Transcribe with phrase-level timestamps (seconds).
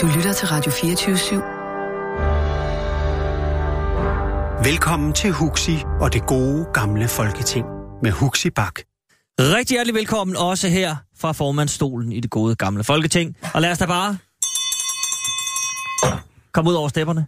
[0.00, 1.42] Du lytter til Radio 24
[4.70, 7.66] Velkommen til Huxi og det gode gamle folketing
[8.02, 8.80] med Huxi Bak.
[9.40, 13.36] Rigtig hjertelig velkommen også her fra formandstolen i det gode gamle folketing.
[13.54, 14.18] Og lad os da bare
[16.52, 17.26] komme ud over stepperne.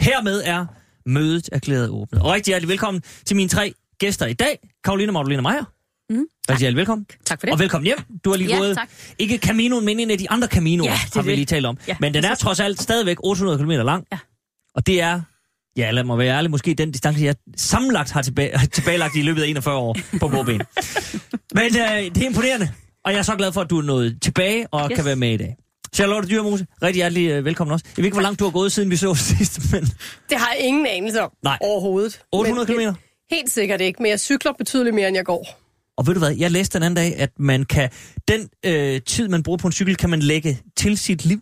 [0.00, 0.66] Hermed er
[1.06, 2.22] mødet erklæret åbnet.
[2.22, 4.58] Og rigtig hjertelig velkommen til mine tre gæster i dag.
[4.84, 5.64] Karoline Magdalene Meyer.
[6.10, 7.06] Mm, Rigtig hjertelig velkommen.
[7.26, 7.52] Tak for det.
[7.52, 7.98] Og velkommen hjem.
[8.24, 8.88] Du har lige Ja, gået, tak.
[9.18, 11.38] ikke Caminoen, men en af de andre Caminoer, Ja, det har vi det.
[11.38, 11.78] lige talt om.
[11.88, 12.42] Ja, men den er præcis.
[12.42, 14.04] trods alt stadigvæk 800 km lang.
[14.12, 14.18] Ja.
[14.74, 15.20] Og det er,
[15.76, 19.42] ja lad mig være ærlig, måske den distance, jeg sammenlagt har tilbage, tilbagelagt i løbet
[19.42, 20.60] af 41 år på gåben.
[21.54, 21.70] men øh,
[22.14, 22.68] det er imponerende.
[23.04, 24.96] Og jeg er så glad for, at du er nået tilbage og yes.
[24.96, 25.56] Kan være med i dag.
[25.94, 27.84] Charlotte Dyrmose, rigtig hjertelig øh, velkommen også.
[27.88, 29.82] Jeg ved ikke, hvor langt du har gået, siden vi så sidst, men
[30.30, 31.58] Det har jeg ingen anelse om Nej.
[31.60, 32.20] overhovedet.
[32.32, 32.98] 800 Men km.
[33.34, 35.58] Helt sikkert ikke, men jeg cykler betydeligt mere, end jeg går.
[35.98, 37.90] Og ved du hvad, jeg læste den anden dag, at man kan,
[38.28, 41.40] den øh, tid, man bruger på en cykel, kan man lægge til sit liv.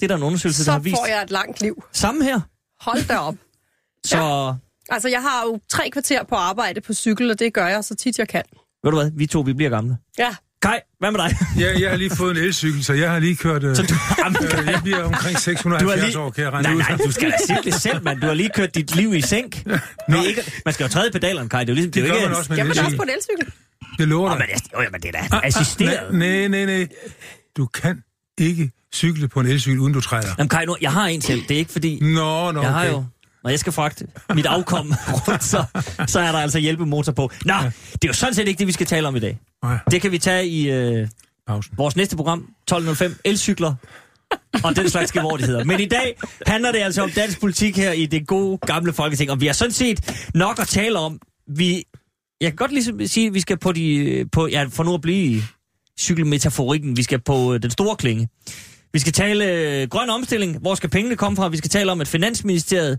[0.00, 0.96] Det er der en undersøgelse, der har Så vist.
[0.96, 1.84] får jeg et langt liv.
[1.92, 2.40] Samme her.
[2.80, 3.34] Hold da op.
[4.06, 4.52] Så ja.
[4.94, 7.94] Altså, jeg har jo tre kvarter på arbejde på cykel, og det gør jeg så
[7.94, 8.42] tit, jeg kan.
[8.84, 9.96] ved du hvad, vi to, vi bliver gamle.
[10.18, 11.36] Ja, Kai, hvad med dig?
[11.62, 13.64] Ja, jeg har lige fået en elcykel, så jeg har lige kørt...
[13.64, 16.52] Øh, Så du, jamen, øh, jeg bliver omkring du 670 har lige, år, kan jeg
[16.52, 16.78] regne nej, ud.
[16.78, 18.20] nej, du skal da sige det selv, mand.
[18.20, 19.66] Du har lige kørt dit liv i sænk.
[19.66, 19.76] Nå.
[20.08, 21.60] Ved ikke, man skal jo træde i pedalerne, Kai.
[21.60, 22.90] Det er jo ligesom, Det det er gør man også med jeg en kan også
[22.90, 22.96] elcykel.
[22.96, 23.52] på en elcykel.
[23.98, 24.38] Det lover dig.
[24.38, 26.14] men, det, oh, men det er da assisteret.
[26.14, 26.88] Nej, nej, nej.
[27.56, 28.02] Du kan
[28.38, 30.28] ikke cykle på en elcykel, uden du træder.
[30.38, 31.42] Jamen Kai, nu, jeg har en selv.
[31.48, 31.98] Det er ikke fordi...
[32.02, 32.92] Nå, nå, Jeg har okay.
[32.92, 33.04] jo,
[33.44, 34.92] når jeg skal fragte mit afkom
[35.28, 35.64] rundt, så,
[36.06, 37.30] så er der altså hjælpemotor på.
[37.44, 37.54] Nå,
[37.92, 39.38] det er jo sådan set ikke det, vi skal tale om i dag.
[39.62, 41.08] Nej, Det kan vi tage i øh,
[41.46, 41.74] pausen.
[41.76, 43.74] vores næste program, 12.05, elcykler
[44.64, 45.64] og den slags skævordigheder.
[45.64, 46.16] Men i dag
[46.46, 49.52] handler det altså om dansk politik her i det gode gamle folketing, og vi har
[49.54, 51.20] sådan set nok at tale om.
[51.48, 51.84] Vi,
[52.44, 55.00] jeg kan godt ligesom sige, at vi skal på de, på, ja, for nu at
[55.00, 55.42] blive i
[56.00, 58.28] cykelmetaforikken, vi skal på øh, den store klinge.
[58.92, 61.48] Vi skal tale øh, grøn omstilling, hvor skal pengene komme fra?
[61.48, 62.98] Vi skal tale om, at Finansministeriet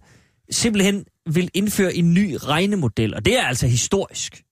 [0.51, 4.44] simpelthen vil indføre en ny regnemodel, og det er altså historisk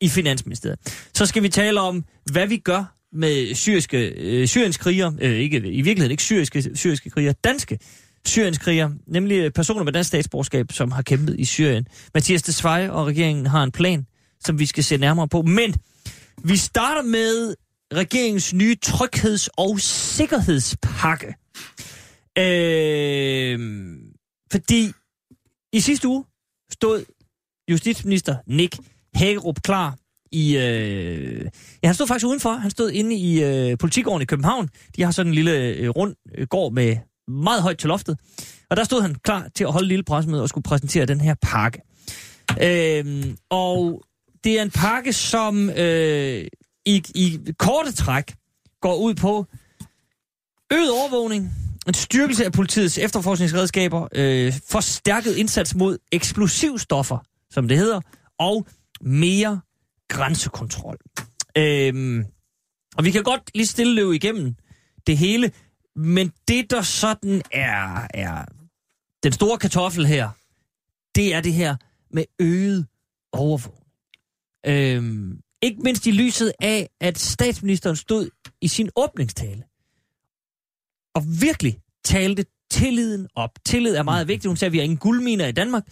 [0.00, 0.78] i Finansministeriet.
[1.14, 5.56] Så skal vi tale om, hvad vi gør med syriske, øh, syriske krigere, øh, ikke,
[5.56, 7.78] i virkeligheden ikke syriske, syriske krigere, danske
[8.26, 11.86] syriske krigere, nemlig personer med dansk statsborgerskab, som har kæmpet i Syrien.
[12.14, 14.06] Mathias Desvej og regeringen har en plan,
[14.44, 15.42] som vi skal se nærmere på.
[15.42, 15.74] Men
[16.44, 17.54] vi starter med
[17.94, 21.34] regeringens nye trygheds- og sikkerhedspakke.
[22.38, 23.58] Øh,
[24.52, 24.92] fordi
[25.72, 26.24] i sidste uge
[26.72, 27.04] stod
[27.70, 28.78] justitsminister Nick
[29.14, 29.96] Hagerup klar
[30.32, 30.56] i...
[30.56, 31.44] Øh,
[31.82, 32.52] ja, han stod faktisk udenfor.
[32.52, 34.68] Han stod inde i øh, politikgården i København.
[34.96, 36.96] De har sådan en lille øh, rund øh, gård med
[37.28, 38.18] meget højt til loftet.
[38.70, 41.20] Og der stod han klar til at holde et lille pressemøde og skulle præsentere den
[41.20, 41.80] her pakke.
[42.62, 44.02] Øh, og
[44.44, 46.46] det er en pakke, som øh,
[46.86, 48.34] i, i korte træk
[48.80, 49.46] går ud på
[50.72, 51.50] øget overvågning,
[51.88, 57.18] en styrkelse af politiets efterforskningsredskaber, øh, forstærket indsats mod eksplosivstoffer,
[57.50, 58.00] som det hedder,
[58.38, 58.66] og
[59.00, 59.60] mere
[60.08, 60.96] grænsekontrol.
[61.56, 62.24] Øhm,
[62.96, 64.54] og vi kan godt lige stille løbe igennem
[65.06, 65.52] det hele,
[65.96, 68.44] men det der sådan er, er
[69.22, 70.30] den store kartoffel her,
[71.14, 71.76] det er det her
[72.10, 72.86] med øget
[73.32, 73.77] overvågning.
[74.66, 78.30] Øhm, ikke mindst i lyset af, at statsministeren stod
[78.60, 79.62] i sin åbningstale
[81.14, 83.50] og virkelig talte tilliden op.
[83.66, 84.48] Tillid er meget vigtigt.
[84.48, 85.82] Hun sagde, at vi har ingen guldminer i Danmark.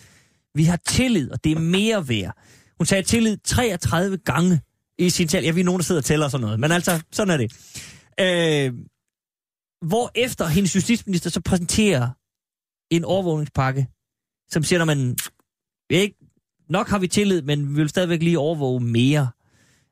[0.54, 2.36] Vi har tillid, og det er mere værd.
[2.78, 4.60] Hun sagde tillid 33 gange
[4.98, 5.46] i sin tale.
[5.46, 6.60] Ja, vi er nogen, der sidder og tæller og sådan noget.
[6.60, 7.52] Men altså, sådan er det.
[8.20, 8.74] Øh,
[9.88, 12.10] hvor efter hendes justitsminister så præsenterer
[12.90, 13.86] en overvågningspakke,
[14.50, 15.16] som siger, at man
[15.88, 16.16] vi, ikke,
[16.68, 19.28] nok har vi tillid, men vi vil stadigvæk lige overvåge mere.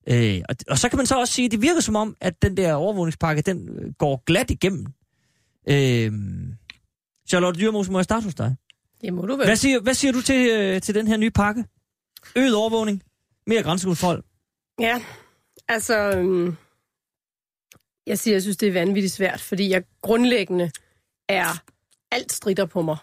[0.09, 2.43] Øh, og, og så kan man så også sige, at det virker som om, at
[2.43, 4.87] den der overvågningspakke, den øh, går glat igennem.
[5.69, 6.13] Øh,
[7.29, 8.57] Charlotte Dyrmose, må jeg starte hos dig?
[9.01, 9.47] det må du vel.
[9.47, 11.65] Hvad siger, hvad siger du til, øh, til den her nye pakke?
[12.37, 13.03] Øget overvågning,
[13.47, 14.23] mere grænsekontrol.
[14.81, 15.03] Ja,
[15.69, 16.11] altså...
[16.11, 16.57] øhm,
[18.07, 20.71] Jeg siger, jeg synes, det er vanvittigt svært, fordi jeg grundlæggende
[21.29, 21.63] er...
[22.11, 22.97] Alt strider på mig,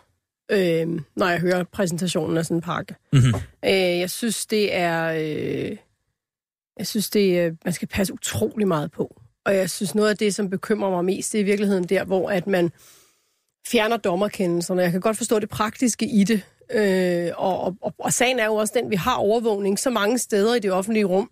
[0.52, 2.96] øhm, når jeg hører præsentationen af sådan en pakke.
[3.14, 3.34] Mm-hmm.
[3.66, 5.12] Øh, jeg synes, det er...
[5.12, 5.78] Øh,
[6.78, 9.22] jeg synes, det er, man skal passe utrolig meget på.
[9.46, 12.04] og jeg synes, noget af det, som bekymrer mig mest, det er i virkeligheden der,
[12.04, 12.72] hvor at man
[13.68, 14.82] fjerner dommerkendelserne.
[14.82, 16.42] Jeg kan godt forstå det praktiske i det.
[16.74, 20.56] Øh, og, og, og sagen er jo også den, vi har overvågning så mange steder
[20.56, 21.30] i det offentlige rum.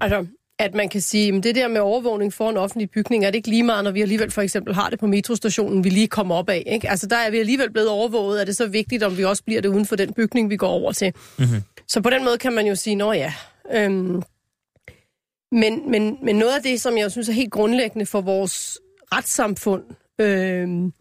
[0.00, 0.26] Altså,
[0.58, 3.36] at man kan sige, at det der med overvågning for en offentlig bygning, er det
[3.36, 6.34] ikke lige meget, når vi alligevel for eksempel har det på metrostationen, vi lige kommer
[6.34, 6.62] op af.
[6.66, 6.90] Ikke?
[6.90, 8.40] Altså der er vi alligevel blevet overvåget.
[8.40, 10.68] Er det så vigtigt, om vi også bliver det uden for den bygning, vi går
[10.68, 11.12] over til?
[11.38, 11.62] Mm-hmm.
[11.88, 13.32] Så på den måde kan man jo sige, nå ja.
[13.72, 14.22] Øhm,
[15.52, 18.78] men, men, men noget af det, som jeg synes er helt grundlæggende for vores
[19.12, 19.82] retssamfund,
[20.20, 20.92] øhm,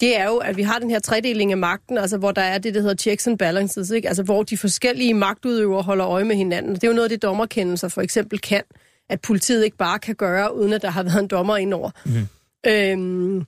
[0.00, 2.58] det er jo, at vi har den her tredeling af magten, altså hvor der er
[2.58, 4.08] det, der hedder checks and balances, ikke?
[4.08, 6.74] altså hvor de forskellige magtudøvere holder øje med hinanden.
[6.74, 8.62] Det er jo noget af det, dommerkendelser for eksempel kan,
[9.08, 11.90] at politiet ikke bare kan gøre, uden at der har været en dommer indover.
[12.04, 12.26] Mm.
[12.66, 13.46] Øhm,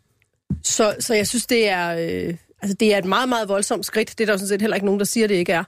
[0.63, 4.19] så, så jeg synes, det er, øh, altså, det er et meget, meget voldsomt skridt.
[4.19, 5.65] Det er der jo sådan set heller ikke nogen, der siger, det ikke er.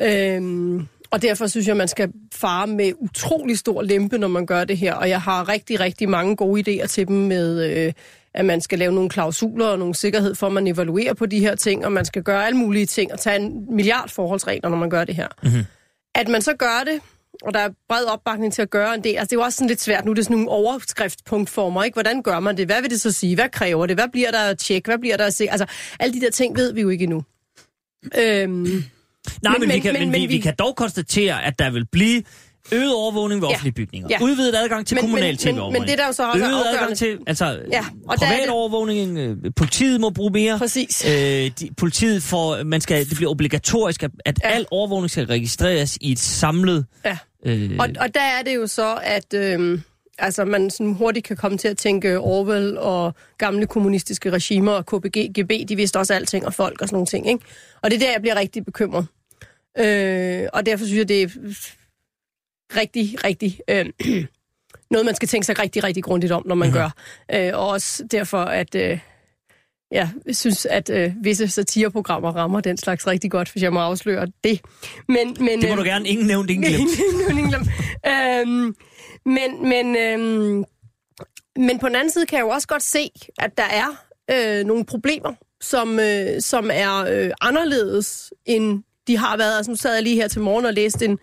[0.00, 4.64] Øhm, og derfor synes jeg, man skal fare med utrolig stor lempe, når man gør
[4.64, 4.94] det her.
[4.94, 7.92] Og jeg har rigtig, rigtig mange gode idéer til dem med, øh,
[8.34, 11.40] at man skal lave nogle klausuler og nogle sikkerhed for, at man evaluerer på de
[11.40, 14.76] her ting, og man skal gøre alle mulige ting og tage en milliard forholdsregler, når
[14.76, 15.28] man gør det her.
[15.42, 15.64] Mm-hmm.
[16.14, 17.00] At man så gør det,
[17.42, 19.16] og der er bred opbakning til at gøre en del.
[19.16, 21.94] Altså, det er jo også sådan lidt svært nu, det er sådan nogle overskriftspunktformer, ikke?
[21.94, 22.66] Hvordan gør man det?
[22.66, 23.34] Hvad vil det så sige?
[23.34, 23.96] Hvad kræver det?
[23.96, 24.88] Hvad bliver der at tjekke?
[24.88, 25.50] Hvad bliver der at se?
[25.50, 25.66] Altså,
[26.00, 27.22] alle de der ting ved vi jo ikke endnu.
[28.18, 28.84] Øhm,
[29.42, 31.86] Nej, men, men, vi, kan, men, men vi, vi kan dog konstatere, at der vil
[31.92, 32.22] blive
[32.72, 33.54] øget overvågning ved ja.
[33.54, 34.08] offentlige bygninger.
[34.10, 34.24] Ja.
[34.24, 36.70] Udvidet adgang til men, kommunal tv men, men, det der jo så også øget er
[36.70, 37.84] adgang til, altså ja.
[38.08, 38.50] og privat det...
[38.50, 40.58] overvågning, øh, politiet må bruge mere.
[40.58, 41.04] Præcis.
[41.06, 41.12] Øh,
[41.60, 44.48] de, politiet får, man skal, det bliver obligatorisk, at, at ja.
[44.48, 46.86] al overvågning skal registreres i et samlet...
[47.04, 47.18] Ja.
[47.46, 49.34] Øh, og, og der er det jo så, at...
[49.34, 49.78] Øh,
[50.18, 54.86] altså man sådan hurtigt kan komme til at tænke Orwell og gamle kommunistiske regimer og
[54.86, 57.44] KPG, GB, de vidste også alting og folk og sådan nogle ting, ikke?
[57.82, 59.06] Og det er der, jeg bliver rigtig bekymret.
[59.78, 61.28] Øh, og derfor synes jeg, det er
[62.76, 63.60] rigtig, rigtig...
[63.70, 63.86] Øh,
[64.90, 66.82] noget, man skal tænke sig rigtig, rigtig grundigt om, når man mm-hmm.
[67.30, 67.48] gør.
[67.48, 68.74] Øh, og også derfor, at...
[68.74, 68.98] Øh,
[69.90, 74.26] jeg synes, at øh, visse satireprogrammer rammer den slags rigtig godt, hvis jeg må afsløre
[74.44, 74.60] det.
[75.08, 76.08] Men, men, det må øh, du gerne.
[76.08, 76.90] Ingen nævnt, ingen glemt.
[77.30, 77.68] ingen glemt.
[78.06, 78.74] øhm,
[79.26, 80.64] men, men, øhm,
[81.56, 84.66] men på den anden side kan jeg jo også godt se, at der er øh,
[84.66, 89.56] nogle problemer, som, øh, som er øh, anderledes, end de har været.
[89.56, 91.18] Altså nu sad jeg lige her til morgen og læste en,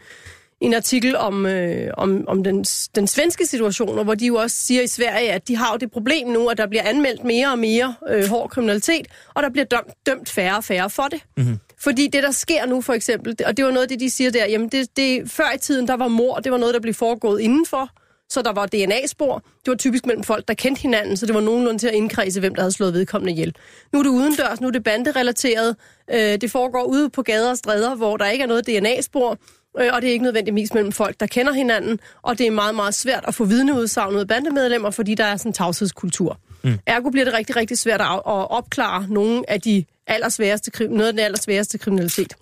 [0.63, 2.63] en artikel om, øh, om, om den,
[2.95, 5.91] den svenske situation, hvor de jo også siger i Sverige, at de har jo det
[5.91, 9.65] problem nu, at der bliver anmeldt mere og mere øh, hård kriminalitet, og der bliver
[9.65, 11.21] dømt, dømt færre og færre for det.
[11.37, 11.59] Mm-hmm.
[11.79, 14.31] Fordi det, der sker nu for eksempel, og det var noget af det, de siger
[14.31, 16.93] der, jamen det, det, før i tiden, der var mor, det var noget, der blev
[16.93, 17.89] foregået indenfor,
[18.29, 19.35] så der var DNA-spor.
[19.35, 22.39] Det var typisk mellem folk, der kendte hinanden, så det var nogenlunde til at indkredse,
[22.39, 23.55] hvem der havde slået vedkommende ihjel.
[23.93, 25.75] Nu er det udendørs, nu er det banderelateret.
[26.13, 29.37] Øh, det foregår ude på gader og stræder, hvor der ikke er noget DNA-spor.
[29.79, 32.75] Øh, og det er ikke nødvendigvis mellem folk, der kender hinanden, og det er meget,
[32.75, 36.39] meget svært at få vidneudsagn ud bandemedlemmer, fordi der er sådan en tavshedskultur.
[36.63, 36.79] Mm.
[36.85, 41.13] Ergo bliver det rigtig, rigtig svært at, at opklare nogle af de allersværeste, noget af
[41.13, 42.33] den allersværeste kriminalitet.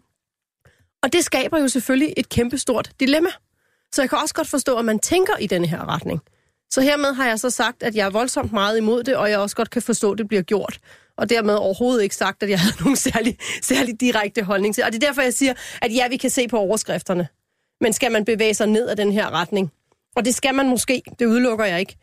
[1.03, 3.29] Og det skaber jo selvfølgelig et kæmpestort dilemma.
[3.93, 6.21] Så jeg kan også godt forstå, at man tænker i denne her retning.
[6.71, 9.39] Så hermed har jeg så sagt, at jeg er voldsomt meget imod det, og jeg
[9.39, 10.79] også godt kan forstå, at det bliver gjort
[11.21, 14.83] og dermed overhovedet ikke sagt, at jeg havde nogen særlig, særlig direkte holdning til.
[14.83, 17.27] Og det er derfor, jeg siger, at ja, vi kan se på overskrifterne.
[17.81, 19.71] Men skal man bevæge sig ned ad den her retning?
[20.15, 21.95] Og det skal man måske, det udelukker jeg ikke.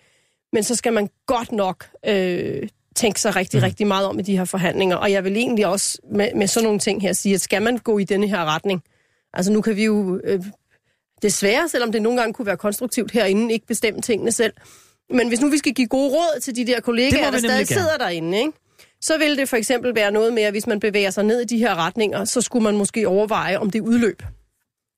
[0.53, 3.64] Men så skal man godt nok øh, tænke sig rigtig, mm.
[3.64, 4.97] rigtig meget om i de her forhandlinger.
[4.97, 7.78] Og jeg vil egentlig også med, med sådan nogle ting her sige, at skal man
[7.78, 8.83] gå i denne her retning?
[9.33, 10.45] Altså nu kan vi jo øh,
[11.23, 14.52] desværre, selvom det nogle gange kunne være konstruktivt herinde, ikke bestemme tingene selv.
[15.11, 17.97] Men hvis nu vi skal give gode råd til de der kollegaer, der stadig sidder
[17.97, 18.52] derinde, ikke?
[19.00, 21.45] Så vil det for eksempel være noget med, at hvis man bevæger sig ned i
[21.45, 24.23] de her retninger, så skulle man måske overveje, om det er udløb.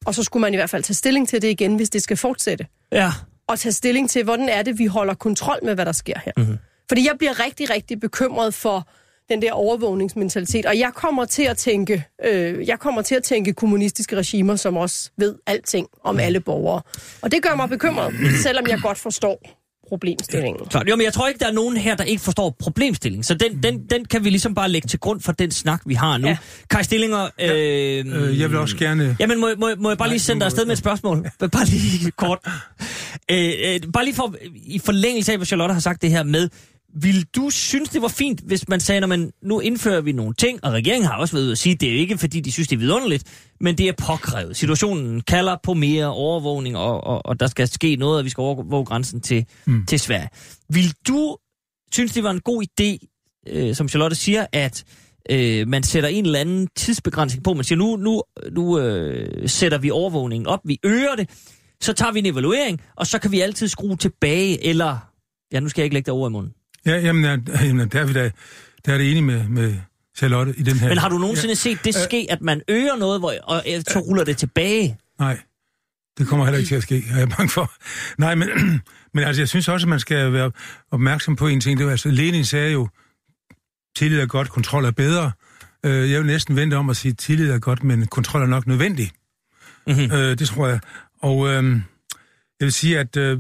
[0.07, 2.17] Og så skulle man i hvert fald tage stilling til det igen, hvis det skal
[2.17, 2.67] fortsætte.
[2.93, 3.13] Ja.
[3.49, 6.33] Og tage stilling til, hvordan er det, vi holder kontrol med, hvad der sker her.
[6.37, 6.59] Mm-hmm.
[6.89, 8.89] Fordi jeg bliver rigtig, rigtig bekymret for
[9.29, 10.67] den der overvågningsmentalitet.
[10.67, 14.77] Og jeg kommer til at tænke, øh, jeg kommer til at tænke kommunistiske regimer, som
[14.77, 16.21] også ved alting om mm.
[16.21, 16.83] alle borgere.
[17.23, 19.60] Og det gør mig bekymret, selvom jeg godt forstår
[19.91, 20.67] problemstillingen.
[20.71, 20.89] Klart.
[20.89, 23.25] Jo, men jeg tror ikke, der er nogen her, der ikke forstår problemstillingen.
[23.25, 25.95] Så den, den, den kan vi ligesom bare lægge til grund for den snak, vi
[25.95, 26.29] har nu.
[26.29, 26.37] Ja.
[26.71, 27.25] Kai Stillinger...
[27.25, 29.17] Øh, ja, øh, jeg vil også gerne...
[29.21, 31.27] Jamen, må, må, må jeg bare lige sende dig afsted med et spørgsmål?
[31.53, 32.39] Bare lige kort.
[33.33, 34.35] øh, øh, bare lige for,
[34.67, 36.49] i forlængelse af, hvad Charlotte har sagt det her med,
[36.95, 40.35] vil du synes, det var fint, hvis man sagde, når man nu indfører vi nogle
[40.35, 42.69] ting, og regeringen har også været at sige, at det er ikke, fordi de synes,
[42.69, 43.25] det er vidunderligt,
[43.61, 44.57] men det er påkrævet.
[44.57, 48.43] Situationen kalder på mere overvågning, og, og, og der skal ske noget, og vi skal
[48.43, 49.87] overvåge grænsen til, mm.
[49.87, 50.29] til Sverige.
[50.69, 51.37] Vil du
[51.93, 53.07] synes, det var en god idé,
[53.49, 54.85] øh, som Charlotte siger, at
[55.31, 57.55] øh, man sætter en eller anden tidsbegrænsning på.
[57.55, 61.31] Man siger, nu, nu, nu øh, sætter vi overvågningen op, vi øger det,
[61.81, 65.11] så tager vi en evaluering, og så kan vi altid skrue tilbage, eller
[65.53, 66.53] Ja, nu skal jeg ikke lægge dig ord i munden.
[66.87, 68.31] Ja, jamen, ja, jamen der er vi da,
[68.87, 69.77] der er det enige med, med
[70.17, 70.89] Charlotte i den her.
[70.89, 72.03] Men har du nogensinde set det Øh.
[72.05, 74.97] ske, at man øger noget, hvor, og øh, så ruller det tilbage?
[75.19, 75.39] Nej,
[76.19, 77.73] det kommer heller ikke til at ske, er jeg bange for.
[78.19, 78.49] Nej, men,
[79.15, 80.53] men altså, jeg synes også, at man skal være
[80.91, 81.79] opmærksom på en ting.
[81.79, 82.89] Det var, altså, Lenin sagde jo,
[83.97, 85.33] tillid er godt, kontrol er bedre.
[85.85, 88.67] Øh, Jeg vil næsten vente om at sige, tillid er godt, men kontrol er nok
[88.67, 89.11] nødvendig.
[89.87, 90.13] Mhm.
[90.13, 90.81] Øh, det tror jeg.
[91.23, 91.55] Og øh,
[92.61, 93.39] jeg vil sige, at øh,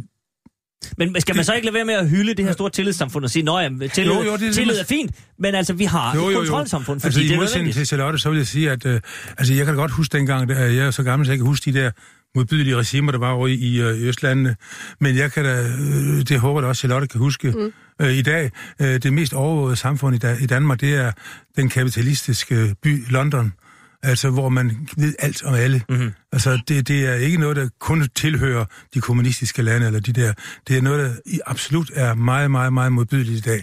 [0.98, 3.30] Men skal man så ikke lade være med at hylde det her store tillidssamfund og
[3.30, 6.20] sige, at tillid, Jo, jo, det er tillid er fint, men altså, vi har Jo,
[6.20, 6.38] et jo, jo.
[6.38, 7.76] kontrolsamfund, fordi altså, det i er modsætning nødvendigt.
[7.76, 9.00] til Charlotte, så vil jeg sige, at øh,
[9.38, 11.46] altså, jeg kan da godt huske dengang, da jeg er så gammel, så jeg kan
[11.46, 11.90] huske de der
[12.34, 14.56] modbydelige regimer, der var over i, i, øh, i Østlandene.
[15.00, 17.72] Men jeg kan da, øh, det håber jeg også, Charlotte kan huske mm.
[18.06, 18.50] øh, i dag.
[18.80, 21.12] Øh, det mest overvågede samfund i, da, i Danmark, det er
[21.56, 23.52] den kapitalistiske by London.
[24.02, 25.82] Altså, hvor man ved alt om alle.
[25.88, 26.10] Mm-hmm.
[26.32, 28.64] Altså, det, det er ikke noget, der kun tilhører
[28.94, 30.32] de kommunistiske lande, eller de der.
[30.68, 33.62] Det er noget, der i- absolut er meget, meget, meget modbydeligt i dag.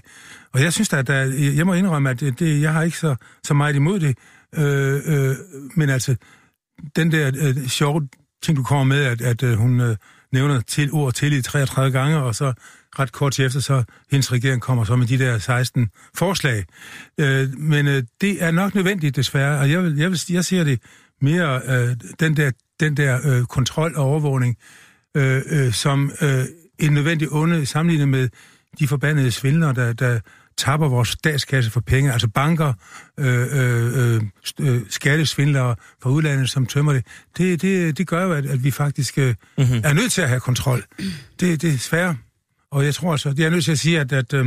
[0.54, 1.16] Og jeg synes, at der,
[1.56, 4.18] jeg må indrømme, at det, det, jeg har ikke så, så meget imod det.
[4.58, 5.36] Øh, øh,
[5.76, 6.16] men altså,
[6.96, 8.08] den der øh, sjove
[8.44, 9.96] ting, du kommer med, at, at øh, hun øh,
[10.34, 12.54] nævner til ord tillid 33 gange, og så
[13.00, 16.66] ret kort til efter, så hendes regering kommer så med de der 16 forslag.
[17.18, 20.64] Øh, men øh, det er nok nødvendigt, desværre, og jeg, vil, jeg, vil, jeg ser
[20.64, 20.82] det
[21.22, 24.58] mere, øh, den der, den der øh, kontrol og overvågning,
[25.18, 26.46] øh, øh, som øh,
[26.80, 28.30] en nødvendig onde sammenlignet med
[28.80, 30.20] de forbandede svindlere, der, der
[30.58, 32.74] tapper vores statskasse for penge, altså banker,
[33.20, 34.22] øh, øh, øh,
[34.60, 37.06] øh, skattesvindlere fra udlandet, som tømmer det.
[37.38, 39.82] Det, det, det gør jo, at, at vi faktisk øh, mm-hmm.
[39.84, 40.84] er nødt til at have kontrol.
[41.40, 42.16] Det, det er svært.
[42.72, 44.46] Og jeg tror altså, det er nødt til at sige, at, at øh,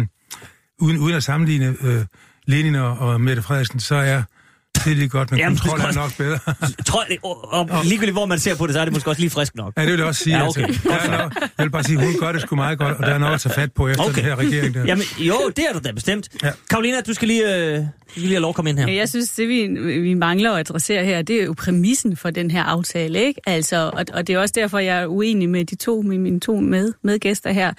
[0.81, 2.05] uden, uden at sammenligne øh,
[2.47, 4.23] Lenin og, og Mette Frederiksen, så er
[4.85, 6.39] det godt, men Jamen, kontrol er nok bedre.
[6.87, 9.21] Tror, jeg, og, og ligegyldigt hvor man ser på det, så er det måske også
[9.21, 9.73] lige frisk nok.
[9.77, 10.37] Ja, det vil jeg også sige.
[10.39, 10.63] Ja, okay.
[10.63, 13.07] altså, der er nok, jeg vil bare sige, hun gør det sgu meget godt, og
[13.07, 14.15] der er nok at tage fat på efter Okay.
[14.15, 14.85] den her regering der.
[14.85, 16.29] Jamen, jo, det er du da bestemt.
[16.43, 16.51] Ja.
[16.71, 18.89] Karolina, du skal lige, øh, du skal lige have lov at komme ind her.
[18.89, 19.67] Jeg synes, det vi,
[20.01, 23.41] vi mangler at adressere her, det er jo præmissen for den her aftale, ikke?
[23.47, 26.41] Altså, og, og det er også derfor, jeg er uenig med de to, med mine
[26.41, 27.73] to med, medgæster her,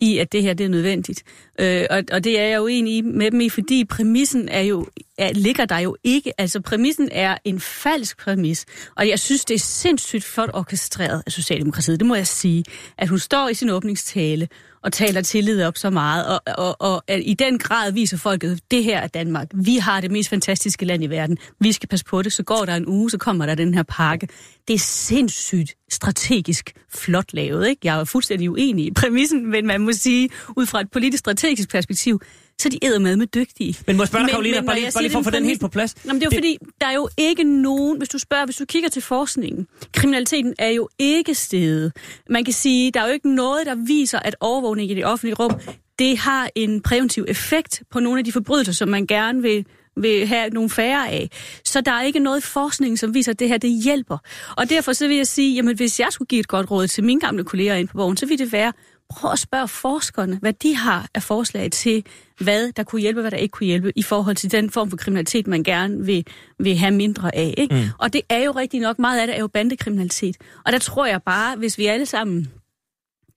[0.00, 1.22] i at det her det er nødvendigt.
[1.60, 4.86] Øh, og, og det er jeg uenig enig med dem i, fordi præmissen er jo,
[5.18, 6.40] er, ligger der jo ikke.
[6.40, 11.32] Altså præmissen er en falsk præmis, og jeg synes, det er sindssygt flot orkestreret af
[11.32, 12.64] Socialdemokratiet, det må jeg sige,
[12.98, 14.48] at hun står i sin åbningstale
[14.82, 18.60] og taler tillid op så meget, og, og, og at i den grad viser folket,
[18.70, 19.48] det her er Danmark.
[19.54, 21.38] Vi har det mest fantastiske land i verden.
[21.60, 22.32] Vi skal passe på det.
[22.32, 24.28] Så går der en uge, så kommer der den her pakke.
[24.68, 27.68] Det er sindssygt strategisk flot lavet.
[27.68, 27.80] Ikke?
[27.84, 31.70] Jeg er fuldstændig uenig i præmissen, men man må sige, ud fra et politisk strategisk
[31.70, 32.20] perspektiv,
[32.60, 33.78] så de æder med med dygtige.
[33.86, 35.48] Men må jeg spørge dig, Karolina, bare lige, bare lige for at få den en
[35.48, 36.04] helt på plads.
[36.04, 38.44] Nå, men det er jo Det- fordi, der er jo ikke nogen, hvis du spørger,
[38.44, 41.92] hvis du kigger til forskningen, kriminaliteten er jo ikke steget.
[42.30, 45.34] Man kan sige, der er jo ikke noget, der viser, at overvågning i det offentlige
[45.34, 45.52] rum,
[45.98, 49.66] det har en præventiv effekt på nogle af de forbrydelser, som man gerne vil
[50.00, 51.30] vil have nogle færre af.
[51.64, 54.18] Så der er ikke noget forskning, som viser, at det her det hjælper.
[54.56, 57.04] Og derfor så vil jeg sige, jamen hvis jeg skulle give et godt råd til
[57.04, 58.72] mine gamle kolleger ind på borgen, så vil det være,
[59.10, 62.04] prøv at spørge forskerne, hvad de har af forslag til,
[62.40, 64.96] hvad der kunne hjælpe, hvad der ikke kunne hjælpe, i forhold til den form for
[64.96, 66.26] kriminalitet, man gerne vil,
[66.58, 67.54] vil have mindre af.
[67.58, 67.74] Ikke?
[67.74, 67.82] Mm.
[67.98, 70.36] Og det er jo rigtig nok, meget af det er jo bandekriminalitet.
[70.66, 72.52] Og der tror jeg bare, hvis vi alle sammen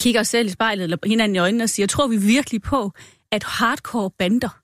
[0.01, 2.91] kigger os selv i spejlet, eller hinanden i øjnene og siger, tror vi virkelig på,
[3.31, 4.59] at hardcore bander,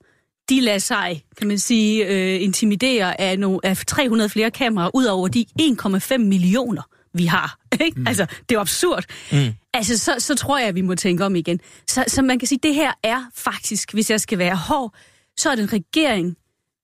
[0.48, 5.04] de lader sig, kan man sige, øh, intimidere af, nogle, af 300 flere kameraer, ud
[5.04, 6.82] over de 1,5 millioner,
[7.14, 7.58] vi har.
[7.84, 8.00] Ikke?
[8.00, 8.06] Mm.
[8.06, 9.04] Altså, det er jo absurd.
[9.32, 9.54] Mm.
[9.74, 11.60] Altså, så, så tror jeg, at vi må tænke om igen.
[11.86, 14.94] Så, så man kan sige, det her er faktisk, hvis jeg skal være hård,
[15.36, 16.36] så er det en regering,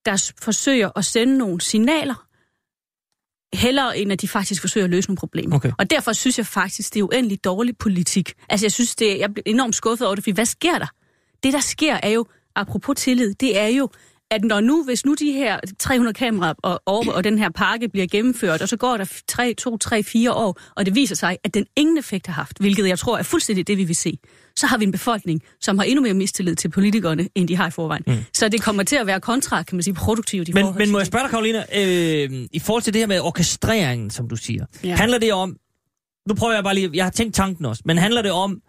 [0.07, 2.27] der forsøger at sende nogle signaler,
[3.55, 5.57] hellere end at de faktisk forsøger at løse nogle problemer.
[5.57, 5.73] Okay.
[5.79, 8.33] Og derfor synes jeg faktisk, det er uendelig dårlig politik.
[8.49, 10.87] Altså jeg synes, det, jeg bliver enormt skuffet over det, fordi hvad sker der?
[11.43, 12.27] Det, der sker, er jo,
[12.57, 13.89] apropos tillid, det er jo,
[14.31, 17.89] at når nu, hvis nu de her 300 kameraer og, og, og den her pakke
[17.89, 21.39] bliver gennemført, og så går der 3, 2, 3, 4 år, og det viser sig,
[21.45, 24.19] at den ingen effekt har haft, hvilket jeg tror er fuldstændig det, vi vil se,
[24.57, 27.69] så har vi en befolkning, som har endnu mere mistillid til politikerne, end de har
[27.69, 28.03] i forvejen.
[28.07, 28.17] Mm.
[28.33, 30.91] Så det kommer til at være kontra, kan man sige, produktivt i Men, forhold men
[30.91, 34.37] må jeg spørge dig, Karolina, øh, i forhold til det her med orkestreringen, som du
[34.37, 34.67] siger.
[34.85, 34.97] Ja.
[34.97, 35.57] handler det om,
[36.29, 38.61] nu prøver jeg bare lige, jeg har tænkt tanken også, men handler det om,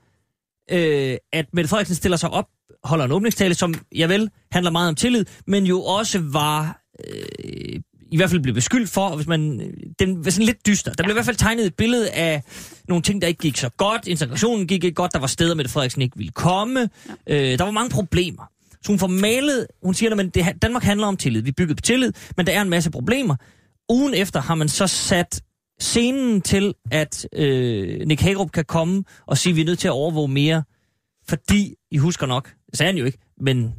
[0.71, 2.45] øh, at Mette Frederiksen stiller sig op,
[2.85, 7.79] holder en åbningstale, som, jeg vel, handler meget om tillid, men jo også var, øh,
[8.11, 10.93] i hvert fald blev beskyldt for, hvis man, den var sådan lidt dyster.
[10.93, 12.43] Der blev i hvert fald tegnet et billede af
[12.87, 14.07] nogle ting, der ikke gik så godt.
[14.07, 16.89] Integrationen gik ikke godt, der var steder, Mette Frederiksen ikke ville komme.
[17.27, 17.51] Ja.
[17.51, 18.43] Øh, der var mange problemer.
[18.71, 21.41] Så hun får malet, hun siger, at det, Danmark handler om tillid.
[21.41, 23.35] Vi bygger på tillid, men der er en masse problemer.
[23.89, 25.41] Ugen efter har man så sat
[25.79, 29.87] scenen til, at øh, Nick Hagerup kan komme og sige, at vi er nødt til
[29.87, 30.63] at overvåge mere
[31.29, 33.73] fordi, I husker nok, det sagde han jo ikke, men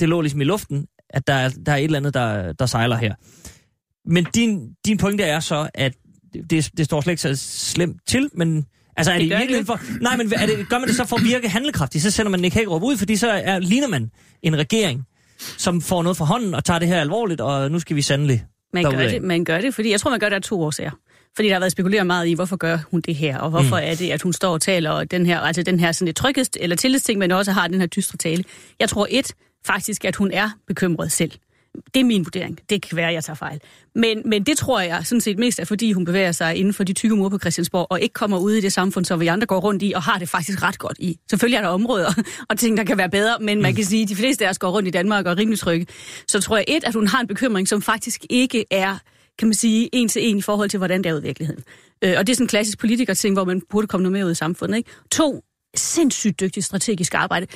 [0.00, 2.66] det lå ligesom i luften, at der er, der er et eller andet, der, der
[2.66, 3.14] sejler her.
[4.04, 5.92] Men din, din pointe er så, at
[6.50, 8.66] det, det står slet ikke så slemt til, men
[8.96, 9.80] altså er det, Det virkelig for...
[10.00, 12.04] Nej, men er det, gør man det så for at virke handlekraftigt?
[12.04, 14.10] Så sender man Nick Hagerup ud, fordi så er, ligner man
[14.42, 15.04] en regering,
[15.38, 18.44] som får noget fra hånden og tager det her alvorligt, og nu skal vi sandelig
[18.72, 20.90] Man gør, det, man gør det, fordi jeg tror, man gør det af to årsager.
[21.36, 23.84] Fordi der har været spekuleret meget i, hvorfor gør hun det her, og hvorfor mm.
[23.84, 26.16] er det, at hun står og taler og den her, altså den her sådan lidt
[26.16, 28.44] tryggest eller tillidsting, men også har den her dystre tale.
[28.80, 29.34] Jeg tror et,
[29.66, 31.32] faktisk, at hun er bekymret selv.
[31.94, 32.58] Det er min vurdering.
[32.70, 33.60] Det kan være, at jeg tager fejl.
[33.94, 36.84] Men, men det tror jeg sådan set mest er, fordi hun bevæger sig inden for
[36.84, 39.46] de tykke mure på Christiansborg, og ikke kommer ud i det samfund, som vi andre
[39.46, 41.18] går rundt i, og har det faktisk ret godt i.
[41.30, 42.12] Selvfølgelig er der områder
[42.50, 44.58] og ting, der kan være bedre, men man kan sige, at de fleste af os
[44.58, 45.86] går rundt i Danmark og er rimelig trygge.
[46.28, 48.96] Så tror jeg et, at hun har en bekymring, som faktisk ikke er
[49.40, 51.64] kan man sige, en til en i forhold til, hvordan det er ud i virkeligheden.
[52.04, 54.30] Øh, og det er sådan en klassisk politikerting, hvor man burde komme noget mere ud
[54.30, 54.76] i samfundet.
[54.76, 54.90] Ikke?
[55.10, 55.44] To,
[55.76, 57.46] sindssygt dygtigt strategisk arbejde.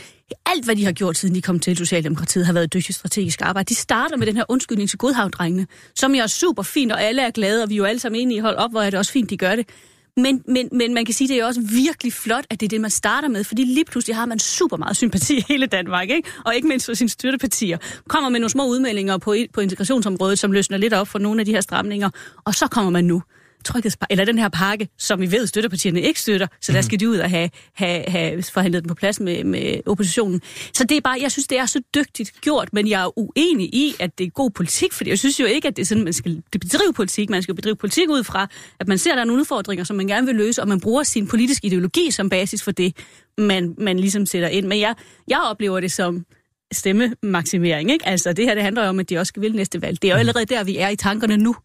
[0.46, 3.68] Alt, hvad de har gjort, siden de kom til Socialdemokratiet, har været dygtigt strategisk arbejde.
[3.68, 7.22] De starter med den her undskyldning til Godhavn-drengene, som jo er super fint, og alle
[7.22, 8.98] er glade, og vi er jo alle sammen enige i, hold op, hvor er det
[8.98, 9.68] også fint, de gør det.
[10.16, 12.80] Men, men, men man kan sige, det er også virkelig flot, at det er det,
[12.80, 16.28] man starter med, fordi lige pludselig har man super meget sympati i hele Danmark, ikke?
[16.44, 17.78] og ikke mindst for sine støttepartier.
[18.08, 21.46] Kommer med nogle små udmeldinger på, på integrationsområdet, som løsner lidt op for nogle af
[21.46, 22.10] de her stramninger,
[22.44, 23.22] og så kommer man nu
[23.64, 27.08] tryghedspakke, eller den her pakke, som vi ved, støttepartierne ikke støtter, så der skal de
[27.08, 30.40] ud og have, have, have forhandlet den på plads med, med oppositionen.
[30.72, 33.74] Så det er bare, jeg synes, det er så dygtigt gjort, men jeg er uenig
[33.74, 36.04] i, at det er god politik, fordi jeg synes jo ikke, at det er sådan,
[36.04, 37.30] man skal bedrive politik.
[37.30, 38.48] Man skal bedrive politik ud fra,
[38.80, 40.80] at man ser, at der er nogle udfordringer, som man gerne vil løse, og man
[40.80, 42.96] bruger sin politiske ideologi som basis for det,
[43.38, 44.66] man, man ligesom sætter ind.
[44.66, 44.94] Men jeg,
[45.28, 46.24] jeg oplever det som
[46.72, 48.08] stemmemaksimering, ikke?
[48.08, 50.02] Altså, det her, det handler jo om, at de også skal vælge næste valg.
[50.02, 51.56] Det er jo allerede der, vi er i tankerne nu.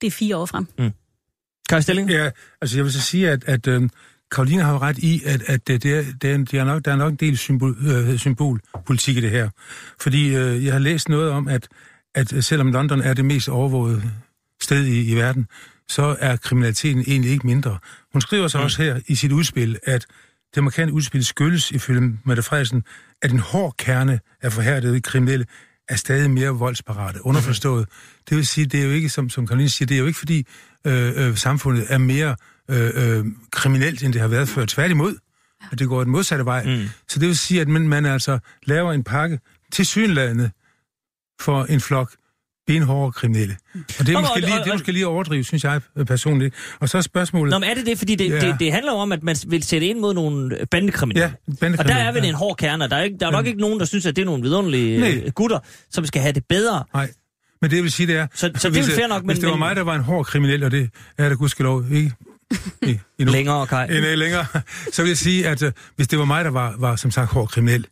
[0.00, 0.66] Det er fire år frem.
[1.70, 2.10] Kai Stilling?
[2.10, 3.88] Ja, altså jeg vil så sige, at, at øh,
[4.32, 6.84] Karoline har jo ret i, at, at det, det er, det er, det er nok,
[6.84, 9.48] der er nok en del symbol, øh, symbolpolitik i det her.
[10.00, 11.68] Fordi øh, jeg har læst noget om, at,
[12.14, 14.02] at selvom London er det mest overvågede
[14.62, 15.46] sted i, i verden,
[15.88, 17.78] så er kriminaliteten egentlig ikke mindre.
[18.12, 18.64] Hun skriver så mm.
[18.64, 20.06] også her i sit udspil, at
[20.54, 22.84] det markante udspil skyldes ifølge Mette Frederiksen,
[23.22, 25.46] at en hård kerne af forhærdede kriminelle
[25.90, 27.88] er stadig mere voldsparate, underforstået.
[28.28, 30.18] Det vil sige, det er jo ikke, som, som Karoline siger, det er jo ikke
[30.18, 30.46] fordi
[30.86, 32.36] øh, øh, samfundet er mere
[32.68, 34.64] øh, øh, kriminelt, end det har været før.
[34.64, 35.16] Tværtimod,
[35.72, 36.64] at det går den modsatte vej.
[36.64, 36.88] Mm.
[37.08, 39.40] Så det vil sige, at man, man altså laver en pakke
[39.72, 40.50] til synlandet
[41.40, 42.12] for en flok
[42.66, 43.56] benhårde kriminelle.
[43.74, 45.64] Og det er, Og- måske og- lige, og- det er måske lige at overdrive, synes
[45.64, 46.54] jeg øh, personligt.
[46.80, 47.50] Og så er spørgsmålet...
[47.50, 47.98] Nå, men er det det?
[47.98, 48.34] Fordi det, Ja.
[48.34, 48.50] ja.
[48.52, 51.22] det, det handler om, at man vil sætte ind mod nogle bandekriminelle.
[51.26, 52.28] Ja, Og bandekriminelle, der er vel ja.
[52.28, 52.88] en hård kerne.
[52.88, 55.00] Der er, ikke, der er nok ikke nogen, der synes, at det er nogle vidunderlige
[55.00, 55.22] Nej.
[55.26, 55.58] øh, gutter,
[55.90, 56.84] som skal have det bedre.
[56.94, 57.10] Nej.
[57.62, 58.26] Men det vil sige, det er...
[58.34, 60.02] Så- så det er hvis, fair nok, Hvis men- det var mig, der var en
[60.02, 62.12] hård kriminel, og det er der gudskelov ikke
[63.18, 63.32] endnu.
[63.32, 63.96] Længere, Kai.
[63.96, 64.46] end øh, længere,
[64.92, 67.30] så vil jeg sige, at øh, hvis det var mig, der var, var som sagt
[67.30, 67.86] hård kriminel,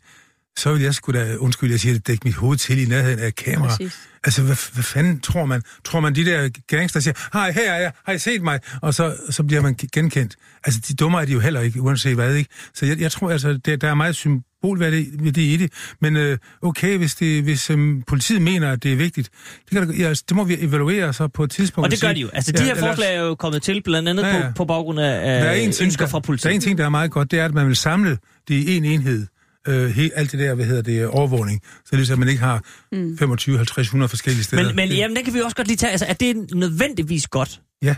[0.59, 3.19] så ville jeg sgu da, undskyld, jeg siger det, dække mit hoved til i nærheden
[3.19, 3.69] af kamera.
[3.69, 3.99] Præcis.
[4.25, 5.63] Altså, hvad, hvad fanden tror man?
[5.85, 8.61] Tror man, de der gangster siger, hej, her er jeg, har I set mig?
[8.83, 10.37] Og så, så bliver man genkendt.
[10.65, 12.51] Altså, de dumme er de jo heller ikke, uanset hvad, ikke?
[12.75, 15.73] Så jeg, jeg tror altså, det, der er meget symbolværdi ved det i det.
[16.01, 19.29] Men øh, okay, hvis, det, hvis øhm, politiet mener, at det er vigtigt,
[19.71, 21.87] det, kan, ja, altså, det må vi evaluere så på et tidspunkt.
[21.87, 22.29] Og det gør de jo.
[22.33, 24.47] Altså, de her eller- forslag er jo kommet til, blandt andet Ja, ja.
[24.49, 26.55] På, på baggrund af, der er en ting, ønsker der, fra Der er politiet.
[26.55, 28.19] en ting, der er meget godt, det er, at man vil samle
[28.49, 29.27] det i en enhed.
[29.69, 31.63] Øh, he, alt det der, hvad hedder det, overvågning.
[31.85, 33.19] Så det er, så man ikke har mm.
[33.19, 34.63] 25, 50, 100 forskellige steder.
[34.65, 35.91] Men, men det, jamen, den kan vi også godt lige tage.
[35.91, 37.61] Altså, er det nødvendigvis godt?
[37.83, 37.95] Ja.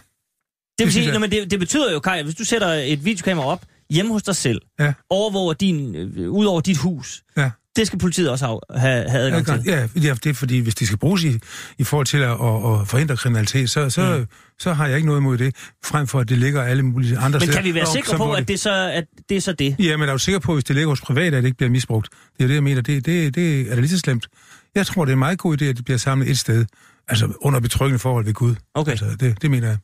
[0.79, 1.13] Det vil sige, jeg.
[1.13, 4.23] nå, men det, det betyder jo, Kai, hvis du sætter et videokamera op hjemme hos
[4.23, 4.93] dig selv, Ja.
[5.11, 7.51] overvåger din, øh, ud over dit hus, Ja.
[7.81, 9.63] Det skal politiet også have, have, have adgang til.
[9.73, 11.39] Ja, ja, det er fordi, hvis det skal bruges i,
[11.79, 14.27] i forhold til at, at, at forhindre kriminalitet, så, så, mm.
[14.59, 17.39] så har jeg ikke noget imod det, frem for at det ligger alle mulige andre
[17.39, 17.53] Men steder.
[17.57, 19.77] kan vi være Og sikre på, at det, så, at det er så det?
[19.79, 21.57] Ja, men er du sikker på, at hvis det ligger hos private, at det ikke
[21.57, 22.09] bliver misbrugt?
[22.39, 22.83] Det er det, jeg mener.
[22.83, 24.29] Det, det, det er da lige så slemt.
[24.75, 26.67] Jeg tror, det er en meget god idé, at det bliver samlet et sted.
[27.09, 28.55] Altså under betryggende forhold ved Gud.
[28.75, 29.79] Okay, Altså, det, det mener jeg.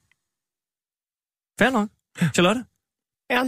[1.59, 1.89] fair nok.
[2.35, 2.65] Charlotte?
[3.31, 3.45] Ja,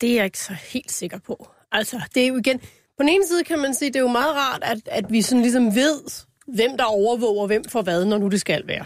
[0.00, 1.50] det er jeg ikke så helt sikker på.
[1.72, 2.60] Altså, det er jo igen...
[2.98, 5.22] På den ene side kan man sige, det er jo meget rart, at, at vi
[5.22, 8.84] sådan ligesom ved, hvem der overvåger hvem for hvad, når nu det skal være.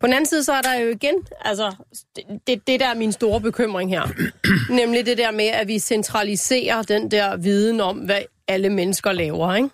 [0.00, 1.74] På den anden side, så er der jo igen, altså,
[2.46, 4.02] det, det, der er min store bekymring her.
[4.72, 9.54] Nemlig det der med, at vi centraliserer den der viden om, hvad alle mennesker laver,
[9.54, 9.68] ikke?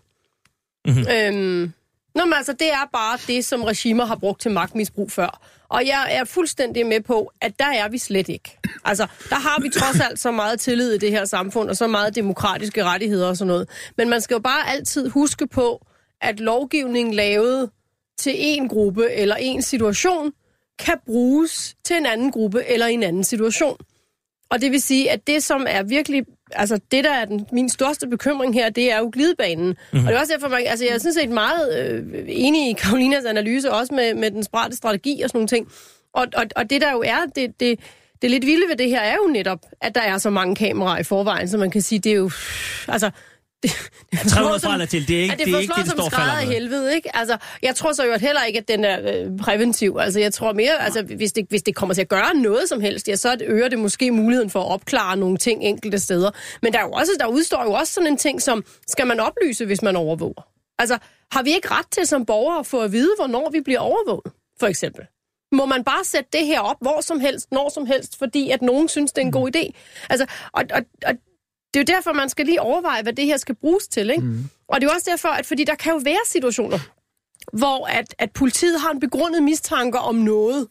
[0.87, 1.07] Mm-hmm.
[1.13, 1.73] Øhm,
[2.15, 5.41] Nå, men altså, det er bare det, som regimer har brugt til magtmisbrug før.
[5.71, 8.59] Og jeg er fuldstændig med på, at der er vi slet ikke.
[8.85, 11.87] Altså, der har vi trods alt så meget tillid i det her samfund, og så
[11.87, 13.69] meget demokratiske rettigheder og sådan noget.
[13.97, 15.87] Men man skal jo bare altid huske på,
[16.21, 17.71] at lovgivning lavet
[18.19, 20.33] til en gruppe eller en situation,
[20.79, 23.77] kan bruges til en anden gruppe eller en anden situation.
[24.51, 27.69] Og det vil sige, at det, som er virkelig altså det, der er den, min
[27.69, 29.67] største bekymring her, det er jo glidebanen.
[29.67, 30.07] Mm-hmm.
[30.07, 32.73] Og det er også derfor, man, altså jeg er sådan set meget øh, enig i
[32.73, 35.69] Karolinas analyse, også med, med den spredte strategi og sådan nogle ting.
[36.13, 37.81] Og, og, og det der jo er, det, det,
[38.23, 40.99] det lidt vilde ved det her er jo netop, at der er så mange kameraer
[40.99, 42.31] i forvejen, så man kan sige, det er jo...
[42.89, 43.11] Altså,
[43.63, 45.91] det, det Ja, 300 fra til, det er ikke det, det, er ikke det, der
[45.91, 46.55] står falder i med.
[46.55, 47.17] helvede, ikke?
[47.17, 49.97] Altså, jeg tror så jo heller ikke, at den er øh, præventiv.
[50.01, 52.81] Altså, jeg tror mere, altså, hvis det, hvis det kommer til at gøre noget som
[52.81, 56.31] helst, ja, så øger det måske muligheden for at opklare nogle ting enkelte steder.
[56.63, 59.21] Men der, er jo også, der udstår jo også sådan en ting som, skal man
[59.21, 60.49] oplyse, hvis man overvåger?
[60.79, 60.99] Altså,
[61.33, 64.33] har vi ikke ret til som borgere at få at vide, hvornår vi bliver overvåget,
[64.61, 65.05] for eksempel?
[65.53, 68.63] Må man bare sætte det her op hvor som helst, når som helst, fordi at
[68.63, 69.71] nogen synes, det er en god idé?
[70.11, 71.15] Altså, og, og, og
[71.75, 74.11] det er jo derfor, man skal lige overveje, hvad det her skal bruges til.
[74.11, 74.23] Ikke?
[74.23, 74.45] Mm.
[74.69, 76.79] Og det er jo også derfor, at fordi der kan jo være situationer,
[77.53, 80.69] hvor at, at politiet har en begrundet mistanke om noget.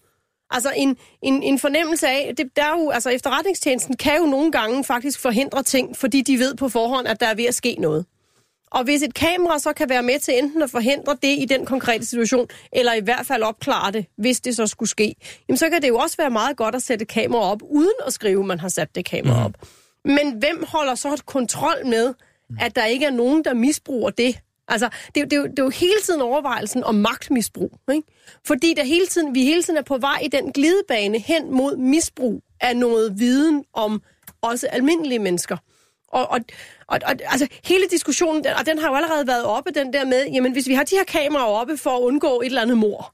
[0.50, 4.52] Altså en, en, en fornemmelse af, det, der er jo, altså efterretningstjenesten kan jo nogle
[4.52, 7.76] gange faktisk forhindre ting, fordi de ved på forhånd, at der er ved at ske
[7.80, 8.06] noget.
[8.72, 11.66] Og hvis et kamera så kan være med til enten at forhindre det i den
[11.66, 15.16] konkrete situation, eller i hvert fald opklare det, hvis det så skulle ske,
[15.50, 18.14] jamen så kan det jo også være meget godt at sætte kamera op, uden at
[18.14, 19.54] skrive, at man har sat det kamera op.
[20.06, 22.14] Men hvem holder så et kontrol med,
[22.60, 24.40] at der ikke er nogen, der misbruger det?
[24.68, 27.80] Altså, det, det, det er jo hele tiden overvejelsen om magtmisbrug.
[27.94, 28.08] Ikke?
[28.46, 31.78] Fordi der hele tiden, vi hele tiden er på vej i den glidebane hen mod
[31.78, 34.02] misbrug af noget viden om
[34.42, 35.58] også almindelige mennesker.
[36.08, 36.40] Og, og,
[36.88, 40.06] og, og altså, hele diskussionen, den- og den har jo allerede været oppe, den der
[40.06, 42.78] med, jamen hvis vi har de her kameraer oppe for at undgå et eller andet
[42.78, 43.14] mor,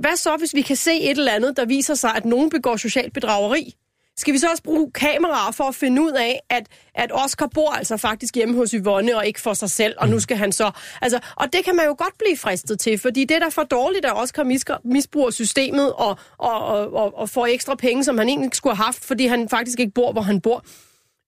[0.00, 2.76] hvad så, hvis vi kan se et eller andet, der viser sig, at nogen begår
[2.76, 3.74] socialt bedrageri?
[4.18, 7.70] Skal vi så også bruge kameraer for at finde ud af, at, at Oscar bor
[7.70, 10.70] altså faktisk hjemme hos Yvonne og ikke for sig selv, og nu skal han så...
[11.02, 13.62] Altså, og det kan man jo godt blive fristet til, fordi det er da for
[13.62, 14.44] dårligt, at Oscar
[14.84, 18.76] misbruger systemet og, og, og, og, og får ekstra penge, som han egentlig ikke skulle
[18.76, 20.64] have haft, fordi han faktisk ikke bor, hvor han bor.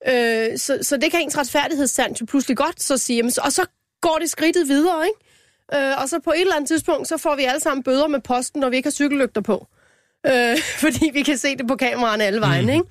[0.09, 3.67] Øh, så, så det kan ens retfærdighedssand jo pludselig godt så sige, jamen, og så
[4.01, 5.89] går det skridtet videre, ikke?
[5.91, 8.21] Øh, og så på et eller andet tidspunkt, så får vi alle sammen bøder med
[8.21, 9.67] posten, når vi ikke har cykellygter på.
[10.27, 12.71] Øh, fordi vi kan se det på kameraerne alle vejen, mm.
[12.71, 12.85] ikke?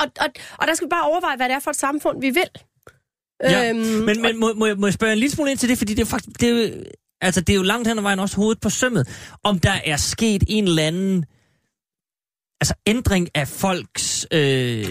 [0.00, 0.26] Og, og,
[0.58, 2.48] og der skal vi bare overveje, hvad det er for et samfund, vi vil.
[3.44, 5.68] Ja, Øhm, men, men må, må, jeg- må jeg spørge en lille smule ind til
[5.68, 6.82] det, fordi det er faktisk, det er
[7.20, 9.08] altså det er jo langt hen ad vejen også hovedet på sømmet,
[9.42, 11.24] om der er sket en eller anden
[12.60, 14.84] altså ændring af folks øh,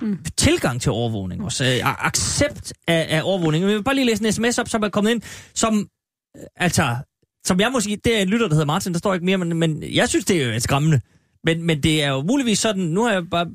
[0.00, 0.18] mm.
[0.36, 3.64] tilgang til overvågning, også øh, accept af, af overvågning.
[3.64, 5.22] Jeg vil bare lige læse en sms op, som er kommet ind,
[5.54, 5.88] som,
[6.36, 6.96] øh, altså,
[7.44, 9.58] som jeg måske, det er en lytter, der hedder Martin, der står ikke mere, men,
[9.58, 11.00] men jeg synes, det er skræmmende.
[11.44, 13.46] Men, men det er jo muligvis sådan, nu har jeg bare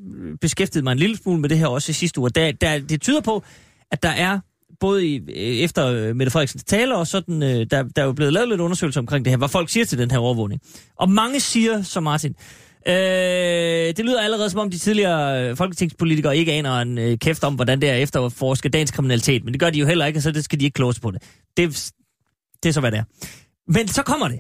[0.42, 3.02] beskæftiget mig en lille smule med det her også i sidste uge, der, der, det
[3.02, 3.44] tyder på,
[3.92, 4.40] at der er
[4.80, 5.22] både i,
[5.64, 9.02] efter Mette Frederiksens tale, og sådan, øh, der, der er jo blevet lavet lidt undersøgelser
[9.02, 10.62] omkring det her, hvad folk siger til den her overvågning.
[10.96, 12.36] Og mange siger, som Martin,
[12.88, 12.94] øh,
[13.98, 17.56] det lyder allerede som om de tidligere øh, folketingspolitikere ikke aner en øh, kæft om,
[17.56, 20.20] hvordan det er efter at forske dagens kriminalitet, men det gør de jo heller ikke,
[20.20, 21.24] og så det skal de ikke klose på det.
[21.58, 21.92] det.
[22.64, 23.04] Det er så, hvad det er.
[23.68, 24.40] Men så kommer det.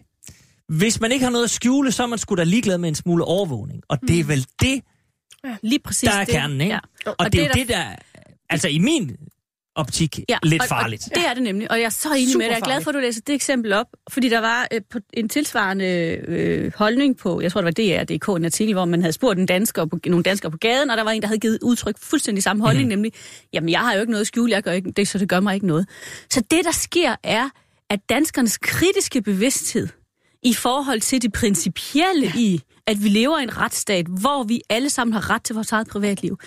[0.69, 2.95] Hvis man ikke har noget at skjule, så er man sgu da ligeglad med en
[2.95, 3.81] smule overvågning.
[3.89, 4.81] Og det er vel det,
[5.61, 6.33] Lige præcis der er det.
[6.33, 6.73] kernen, ikke?
[6.73, 6.79] Ja.
[7.05, 7.95] Og, og det, er jo det, der,
[8.49, 9.17] altså i min
[9.75, 11.03] optik, ja, lidt og, farligt.
[11.11, 12.51] Og det er det nemlig, og jeg er så enig Super med dig.
[12.51, 14.99] Jeg er glad for, at du læser det eksempel op, fordi der var øh, på
[15.13, 15.85] en tilsvarende
[16.27, 19.45] øh, holdning på, jeg tror det var DR.dk, en artikel, hvor man havde spurgt en
[19.45, 22.43] dansker på, nogle danskere på gaden, og der var en, der havde givet udtryk fuldstændig
[22.43, 22.89] samme holdning, mm.
[22.89, 23.11] nemlig,
[23.53, 25.39] jamen jeg har jo ikke noget at skjule, jeg gør ikke det, så det gør
[25.39, 25.87] mig ikke noget.
[26.29, 27.49] Så det, der sker, er,
[27.89, 29.87] at danskernes kritiske bevidsthed
[30.43, 32.39] i forhold til det principielle ja.
[32.39, 35.71] i, at vi lever i en retsstat, hvor vi alle sammen har ret til vores
[35.71, 36.39] eget privatliv,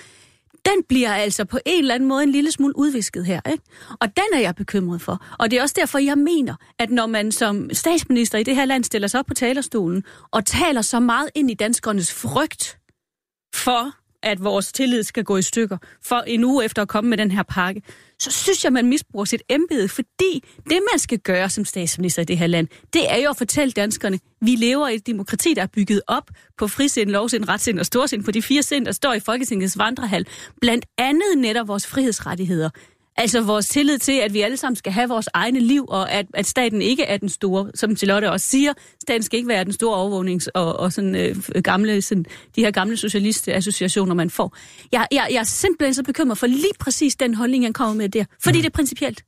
[0.64, 3.40] den bliver altså på en eller anden måde en lille smule udvisket her.
[3.50, 3.64] Ikke?
[4.00, 5.24] Og den er jeg bekymret for.
[5.38, 8.64] Og det er også derfor, jeg mener, at når man som statsminister i det her
[8.64, 12.78] land stiller sig op på talerstolen og taler så meget ind i danskernes frygt
[13.54, 17.18] for, at vores tillid skal gå i stykker, for en uge efter at komme med
[17.18, 17.82] den her pakke,
[18.20, 22.24] så synes jeg, man misbruger sit embede, fordi det, man skal gøre som statsminister i
[22.24, 25.62] det her land, det er jo at fortælle danskerne, vi lever i et demokrati, der
[25.62, 29.14] er bygget op på frisind, lovsind, retsind og storsind, på de fire sind, der står
[29.14, 30.26] i Folketingets vandrehal.
[30.60, 32.70] Blandt andet netop vores frihedsrettigheder.
[33.18, 36.26] Altså vores tillid til, at vi alle sammen skal have vores egne liv, og at,
[36.34, 39.72] at staten ikke er den store, som Charlotte også siger, staten skal ikke være den
[39.72, 42.24] store overvågnings- og, og sådan, øh, gamle, sådan,
[42.56, 44.56] de her gamle socialistassociationer, man får.
[44.92, 48.08] Jeg, jeg, jeg er simpelthen så bekymret for lige præcis den holdning, jeg kommer med
[48.08, 49.22] der, fordi det er principielt.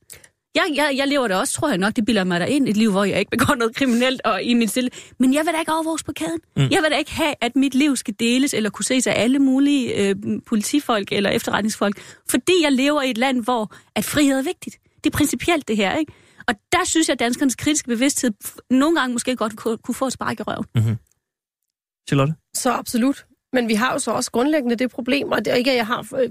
[0.55, 2.77] Jeg, jeg, jeg lever da også, tror jeg nok, det bilder mig der ind, et
[2.77, 4.89] liv, hvor jeg ikke begår noget kriminelt og i min stille.
[5.19, 6.39] Men jeg vil da ikke overvåges på kæden.
[6.55, 6.61] Mm.
[6.61, 9.39] Jeg vil da ikke have, at mit liv skal deles eller kunne ses af alle
[9.39, 10.15] mulige øh,
[10.47, 14.77] politifolk eller efterretningsfolk, fordi jeg lever i et land, hvor at frihed er vigtigt.
[15.03, 16.13] Det er principielt det her, ikke?
[16.47, 18.31] Og der synes jeg, at danskernes kritiske bevidsthed
[18.69, 20.65] nogle gange måske godt kunne, kunne få et spark i røven.
[22.07, 22.33] Charlotte?
[22.55, 23.25] Så absolut.
[23.53, 25.85] Men vi har jo så også grundlæggende det problem, og det er ikke, at jeg
[25.85, 26.29] har øh,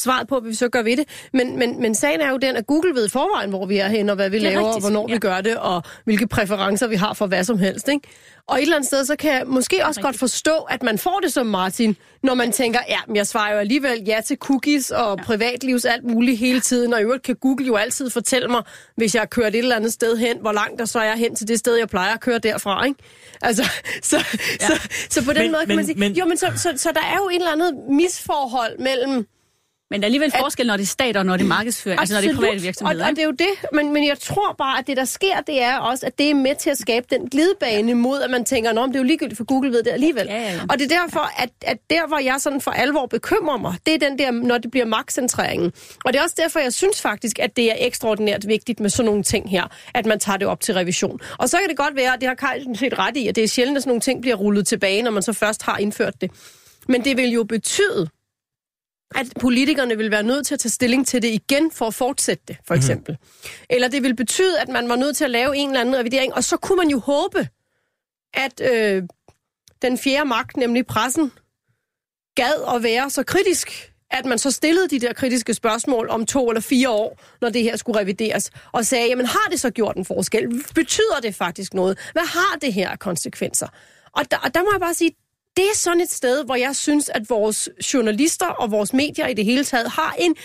[0.00, 1.04] svaret på, hvad vi så gør ved det.
[1.32, 4.08] Men, men, men sagen er jo den, at Google ved forvejen, hvor vi er hen,
[4.08, 5.14] og hvad vi er laver, og rigtigt, hvornår ja.
[5.14, 7.88] vi gør det, og hvilke præferencer vi har for hvad som helst.
[7.88, 8.08] Ikke?
[8.50, 11.20] Og et eller andet sted, så kan jeg måske også godt forstå, at man får
[11.22, 14.90] det som Martin, når man tænker, ja, men jeg svarer jo alligevel ja til cookies
[14.90, 15.24] og ja.
[15.24, 18.62] privatlivs alt muligt hele tiden, og i øvrigt kan Google jo altid fortælle mig,
[18.96, 21.36] hvis jeg har kørt et eller andet sted hen, hvor langt der så er hen
[21.36, 22.84] til det sted, jeg plejer at køre derfra.
[22.84, 22.98] Ikke?
[23.42, 23.62] Altså,
[24.02, 24.16] så,
[24.60, 24.66] ja.
[24.66, 26.72] så, så på den Men- måde kan men- man sige, men- jo, men så, så,
[26.76, 29.26] så der er jo et eller andet misforhold mellem...
[29.90, 32.14] Men der er alligevel forskel, når det er stat og når det er markedsføring, altså
[32.14, 33.04] når det er private virksomheder.
[33.04, 35.40] Og, og det er jo det, men, men jeg tror bare, at det, der sker,
[35.46, 38.44] det er også, at det er med til at skabe den glidebane mod, at man
[38.44, 40.26] tænker, men det er jo ligegyldigt, for Google ved det alligevel.
[40.26, 40.60] Ja, ja, ja.
[40.68, 43.94] Og det er derfor, at, at der, hvor jeg sådan for alvor bekymrer mig, det
[43.94, 45.72] er den der, når det bliver magtcentreringen.
[46.04, 49.06] Og det er også derfor, jeg synes faktisk, at det er ekstraordinært vigtigt med sådan
[49.06, 51.20] nogle ting her, at man tager det op til revision.
[51.38, 53.44] Og så kan det godt være, og det har sådan set ret i, at det
[53.44, 56.20] er sjældent, at sådan nogle ting bliver rullet tilbage, når man så først har indført
[56.20, 56.30] det.
[56.88, 58.08] Men det vil jo betyde,
[59.14, 62.44] at politikerne vil være nødt til at tage stilling til det igen for at fortsætte
[62.48, 63.12] det, for eksempel.
[63.12, 63.66] Mm-hmm.
[63.70, 66.34] Eller det vil betyde, at man var nødt til at lave en eller anden revidering,
[66.34, 67.48] og så kunne man jo håbe,
[68.34, 69.02] at øh,
[69.82, 71.32] den fjerde magt, nemlig pressen,
[72.34, 76.48] gad at være så kritisk, at man så stillede de der kritiske spørgsmål om to
[76.48, 79.96] eller fire år, når det her skulle revideres, og sagde, jamen har det så gjort
[79.96, 80.64] en forskel?
[80.74, 81.98] Betyder det faktisk noget?
[82.12, 83.66] Hvad har det her konsekvenser?
[84.12, 85.10] Og der, og der må jeg bare sige,
[85.56, 89.34] det er sådan et sted, hvor jeg synes, at vores journalister og vores medier i
[89.34, 90.36] det hele taget har en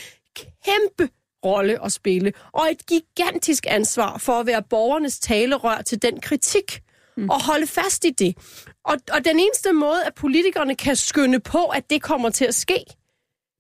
[0.66, 1.10] kæmpe
[1.46, 6.82] rolle at spille, og et gigantisk ansvar for at være borgernes talerør til den kritik,
[7.18, 7.30] mm.
[7.30, 8.38] og holde fast i det.
[8.86, 12.56] Og, og den eneste måde, at politikerne kan skynde på, at det kommer til at
[12.56, 12.86] ske,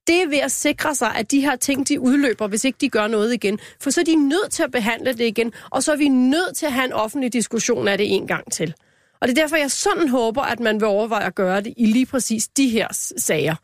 [0.07, 2.89] det er ved at sikre sig, at de her ting, de udløber, hvis ikke de
[2.89, 3.59] gør noget igen.
[3.81, 6.57] For så er de nødt til at behandle det igen, og så er vi nødt
[6.57, 8.73] til at have en offentlig diskussion af det en gang til.
[9.21, 11.85] Og det er derfor, jeg sådan håber, at man vil overveje at gøre det i
[11.85, 13.55] lige præcis de her sager.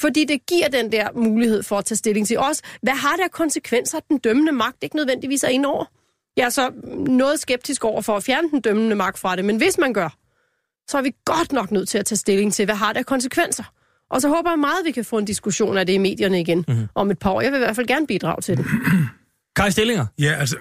[0.00, 2.62] Fordi det giver den der mulighed for at tage stilling til os.
[2.82, 5.84] Hvad har af konsekvenser, at den dømmende magt ikke nødvendigvis er inde over?
[6.36, 6.70] Jeg er så
[7.08, 10.08] noget skeptisk over for at fjerne den dømmende magt fra det, men hvis man gør,
[10.90, 13.64] så er vi godt nok nødt til at tage stilling til, hvad har af konsekvenser?
[14.10, 16.40] Og så håber jeg meget, at vi kan få en diskussion af det i medierne
[16.40, 16.64] igen Mhm.
[16.68, 16.88] mm-hmm.
[16.94, 17.40] om et par år.
[17.40, 18.66] Jeg vil i hvert fald gerne bidrage til det.
[19.56, 20.06] Kai Stillinger.
[20.18, 20.56] Ja, altså,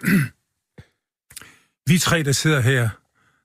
[1.89, 2.89] vi tre, der sidder her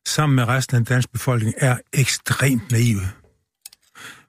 [0.09, 3.01] sammen med resten af den danske befolkning, er ekstremt naive.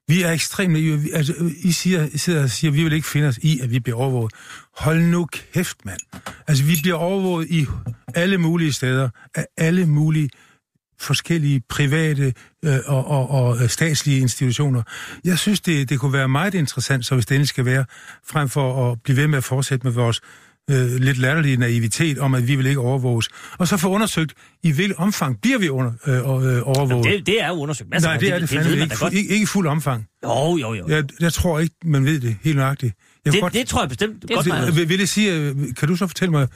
[0.07, 1.15] Vi er ekstremt naive.
[1.15, 3.79] Altså, I, siger, sidder og siger, at vi vil ikke finde os i, at vi
[3.79, 4.33] bliver overvåget.
[4.77, 5.99] Hold nu kæft, mand.
[6.47, 7.65] Altså, vi bliver overvåget i
[8.15, 10.29] alle mulige steder, af alle mulige
[10.99, 12.33] forskellige private
[12.65, 14.83] øh, og, og, og øh, statslige institutioner.
[15.23, 17.85] Jeg synes, det, det kunne være meget interessant, så hvis det endelig skal være,
[18.27, 20.21] frem for at blive ved med at fortsætte med vores
[20.69, 23.29] øh, lidt latterlige naivitet om, at vi vil ikke overvåges.
[23.57, 26.21] Og så få undersøgt, i hvilket omfang bliver vi under, øh, øh,
[26.65, 27.05] overvåget.
[27.05, 27.89] Det, det er jo undersøgt.
[27.89, 29.13] Masser Nej, af det er det, det fandme ikke, godt.
[29.13, 29.29] fu- ikke.
[29.33, 30.05] Ikke i fuld omfang.
[30.23, 30.87] Jo, jo, jo.
[30.87, 32.95] Jeg, jeg tror ikke, man ved det helt nøjagtigt.
[33.25, 35.87] Jeg Det, kunne det tror jeg bestemt Det godt, man vil, det sige, øh, kan
[35.87, 36.47] du så fortælle mig,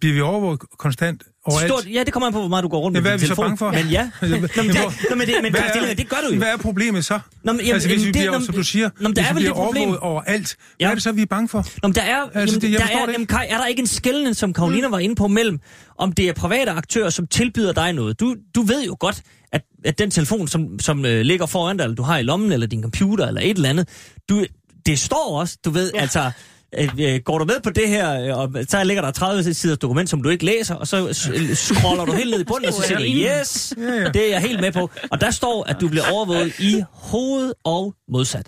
[0.00, 1.68] bliver vi overvåget konstant overalt?
[1.72, 3.16] Stort, ja, det kommer an på, hvor meget du går rundt Ja, med hvad er
[3.18, 3.44] vi så telefon.
[3.44, 3.70] bange for?
[3.72, 4.02] Men ja.
[4.22, 4.76] Nå, men, det,
[5.10, 6.38] nå, men, det, men Hvad Stillinger, det gør du jo.
[6.38, 7.18] Hvad er problemet så?
[7.44, 9.18] Nå, men, jamen, altså, hvis vi det- bliver, nå, som du siger, nå, der hvis
[9.18, 9.82] er vi vel bliver det problem.
[9.82, 10.90] overvåget overalt, hvad Ja.
[10.90, 11.58] er det så, vi er bange for?
[11.82, 13.26] Nå, men der er, Altså, jamen, det- der er, det jamen.
[13.26, 15.60] Kai, er der ikke en skældning, som Karolina var inde på, mellem,
[15.98, 18.20] om det er private aktører, som tilbyder dig noget?
[18.20, 19.22] Du, du ved jo godt,
[19.52, 22.52] at, at den telefon, som, som øh, ligger foran dig, eller du har i lommen,
[22.52, 23.88] eller din computer, eller et eller andet,
[24.28, 24.44] du,
[24.86, 26.00] det står også, du ved, ja.
[26.00, 26.30] altså...
[26.78, 29.78] øh, øh, Går du med på det her, øh, og så ligger der 30 siders
[29.78, 32.74] dokument, som du ikke læser, og så øh, scroller du helt ned i bunden, og
[32.74, 33.74] så siger du, yes,
[34.14, 34.90] det er jeg helt med på.
[35.10, 38.46] Og der står, at du bliver overvåget i hoved og modsat.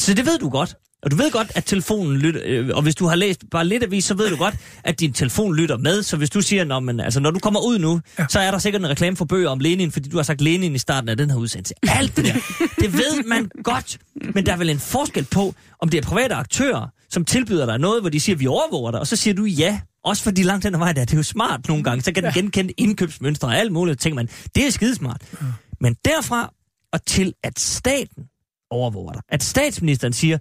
[0.00, 0.74] Så det ved du godt.
[1.02, 3.82] Og du ved godt, at telefonen lytter, øh, og hvis du har læst bare lidt
[3.82, 6.02] avis, så ved du godt, at din telefon lytter med.
[6.02, 8.26] Så hvis du siger, Nå, men, altså, når du kommer ud nu, ja.
[8.28, 10.74] så er der sikkert en reklame for bøger om Lenin, fordi du har sagt Lenin
[10.74, 11.74] i starten af den her udsendelse.
[11.88, 12.32] Alt det der,
[12.80, 13.98] det ved man godt.
[14.34, 17.78] Men der er vel en forskel på, om det er private aktører, som tilbyder dig
[17.78, 19.80] noget, hvor de siger, vi overvåger dig, og så siger du ja.
[20.04, 22.32] Også fordi langt den vej der, det er jo smart nogle gange, så kan den
[22.32, 25.22] genkende indkøbsmønstre og alt muligt, tænker man, det er skidesmart.
[25.80, 26.52] Men derfra
[26.92, 28.24] og til, at staten
[28.70, 29.22] overvåger dig.
[29.28, 30.38] At statsministeren siger,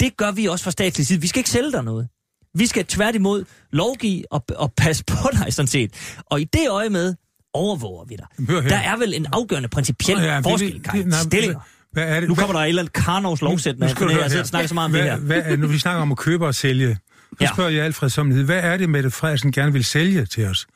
[0.00, 1.20] det gør vi også fra statslig side.
[1.20, 2.08] Vi skal ikke sælge dig noget.
[2.54, 6.18] Vi skal tværtimod lovgive og, og passe på dig sådan set.
[6.26, 7.14] Og i det øje med
[7.54, 8.26] overvåger vi dig.
[8.48, 8.68] Hør her.
[8.68, 11.04] Der er vel en afgørende principiel Nå ja, forskel, Kai.
[11.12, 11.60] Stillinger.
[11.98, 12.28] Hvad er det?
[12.28, 14.40] Nu Hvad- kommer der et eller andet Karnovs lovsæt, når Nu skal du jeg her.
[14.40, 15.18] og snakker så meget om hvad, det her.
[15.18, 16.98] Hvad, nu vi snakker om at købe og sælge.
[17.30, 17.48] Så Ja.
[17.54, 20.66] spørger jeg Alfred Sommenhed, hvad er det, Mette Frederiksen gerne vil sælge til os?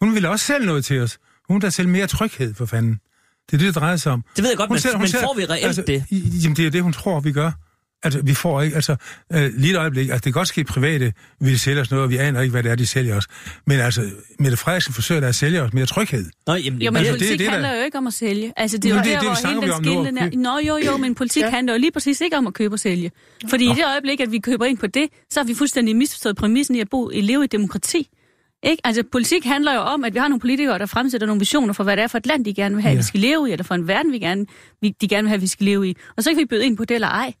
[0.00, 1.18] Hun vil også sælge noget til os.
[1.48, 2.92] Hun da sælge mere tryghed, for fanden.
[3.46, 4.24] Det er det, det drejer sig om.
[4.36, 6.04] Det ved jeg godt, Hun men, sælger- hun men sælger- får vi reelt altså, det?
[6.44, 7.50] Jamen, det er det, hun tror, vi gør.
[8.02, 8.96] Altså, vi får ikke, altså,
[9.32, 12.04] øh, lige et øjeblik, altså, det kan godt ske, at private vil sælge os noget,
[12.04, 13.26] og vi aner ikke, hvad det er, de sælger os.
[13.66, 14.02] Men altså,
[14.38, 16.24] Mette Frederiksen forsøger da at sælge os mere tryghed.
[16.46, 18.52] Nå, jamen, Jo, men Altså, politik det- det er handler jo ikke om at sælge.
[18.56, 19.60] Altså, det er jo det der, det, hvor snakker
[19.90, 20.38] hele den at er.
[20.38, 21.50] Nå, jo, jo, men politik Ja.
[21.50, 23.10] handler jo lige præcis ikke om at købe og sælge.
[23.50, 26.36] Fordi i det øjeblik, at vi køber ind på det, så har vi fuldstændig misforstået
[26.36, 28.08] præmissen i at bo, i leve i demokrati.
[28.62, 28.80] Ikke?
[28.86, 31.84] Altså, politik handler jo om, at vi har nogle politikere, der fremsætter nogle visioner for,
[31.84, 32.92] hvad det er for et land, de gerne vil have.
[32.92, 32.96] Ja.
[32.96, 34.46] vi skal leve i, eller for en verden, vi gerne,
[34.82, 35.96] vi, de gerne vil have, vi skal leve i.
[36.16, 37.32] Og så kan vi byde ind på det eller ej.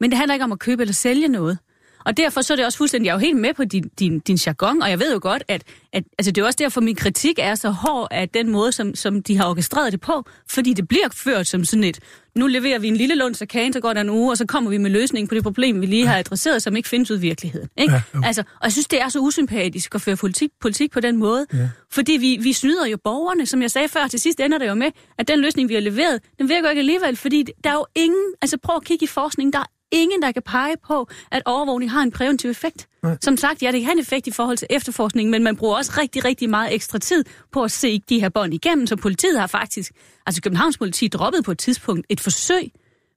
[0.00, 1.58] Men det handler ikke om at købe eller sælge noget.
[2.04, 4.18] Og derfor så er det også fuldstændig, jeg er jo helt med på din, din,
[4.18, 6.94] din jargon, og jeg ved jo godt, at, at altså det er også derfor, min
[6.94, 10.72] kritik er så hård af den måde, som, som de har orkestreret det på, fordi
[10.72, 11.98] det bliver ført som sådan et,
[12.34, 14.46] nu leverer vi en lille lunds af kagen, så går der en uge, og så
[14.46, 17.16] kommer vi med løsningen på det problem, vi lige har adresseret, som ikke findes ud
[17.16, 17.68] i virkeligheden.
[17.78, 17.92] Ikke?
[17.92, 18.22] Ja, jo.
[18.24, 21.46] altså, og jeg synes, det er så usympatisk at føre politik, politik på den måde,
[21.52, 21.68] ja.
[21.92, 24.74] fordi vi, vi snyder jo borgerne, som jeg sagde før, til sidst ender det jo
[24.74, 27.74] med, at den løsning, vi har leveret, den virker jo ikke alligevel, fordi der er
[27.74, 31.08] jo ingen, altså prøv at kigge i forskningen, der er ingen, der kan pege på,
[31.32, 32.88] at overvågning har en præventiv effekt.
[33.02, 33.16] Nej.
[33.22, 35.76] Som sagt, ja, det kan have en effekt i forhold til efterforskning, men man bruger
[35.76, 39.40] også rigtig, rigtig meget ekstra tid på at se de her bånd igennem, så politiet
[39.40, 39.92] har faktisk,
[40.26, 42.70] altså Københavns politi droppet på et tidspunkt et forsøg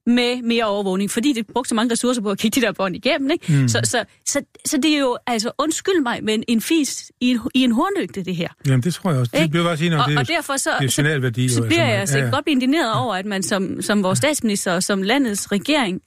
[0.06, 2.96] med mere overvågning, fordi det brugte så mange ressourcer på at kigge de der bånd
[2.96, 3.30] igennem.
[3.30, 3.52] Ikke?
[3.52, 3.68] Mm.
[3.68, 7.40] Så, så, så, så det er jo, altså undskyld mig, men en fis i en,
[7.54, 8.48] i en hornlygte, det her.
[8.66, 9.32] Jamen, det tror jeg også.
[9.36, 11.48] Det bliver bare sige, og, det, er- og derfor så, det er så, signalværdi.
[11.48, 12.30] så jo, bliver jeg altså ja, ja.
[12.30, 16.00] godt indigneret over, at man som, som vores statsminister og som landets regering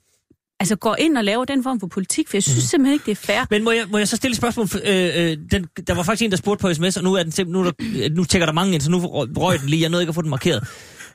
[0.61, 2.61] altså går ind og laver den form for politik, for jeg synes Mhm.
[2.67, 3.45] simpelthen ikke, det er fair.
[3.49, 4.67] Men må jeg, må jeg så stille et spørgsmål?
[4.85, 7.47] Øh, øh, den, der var faktisk en, der spurgte på sms, og nu, er den
[7.47, 8.99] nu, er der, nu tækker der mange ind, så nu
[9.37, 9.81] røg den lige.
[9.81, 10.67] Jeg nåede ikke at få den markeret.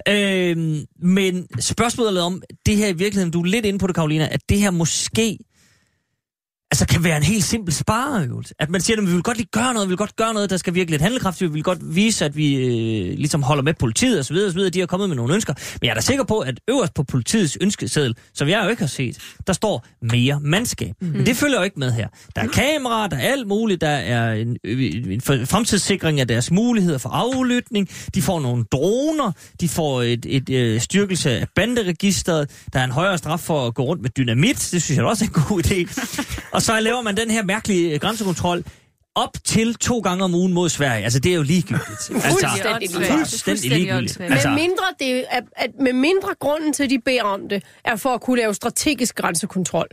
[0.08, 0.56] Øh,
[1.02, 4.40] men spørgsmålet om det her i virkeligheden, du er lidt inde på det, Karolina, at
[4.48, 5.38] det her måske
[6.70, 8.54] altså kan være en helt simpel spareøvelse.
[8.58, 10.50] At man siger, at vi vil godt lige gøre noget, vi vil godt gøre noget,
[10.50, 13.74] der skal virkelig lidt handlekraft, vi vil godt vise, at vi øh, ligesom holder med
[13.74, 15.54] politiet osv., osv., de har kommet med nogle ønsker.
[15.80, 18.82] Men jeg er da sikker på, at øverst på politiets ønskeseddel, som jeg jo ikke
[18.82, 20.94] har set, der står mere mandskab.
[21.00, 21.08] Mm.
[21.08, 22.08] Men det følger jo ikke med her.
[22.36, 26.98] Der er kameraer, der er alt muligt, der er en, en fremtidssikring af deres muligheder
[26.98, 32.80] for aflytning, de får nogle droner, de får et, et, et styrkelse af banderegisteret, der
[32.80, 35.28] er en højere straf for at gå rundt med dynamit, det synes jeg også er
[35.28, 35.76] en god idé.
[36.56, 38.64] Og så laver man den her mærkelige øh, grænsekontrol
[39.14, 41.04] op til to gange om ugen mod Sverige.
[41.04, 42.10] Altså, det er jo ligegyldigt.
[42.14, 43.10] Altså, Fuldstændig ligegyldigt.
[43.10, 44.20] fuldstændig ligegyldigt.
[44.20, 47.62] Altså, Med mindre, det, at, at med mindre grunden til, at de beder om det,
[47.84, 49.86] er for at kunne lave strategisk grænsekontrol.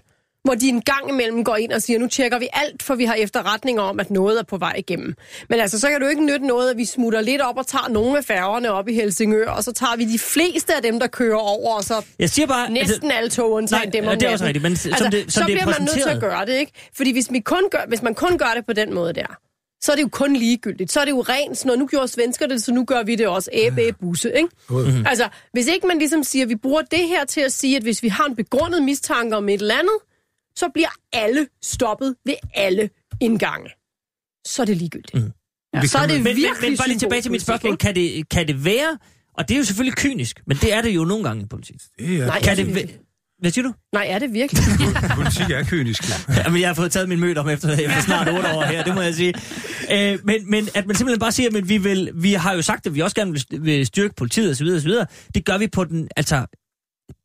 [0.43, 3.05] Hvor de en gang imellem går ind og siger, nu tjekker vi alt, for vi
[3.05, 5.15] har efterretninger om, at noget er på vej igennem.
[5.49, 7.89] Men altså, så kan du ikke nytte noget, at vi smutter lidt op og tager
[7.89, 11.07] nogle af færgerne op i Helsingør, og så tager vi de fleste af dem, der
[11.07, 12.69] kører over, og så jeg siger bare...
[12.71, 15.29] næsten alle tog undtagen nej, dem om det er også rigtigt, men som det- som
[15.29, 16.71] så det er bliver man nødt til at gøre det, ikke?
[16.97, 19.35] Fordi hvis, vi kun gør, hvis man kun gør det på den måde der,
[19.81, 20.91] så er det jo kun ligegyldigt.
[20.91, 23.27] Så er det jo rent sådan, nu gjorde svensker det, så nu gør vi det
[23.27, 23.49] også.
[23.53, 24.49] Æbe, æbe, busse, ikke?
[24.69, 25.05] Mm-hmm.
[25.07, 27.83] Altså, hvis ikke man ligesom siger, at vi bruger det her til at sige, at
[27.83, 29.93] hvis vi har en begrundet mistanke om et eller andet,
[30.55, 32.89] så bliver alle stoppet ved alle
[33.21, 33.69] indgange.
[34.47, 35.13] Så er det ligegyldigt.
[35.13, 35.31] Mm.
[35.73, 37.41] Ja, Det så er det man- men, men, virkelig men bare lige tilbage til mit
[37.41, 37.77] spørgsmål.
[37.77, 38.97] Kan det, kan det være...
[39.37, 41.75] Og det er jo selvfølgelig kynisk, men det er det jo nogle gange i politik.
[41.99, 42.65] Det er, Nej, Kan er det...
[42.65, 42.99] det virkelig?
[43.39, 43.73] Hvad siger du?
[43.93, 44.63] Nej, er det virkelig?
[45.15, 46.03] politik er kynisk.
[46.09, 46.33] jo.
[46.45, 48.95] Jamen, jeg har fået taget min møde om efter, efter snart otte år her, det
[48.95, 49.33] må jeg sige.
[49.91, 52.87] Øh, men, men at man simpelthen bare siger, at vi, vil, vi har jo sagt,
[52.87, 54.67] at vi også gerne vil, vil styrke politiet osv.
[54.67, 54.91] osv.
[55.35, 56.45] Det gør vi på den altså,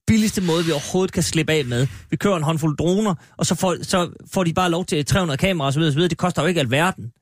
[0.09, 1.87] billigste måde, vi overhovedet kan slippe af med.
[2.11, 5.39] Vi kører en håndfuld droner, og så får, så får de bare lov til 300
[5.39, 5.83] kameraer osv.
[5.83, 6.03] osv.
[6.03, 7.13] Det koster jo ikke alverden.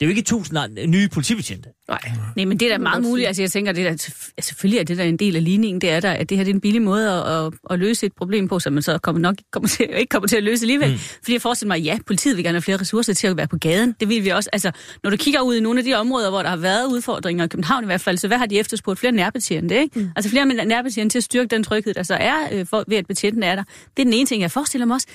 [0.00, 1.68] Det er jo ikke tusind nye politibetjente.
[1.88, 1.98] Nej.
[2.36, 3.26] Nej, men det er da meget muligt.
[3.26, 3.96] Altså, jeg tænker, det er da,
[4.42, 5.80] selvfølgelig er det der en del af ligningen.
[5.80, 8.06] Det er der, at det her det er en billig måde at, at, at løse
[8.06, 10.62] et problem på, som man så kommer nok kommer til, ikke kommer til at løse
[10.62, 10.92] alligevel.
[10.92, 10.98] Mm.
[10.98, 13.56] Fordi jeg forestiller mig, ja, politiet vil gerne have flere ressourcer til at være på
[13.56, 13.94] gaden.
[14.00, 14.50] Det vil vi også.
[14.52, 14.70] Altså,
[15.02, 17.48] når du kigger ud i nogle af de områder, hvor der har været udfordringer i
[17.48, 18.98] København i hvert fald, så hvad har de efterspurgt?
[18.98, 20.00] Flere nærbetjente, ikke?
[20.00, 20.10] Mm.
[20.16, 23.06] Altså flere nærbetjente til at styrke den tryghed, der så er øh, for, ved, at
[23.06, 23.62] betjenten er der.
[23.96, 25.06] Det er den ene ting, jeg forestiller mig også.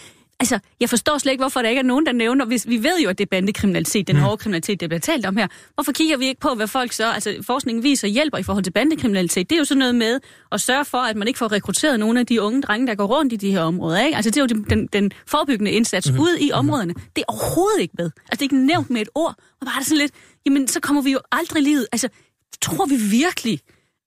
[0.42, 3.00] Altså, jeg forstår slet ikke, hvorfor der ikke er nogen, der nævner, hvis vi ved
[3.04, 5.48] jo, at det er bandekriminalitet, den hårde kriminalitet, der bliver talt om her.
[5.74, 8.72] Hvorfor kigger vi ikke på, hvad folk så, altså forskningen viser hjælper i forhold til
[8.72, 9.50] bandekriminalitet?
[9.50, 10.20] Det er jo sådan noget med
[10.52, 13.06] at sørge for, at man ikke får rekrutteret nogle af de unge drenge, der går
[13.06, 14.06] rundt i de her områder.
[14.06, 14.16] Ikke?
[14.16, 16.24] Altså, det er jo den, den, forebyggende indsats mm-hmm.
[16.24, 16.94] ud i områderne.
[16.94, 18.06] Det er overhovedet ikke med.
[18.06, 19.36] Altså, det er ikke nævnt med et ord.
[19.62, 20.12] Og bare det sådan lidt,
[20.46, 21.88] jamen, så kommer vi jo aldrig livet.
[21.92, 22.10] Altså,
[22.62, 23.60] tror vi virkelig,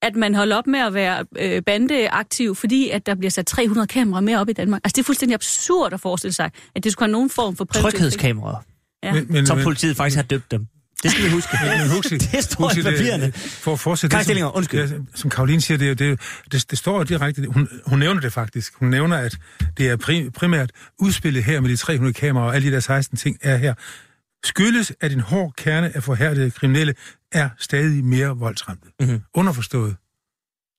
[0.04, 3.86] at man holder op med at være øh, bandeaktiv, fordi at der bliver sat 300
[3.86, 4.80] kameraer mere op i Danmark.
[4.84, 7.64] Altså, det er fuldstændig absurd at forestille sig, at det skulle have nogen form for.
[7.64, 8.64] Tryghedskameraer,
[9.02, 9.12] Ja.
[9.12, 10.66] Men, men, som men, politiet faktisk har døbt dem.
[11.02, 11.58] Det skal vi huske.
[11.78, 13.26] men Huxi, det står Huxi, i papirerne.
[13.26, 14.80] Det, for at fortsætte det, som, undskyld.
[14.80, 16.20] Ja, som Karoline siger, det, er det,
[16.52, 18.74] det, det står jo direkte, hun, hun nævner det faktisk.
[18.74, 19.36] Hun nævner, at
[19.78, 23.16] det er prim, primært udspillet her med de 300 kameraer og alle de der 16
[23.18, 23.74] ting er her.
[24.44, 26.94] Skyldes, at en hård kerne af forhærdede kriminelle
[27.32, 28.88] er stadig mere voldsramte.
[29.00, 29.20] Mhm.
[29.34, 29.96] Underforstået.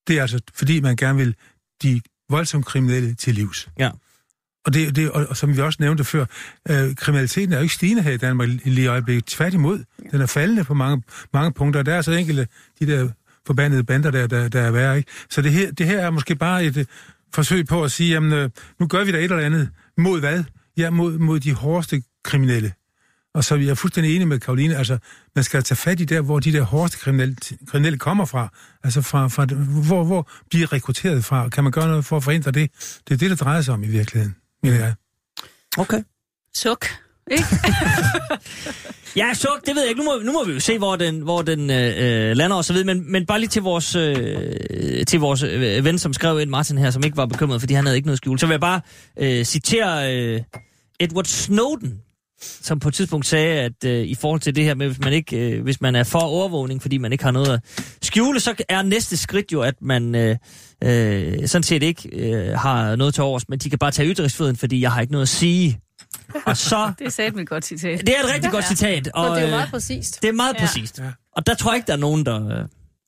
[0.07, 1.35] Det er altså, fordi man gerne vil
[1.83, 3.69] de voldsomt kriminelle til livs.
[3.79, 3.91] Ja.
[4.65, 6.25] Og, det, det, og, og som vi også nævnte før,
[6.69, 9.25] øh, kriminaliteten er jo ikke stigende her i Danmark lige i øjeblikket.
[9.25, 11.03] Tværtimod, den er faldende på mange,
[11.33, 11.83] mange punkter.
[11.83, 12.47] Der er så enkelte,
[12.79, 13.09] de der
[13.47, 14.97] forbandede bander, der, der, der er værre.
[14.97, 15.11] Ikke?
[15.29, 16.85] Så det her, det her er måske bare et øh,
[17.33, 18.49] forsøg på at sige, jamen, øh,
[18.79, 19.69] nu gør vi da et eller andet.
[19.97, 20.43] Mod hvad?
[20.77, 22.73] Ja, mod, mod de hårdeste kriminelle.
[23.35, 24.97] Og så er jeg fuldstændig enig med Karoline, altså
[25.35, 27.35] man skal tage fat i der, hvor de der hårdeste kriminelle,
[27.67, 28.49] kriminelle kommer fra.
[28.83, 29.45] Altså fra, fra
[29.87, 31.49] hvor, hvor bliver rekrutteret fra?
[31.49, 32.71] Kan man gøre noget for at forhindre det?
[33.07, 34.93] Det er det, der drejer sig om i virkeligheden, mener jeg.
[35.77, 36.03] Okay.
[36.55, 36.85] Suk.
[37.31, 37.45] Ikke?
[39.15, 40.01] Ja, så det ved jeg ikke.
[40.01, 42.65] Nu må, nu må vi jo se, hvor den, hvor den øh, øh, lander og
[42.65, 42.85] så videre.
[42.85, 46.77] Men, men bare lige til vores, øh, til vores øh, ven, som skrev ind, Martin
[46.77, 48.39] her, som ikke var bekymret, fordi han havde ikke noget skjul.
[48.39, 48.81] Så vil jeg bare
[49.19, 50.41] øh, citere øh,
[50.99, 52.01] Edward Snowden,
[52.41, 55.13] som på et tidspunkt sagde, at øh, i forhold til det her med, hvis man,
[55.13, 57.59] ikke, øh, hvis man er for overvågning, fordi man ikke har noget at
[58.01, 60.35] skjule, så er næste skridt jo, at man øh,
[60.83, 64.57] øh, sådan set ikke øh, har noget til overs, men de kan bare tage ytringsfriheden,
[64.57, 65.79] fordi jeg har ikke noget at sige.
[66.45, 66.91] Og så...
[66.99, 67.99] det er satme et godt citat.
[67.99, 69.07] Det er et rigtig godt citat.
[69.13, 70.21] Og, og det er øh, meget præcist.
[70.21, 70.59] det er meget Ja.
[70.59, 71.01] præcist.
[71.35, 72.65] Og der tror jeg ikke, der er nogen, der, øh,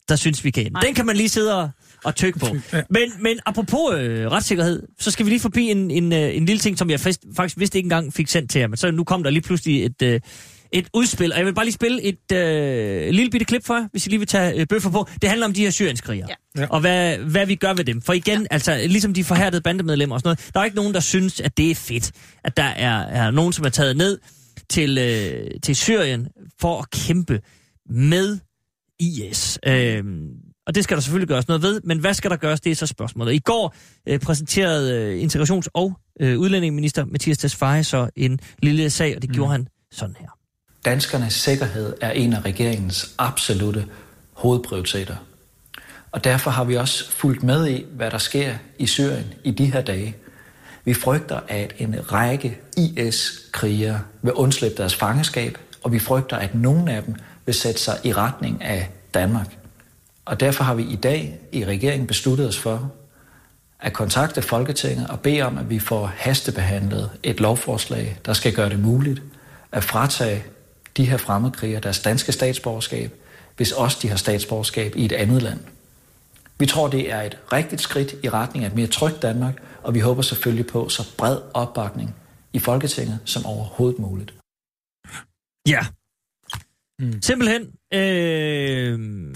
[0.10, 0.72] der synes, vi kan.
[0.72, 0.82] Nej.
[0.82, 1.70] Den kan man lige sidde og,
[2.08, 2.48] og tykke på.
[2.74, 2.82] Ja.
[2.90, 6.60] Men, men apropos øh, retssikkerhed, så skal vi lige forbi en, en, øh, en lille
[6.60, 8.68] ting, som jeg fast, faktisk vidste ikke engang fik sendt til jer.
[8.68, 10.20] Men så nu kom der lige pludselig et, øh,
[10.72, 11.32] et udspil.
[11.32, 14.10] Og jeg vil bare lige spille et øh, lille bitte klip for jer, hvis I
[14.10, 15.08] lige vil tage øh, bøffer på.
[15.22, 16.28] Det handler om de her syrienskrigere.
[16.58, 16.68] Ja.
[16.70, 18.02] Og hvad, hvad vi gør ved dem.
[18.02, 18.48] For igen, ja.
[18.52, 21.58] altså ligesom de forhærdede bandemedlemmer og sådan noget, der er ikke nogen, der synes, at
[21.58, 22.12] det er fedt,
[22.44, 24.20] at der er, er nogen, som er taget ned
[24.70, 26.28] til, øh, til Syrien
[26.62, 27.42] for at kæmpe
[27.90, 28.40] med
[29.00, 29.60] IS.
[29.66, 30.28] Øhm,
[30.68, 32.76] og det skal der selvfølgelig gøres noget ved, men hvad skal der gøres, det er
[32.76, 33.34] så spørgsmålet.
[33.34, 33.76] I går
[34.08, 39.30] øh, præsenterede øh, integrations- og øh, udlændingeminister Mathias Tesfaye så en lille sag, og det
[39.30, 39.34] mm.
[39.34, 40.28] gjorde han sådan her.
[40.86, 43.86] Danskernes sikkerhed er en af regeringens absolute
[44.34, 45.16] hovedprioriteter.
[46.12, 49.66] Og derfor har vi også fulgt med i, hvad der sker i Syrien i de
[49.66, 50.16] her dage.
[50.86, 56.94] Vi frygter, at en række IS-krigere vil undslippe deres fangeskab, og vi frygter, at nogle
[56.94, 57.16] af dem
[57.46, 59.58] vil sætte sig i retning af Danmark.
[60.28, 62.92] Og derfor har vi i dag i regeringen besluttet os for
[63.80, 68.70] at kontakte Folketinget og bede om, at vi får hastebehandlet et lovforslag, der skal gøre
[68.70, 69.22] det muligt
[69.72, 70.44] at fratage
[70.98, 73.12] de her fremmedkrigere deres danske statsborgerskab,
[73.58, 75.60] hvis også de har statsborgerskab i et andet land.
[76.60, 79.94] Vi tror, det er et rigtigt skridt i retning af et mere trygt Danmark, og
[79.94, 82.16] vi håber selvfølgelig på så bred opbakning
[82.54, 84.34] i Folketinget som overhovedet muligt.
[85.68, 85.80] Ja.
[87.00, 87.22] Mm.
[87.22, 87.72] Simpelthen.
[87.94, 89.36] Øh,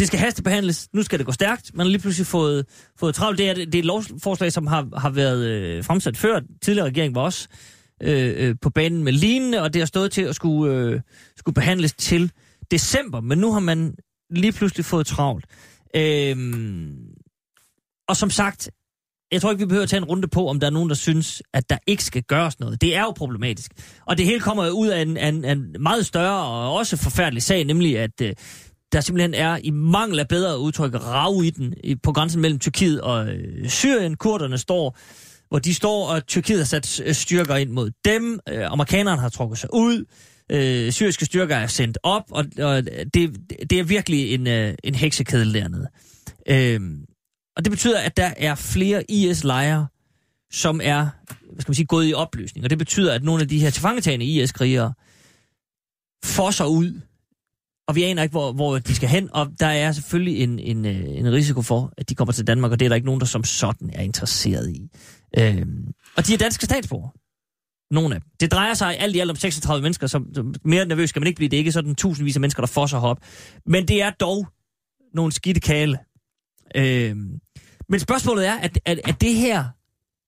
[0.00, 0.88] det skal hastebehandles.
[0.92, 1.70] Nu skal det gå stærkt.
[1.74, 2.66] Man har lige pludselig fået,
[2.98, 3.38] fået travlt.
[3.38, 6.40] Det er, det er et lovforslag, som har, har været øh, fremsat før.
[6.62, 7.48] Tidligere regering var også
[8.02, 11.00] øh, øh på banen med lignende, og det har stået til at skulle, øh,
[11.36, 12.32] skulle behandles til
[12.70, 13.20] december.
[13.20, 13.94] Men nu har man
[14.30, 15.44] lige pludselig fået travlt.
[15.96, 16.36] Øh,
[18.08, 18.70] og som sagt,
[19.32, 20.94] jeg tror ikke, vi behøver at tage en runde på, om der er nogen, der
[20.94, 22.80] synes, at der ikke skal gøres noget.
[22.80, 23.72] Det er jo problematisk.
[24.06, 27.42] Og det hele kommer jo ud af en, en, en meget større og også forfærdelig
[27.42, 28.32] sag, nemlig at øh,
[28.92, 33.00] der simpelthen er i mangel af bedre udtryk rav i den på grænsen mellem Tyrkiet
[33.00, 34.16] og øh, Syrien.
[34.16, 34.98] Kurderne står,
[35.48, 38.40] hvor de står, og Tyrkiet har sat øh, styrker ind mod dem.
[38.48, 40.04] Øh, amerikanerne har trukket sig ud.
[40.50, 42.84] Øh, syriske styrker er sendt op, og, og
[43.14, 44.46] det, det er virkelig en,
[44.84, 45.88] en heksekedel dernede.
[46.48, 46.80] Øh,
[47.56, 49.86] og det betyder, at der er flere IS-lejre,
[50.50, 51.08] som er
[51.52, 52.64] hvad skal man sige, gået i opløsning.
[52.64, 54.92] Og det betyder, at nogle af de her tilfangetagende IS-krigere
[56.24, 57.00] fosser ud,
[57.90, 59.28] og vi aner ikke, hvor, hvor de skal hen.
[59.32, 62.72] Og der er selvfølgelig en, en, øh, en risiko for, at de kommer til Danmark,
[62.72, 64.88] og det er der ikke nogen, der som sådan er interesseret i.
[65.38, 67.10] Øhm, og de er danske statsborgere.
[67.90, 68.30] Nogle af dem.
[68.40, 71.26] Det drejer sig alt i alt om 36 mennesker, som, som mere nervøs skal man
[71.26, 71.48] ikke blive.
[71.48, 73.18] Det er ikke sådan tusindvis af mennesker, der fosser op.
[73.66, 74.46] Men det er dog
[75.14, 75.98] nogle skidte kale.
[76.76, 77.40] Øhm,
[77.88, 79.64] men spørgsmålet er, at, at, at det her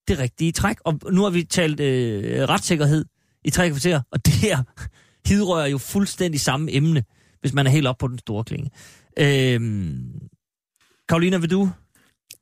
[0.09, 0.77] det rigtige træk?
[0.85, 3.05] Og nu har vi talt øh, retssikkerhed
[3.45, 4.63] i tre kvarter, og det her
[5.29, 7.05] hidrører jo fuldstændig samme emne,
[7.43, 8.71] hvis man er helt op på den store klinge.
[9.19, 9.99] Øhm,
[11.09, 11.71] Karolina, vil du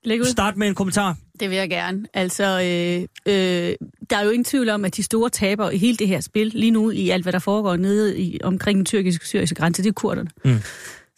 [0.05, 0.25] Læg ud.
[0.25, 1.17] starte med en kommentar?
[1.41, 2.07] Det vil jeg gerne.
[2.15, 3.03] Altså, øh,
[3.35, 3.75] øh,
[4.11, 6.47] der er jo ingen tvivl om, at de store tabere i hele det her spil,
[6.47, 9.89] lige nu i alt, hvad der foregår nede i, omkring den tyrkiske syriske grænse, det
[9.89, 10.31] er kurderne.
[10.45, 10.57] Mm.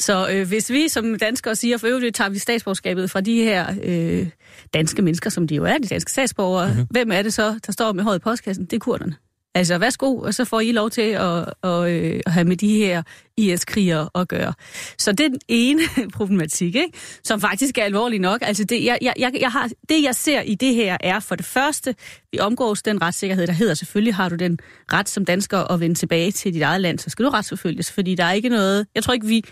[0.01, 3.75] Så øh, hvis vi som danskere siger, for øvrigt tager vi statsborgerskabet fra de her
[3.83, 4.29] øh,
[4.75, 6.75] danske mennesker, som de jo er, de danske statsborgere, Mhm.
[6.77, 6.89] mm-hmm.
[6.91, 8.65] hvem er det så, der står med håret i postkassen?
[8.65, 9.15] Det er kurderne.
[9.55, 12.77] Altså, værsgo, og så får I lov til at, at, øh, at have med de
[12.77, 13.03] her
[13.37, 14.53] IS-krigere at gøre.
[14.99, 15.83] Så det er den ene
[16.17, 16.99] problematik, ikke?
[17.25, 18.39] som faktisk er alvorlig nok.
[18.43, 21.35] Altså, det jeg, jeg, jeg, jeg har, det, jeg ser i det her, er for
[21.35, 21.95] det første,
[22.33, 24.59] vi omgås den retssikkerhed, der hedder selvfølgelig, har du den
[24.93, 28.15] ret som dansker at vende tilbage til dit eget land, så skal du retsforfølges, fordi
[28.15, 28.87] der er ikke noget...
[28.95, 29.45] Jeg tror ikke, vi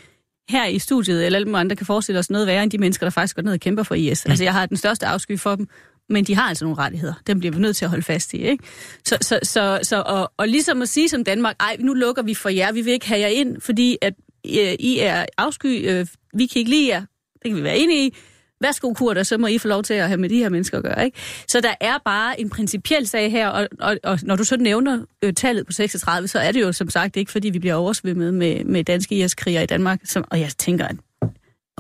[0.51, 3.11] her i studiet, eller alle andre kan forestille os noget værre end de mennesker, der
[3.11, 4.25] faktisk går ned og kæmper for IS.
[4.27, 4.31] Mm.
[4.31, 5.69] Altså, jeg har den største afsky for dem,
[6.11, 7.15] men de har altså nogle rettigheder.
[7.27, 8.37] Dem bliver vi nødt til at holde fast i.
[8.37, 8.65] Ikke?
[9.05, 12.35] Så, så, så, så og, og ligesom at sige som Danmark, ej, nu lukker vi
[12.35, 14.15] for jer, vi vil ikke have jer ind, fordi at
[14.47, 17.01] øh, I er afsky, øh, vi kan ikke lide jer,
[17.43, 18.15] det kan vi være enige i,
[18.61, 20.85] værsgo kurder, så må I få lov til at have med de her mennesker at
[20.85, 21.05] gøre.
[21.05, 21.19] Ikke?
[21.49, 25.05] Så der er bare en principiel sag her, og, og, og når du så nævner
[25.23, 28.35] øh, tallet på 36, så er det jo som sagt ikke, fordi vi bliver oversvømmet
[28.35, 30.97] med, med danske IS-kriger i Danmark, som, og jeg tænker, at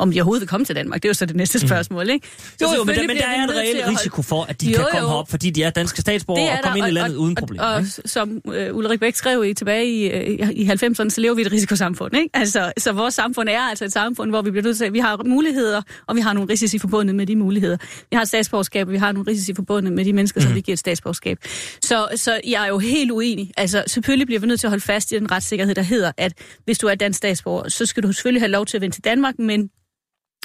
[0.00, 1.02] om de overhovedet vil komme til Danmark.
[1.02, 2.28] Det er jo så det næste spørgsmål, ikke?
[2.58, 4.76] Så Jo, jo, men, der, men der er en reel risiko for, at de Jo,
[4.76, 5.08] kan komme jo.
[5.08, 7.64] herop, fordi de er danske statsborgere og komme ind i landet uden problemer.
[7.64, 7.92] Og, og, ikke?
[8.04, 11.42] og som uh, Ulrik Bæk skrev i tilbage i, øh, i 90'erne, så lever vi
[11.42, 12.16] i et risikosamfund.
[12.16, 12.28] Ikke?
[12.34, 14.98] Altså, så vores samfund er altså et samfund, hvor vi bliver nødt til, at vi
[14.98, 17.76] har muligheder, og vi har nogle risici forbundet med de muligheder.
[18.10, 20.46] Vi har et statsborgerskab, og vi har nogle risici forbundet med de mennesker, Mhm.
[20.48, 21.38] som vi giver et statsborgerskab.
[21.82, 23.50] Så, så jeg er jo helt uenig.
[23.56, 26.32] Altså, selvfølgelig bliver vi nødt til at holde fast i den retssikkerhed, der hedder, at
[26.64, 29.04] hvis du er dansk statsborger, så skal du selvfølgelig have lov til at vende til
[29.04, 29.68] Danmark, men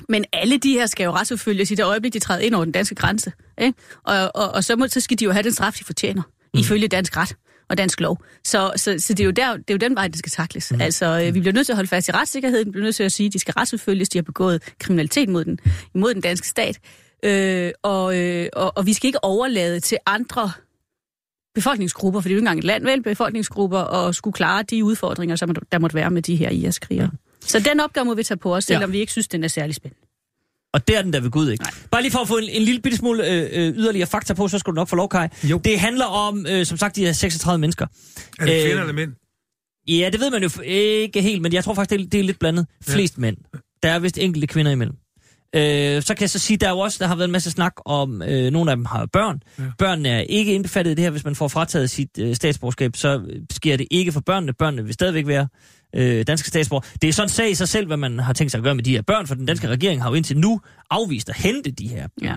[0.10, 2.72] men alle de her skal jo retsforfølges i det øjeblik, de træder ind over den
[2.72, 3.32] danske grænse.
[3.62, 3.80] Ikke?
[4.04, 6.22] Og, og, og så, må, så skal de jo have den straf, de fortjener,
[6.54, 6.60] mm.
[6.60, 7.36] ifølge dansk ret
[7.70, 8.24] og dansk lov.
[8.44, 10.72] Så, så, så det, er jo der, det er jo den vej, det skal takles.
[10.72, 10.82] Mm.
[10.82, 13.04] Altså, øh, vi bliver nødt til at holde fast i retssikkerheden, vi bliver nødt til
[13.04, 15.60] at sige, at de skal retsforfølges, de har begået kriminalitet mod den,
[15.96, 16.80] imod den danske stat.
[17.26, 20.52] Øh, og, øh, og, og vi skal ikke overlade til andre
[21.56, 24.84] befolkningsgrupper, for det er jo ikke engang et land, vel, befolkningsgrupper, og skulle klare de
[24.84, 27.12] udfordringer, som der måtte være med de her IS-krigere.
[27.46, 28.86] Så den opgave må vi tage på os, selvom Ja.
[28.88, 28.92] ja.
[28.92, 30.02] vi ikke synes, den er særlig spændende.
[30.74, 31.64] Og det er den der ved Gud, ikke?
[31.64, 31.72] Nej.
[31.92, 34.48] Bare lige for at få en, en lille bitte smule øh, øh, yderligere fakta på,
[34.48, 35.28] så skal du nok få lov, Kai.
[35.44, 35.58] Jo.
[35.58, 37.86] Det handler om, øh, som sagt, de her 36 mennesker.
[38.40, 39.12] Er det Øh, kvinder eller mænd?
[39.88, 42.24] Ja, det ved man jo ikke helt, men jeg tror faktisk, det er, det er
[42.24, 42.68] lidt blandet.
[42.84, 43.38] Flest mænd.
[43.84, 44.96] Der er vist enkelte kvinder imellem.
[45.56, 47.52] Øh, så kan jeg så sige, der er jo også, der har været en masse
[47.52, 49.42] snak om, øh, nogle af dem har børn.
[49.60, 49.64] Ja.
[49.78, 51.12] Børnene er ikke indbefattet i det her.
[51.12, 54.54] Hvis man får frataget sit øh, statsborgerskab, så sker det ikke for børnene.
[54.54, 55.48] Børnene vil stadigvæk være
[55.96, 56.88] øh, danske statsborger.
[57.02, 58.76] Det er sådan en sag i sig selv, hvad man har tænkt sig at gøre
[58.76, 61.72] med de her børn, for den danske regering har jo indtil nu afvist at hente
[61.72, 62.36] de her Ja.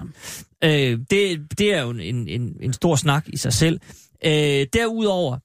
[0.64, 3.80] Øh, det, det er jo en, en, en stor snak i sig selv.
[4.24, 5.38] Øh, derudover,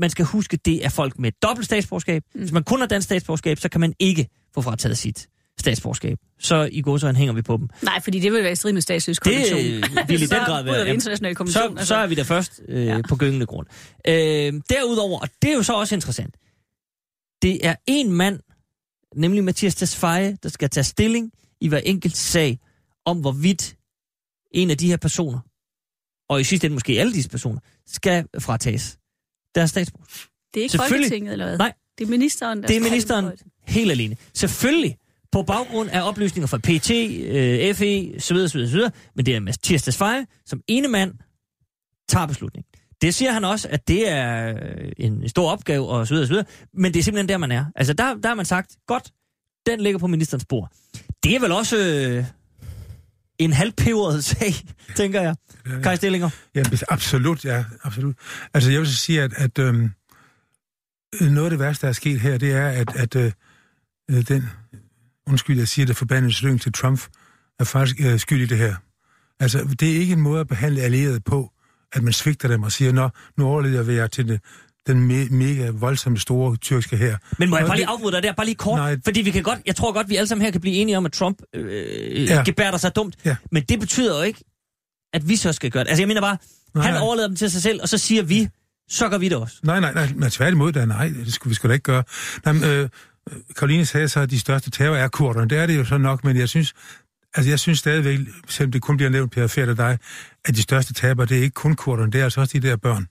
[0.00, 2.22] man skal huske, det er folk med dobbelt statsborgerskab.
[2.34, 2.40] Mm.
[2.40, 5.28] Hvis man kun har dansk statsborgerskab, så kan man ikke få frataget sit
[5.60, 6.18] statsborgerskab.
[6.38, 7.68] Så i går så hænger vi på dem.
[7.82, 9.64] Nej, fordi det vil være i strid med Det statsløskonventionen.
[10.08, 10.84] vil i den grad være.
[10.84, 11.78] vi internationale konvention.
[11.78, 13.00] så, så er vi der først øh, ja.
[13.08, 13.66] På gyngende grund.
[14.08, 16.34] Øh, derudover, og det er jo så også interessant,
[17.42, 18.40] det er en mand,
[19.16, 22.58] nemlig Mathias Tesfaye, der skal tage stilling i hver enkelt sag,
[23.04, 23.76] om hvorvidt
[24.54, 25.38] en af de her personer,
[26.28, 28.98] og i sidste ende måske alle disse personer, skal fratages
[29.54, 30.28] deres statsborgerskab.
[30.54, 30.78] det er ikke.
[30.88, 31.58] Folketinget, eller hvad?
[31.58, 31.72] Nej.
[31.98, 33.32] Det er ministeren, der Det er ministeren
[33.66, 34.16] helt alene.
[34.34, 34.96] Selvfølgelig
[35.32, 39.26] på baggrund af oplysninger fra PT, øh, FE, så videre, så videre, så videre, men
[39.26, 41.14] det er Mathias Tesfaye, som ene mand
[42.08, 42.68] tager beslutningen.
[43.02, 46.32] Det siger han også, at det er øh, en stor opgave, og så videre, så
[46.32, 47.64] videre, men det er simpelthen der, man er.
[47.76, 49.12] Altså, der, der har man sagt, godt,
[49.66, 50.72] den ligger på ministerens bord.
[51.22, 52.24] Det er vel også øh,
[53.38, 54.54] en halvpeberet sag,
[54.96, 55.36] tænker jeg.
[55.82, 56.30] Kai Stillinger.
[56.54, 58.16] Ja, absolut, ja, absolut.
[58.54, 59.90] Altså, jeg vil så sige, at, at øhm,
[61.20, 63.32] noget af det værste, der er sket her, det er, at, at øh,
[64.10, 64.50] øh, den,
[65.28, 67.00] undskyld, jeg siger det, forbandede sløng til Trump,
[67.60, 68.74] er faktisk øh, skyld i det her.
[69.40, 71.50] Altså, det er ikke en måde at behandle allierede på,
[71.92, 73.08] at man svigter dem og siger, nå,
[73.38, 74.40] nu overleder vi jer til det,
[74.86, 77.16] den me- mega voldsomme store tyrkiske her.
[77.38, 78.78] Men må jeg bare lige afbryde dig der, bare lige kort?
[78.78, 78.96] Nej.
[79.04, 81.06] Fordi vi kan godt, jeg tror godt, vi alle sammen her kan blive enige om,
[81.06, 82.34] at Trump øh, Ja.
[82.34, 82.42] ja.
[82.44, 83.14] gebærder sig dumt.
[83.24, 83.36] Ja.
[83.52, 84.44] Men det betyder jo ikke,
[85.12, 85.88] at vi så skal gøre det.
[85.90, 86.36] Altså jeg mener bare,
[86.74, 88.48] Nej, han overlader dem til sig selv, og så siger vi,
[88.88, 89.56] så gør vi det også.
[89.62, 92.04] Nej, nej, nej, men tværtimod, da, nej, det skulle vi sgu da ikke gøre.
[92.44, 92.88] Nej, men, øh,
[93.56, 95.48] Karoline sagde så, at de største terror er kurderne.
[95.48, 96.74] Det er det jo så nok, men jeg synes,
[97.34, 98.18] altså jeg synes stadigvæk,
[98.48, 99.98] selvom det kun bliver nævnt Per Fært og dig,
[100.44, 102.76] at de største taber, det er ikke kun kurderne, det er altså også de der
[102.76, 103.06] børn.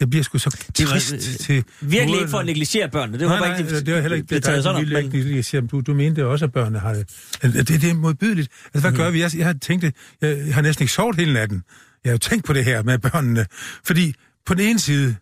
[0.00, 1.64] Jeg bliver sgu så Det var, trist øh, til...
[1.80, 3.18] Virkelig måden- ikke for at negligere børnene.
[3.18, 4.94] Det Nej, var nej, ikke, det var heller ikke det, der taget sådan op, ikke
[4.94, 5.66] men, negligere.
[5.66, 7.00] Du, du mente også, at børnene har det.
[7.42, 8.48] Altså, Det, det er modbydeligt.
[8.64, 8.96] Altså, hvad Mhm.
[8.98, 9.20] gør vi?
[9.20, 9.94] Jeg, jeg har tænkt det.
[10.20, 11.62] Jeg har næsten ikke sovet hele natten.
[12.04, 13.46] Jeg har jo tænkt på det her med børnene.
[13.84, 14.14] Fordi
[14.46, 15.16] på den ene side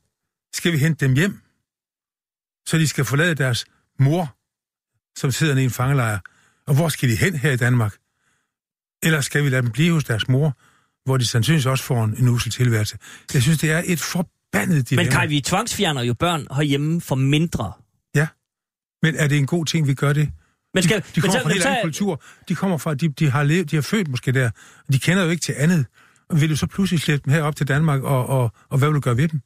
[0.54, 1.38] skal vi hente dem hjem,
[2.66, 3.64] så de skal forlade deres
[4.00, 4.36] mor,
[5.18, 6.18] som sidder i en fangelejr.
[6.66, 7.96] Og hvor skal de hen her i Danmark?
[9.02, 10.58] Eller skal vi lade dem blive hos deres mor,
[11.04, 12.98] hvor de sandsynligvis også får en, en usel tilværelse?
[13.34, 15.10] Jeg synes, det er et forbandet dilemma.
[15.10, 17.72] men Kai, vi tvangsfjerner jo børn herhjemme for mindre.
[19.02, 20.30] Men er det en god ting, vi gør det?
[20.74, 22.22] Men skal, de, de kommer men fra en helt anden kultur.
[22.48, 24.50] De kommer fra, de, de har levet, de har født måske der.
[24.92, 25.86] De kender jo ikke til andet.
[26.28, 28.94] Og vil du så pludselig slæbe dem herop til Danmark, og, og, og hvad vil
[28.94, 29.40] du gøre ved dem?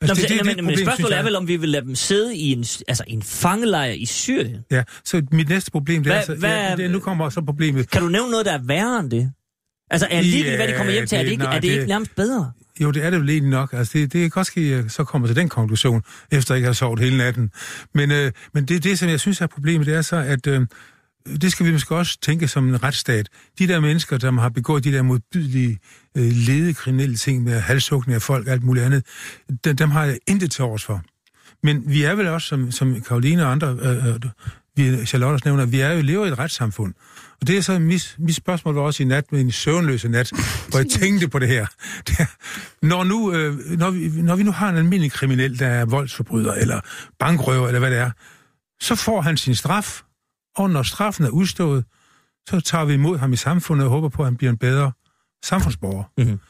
[0.00, 1.68] Nå, Altså, det, det, det, men, et men problem, spørgsmålet er vel, om vi vil
[1.68, 4.56] lade dem sidde i en, altså, en fangelejr i Syrien.
[4.70, 7.90] Ja, så mit næste problem, det er, så, hvad- ja, det, nu kommer så problemet.
[7.90, 9.32] Kan du nævne noget, der er værre end det?
[9.90, 11.68] Altså, er ligegyldigt, hvad de kommer hjem til, er det det- ikke, nej, er det
[11.68, 12.52] ikke det- nærmest bedre?
[12.80, 13.72] Jo, det er det vel egentlig nok.
[13.72, 16.58] Altså, det, det kan godt ske, at jeg så kommer til den konklusion, efter jeg
[16.58, 17.50] ikke har sovet hele natten.
[17.94, 20.66] Men, øh, men det, det, som jeg synes er problemet, det er så, at øh,
[21.40, 23.28] det skal vi måske også tænke som en retsstat.
[23.58, 25.78] De der mennesker, der har begået de der modbydelige,
[26.16, 29.06] øh, ledekriminelle ting med halshugning af folk og alt muligt andet,
[29.64, 31.02] dem, dem har jeg intet til års for.
[31.62, 34.20] Men vi er vel også, som, som Karoline og andre, øh, øh,
[34.76, 36.94] vi, Charlotte også nævner, vi er jo lever i et retssamfund.
[37.40, 40.30] Og det er så mit, mit spørgsmål var også i nat, med en søvnløse nat,
[40.68, 41.66] hvor jeg tænkte på det her.
[42.06, 42.26] Det er,
[42.82, 46.52] når, nu, øh, når, vi, når vi nu har en almindelig kriminel, der er voldsforbryder,
[46.52, 46.80] eller
[47.18, 48.10] bankrøver, eller hvad det er,
[48.80, 50.02] så får han sin straf,
[50.56, 51.84] og når straffen er udstået,
[52.48, 54.92] så tager vi imod ham i samfundet og håber på, at han bliver en bedre
[55.44, 56.04] samfundsborger.
[56.18, 56.40] Mhm.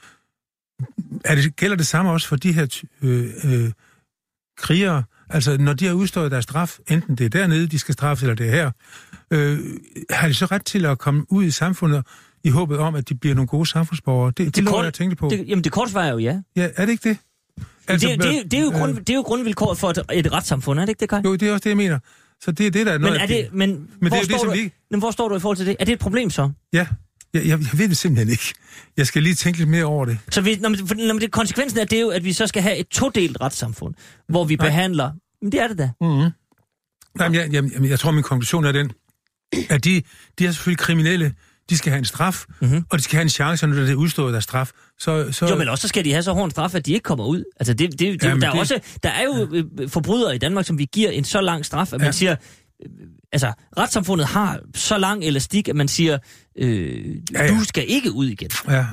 [1.25, 3.73] Er det, gælder det samme også for de her øh, øh,
[4.59, 5.03] krigere?
[5.31, 8.35] Altså, når de har udstået deres straf, enten det er dernede, de skal straffes, eller
[8.35, 8.71] det er her,
[9.31, 9.59] øh,
[10.11, 12.07] har de så ret til at komme ud i samfundet
[12.45, 14.29] i håbet om, at de bliver nogle gode samfundsborgere?
[14.37, 15.29] Det, det, det kort- jeg at tænke på.
[15.29, 16.41] Det, jamen, det korte svar er jo ja.
[16.57, 17.19] Ja, er det ikke det?
[17.89, 20.33] Altså, det, det, det, er jo øh, grund, det er jo grundvilkåret for et, et
[20.33, 21.21] retssamfund, er det ikke det, Kai?
[21.25, 21.99] Jo, det er også det, jeg mener.
[22.43, 23.23] Så det er det, der er men noget...
[23.23, 25.11] er det, men, Men det er jo det, står som du, vi ikke- men hvor
[25.11, 25.77] står du i forhold til det?
[25.81, 26.51] Er det et problem så?
[26.73, 26.87] Ja,
[27.35, 28.55] jeg, jeg, jeg ved det simpelthen ikke.
[28.97, 30.19] Jeg skal lige tænke lidt mere over det.
[30.31, 32.33] Så vi, når, man, for, når man, det, konsekvensen af det er jo, at vi
[32.33, 33.95] så skal have et todelt retssamfund,
[34.29, 34.67] hvor vi Nej.
[34.67, 35.11] behandler...
[35.43, 35.91] Men det er det da.
[36.01, 36.31] Mm-hmm.
[37.21, 38.91] Jamen, jeg, jeg, jeg, jeg tror, min konklusion er den,
[39.69, 40.03] at de,
[40.39, 41.35] de er selvfølgelig kriminelle,
[41.71, 42.69] de skal have en straf, Mhm.
[42.71, 42.85] mm-hmm.
[42.91, 44.71] og de skal have en chance, når det er udstået deres straf.
[44.99, 46.93] Så, så, Jo, men også så skal de have så hård en straf, at de
[46.93, 47.45] ikke kommer ud.
[47.61, 49.49] Altså, det, det, det, Ja, ja, men der, er det- også, der er jo
[49.81, 52.13] øh, forbrydere i Danmark, som vi giver en så lang straf, at man Ja.
[52.13, 52.33] siger...
[52.85, 52.89] øh,
[53.33, 56.19] Altså, retssamfundet har så lang elastik, at man siger,
[56.59, 57.49] øh, Ja, ja.
[57.51, 58.51] du skal ikke ud igen.
[58.69, 58.87] Ja,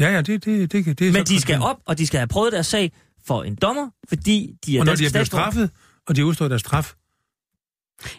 [0.00, 2.18] ja, ja det, det, det, det, er Men så de skal op, og de skal
[2.18, 2.92] have prøvet deres sag
[3.26, 5.70] for en dommer, fordi de er Og når de er blevet straffet,
[6.08, 6.92] og de har udstået deres straf,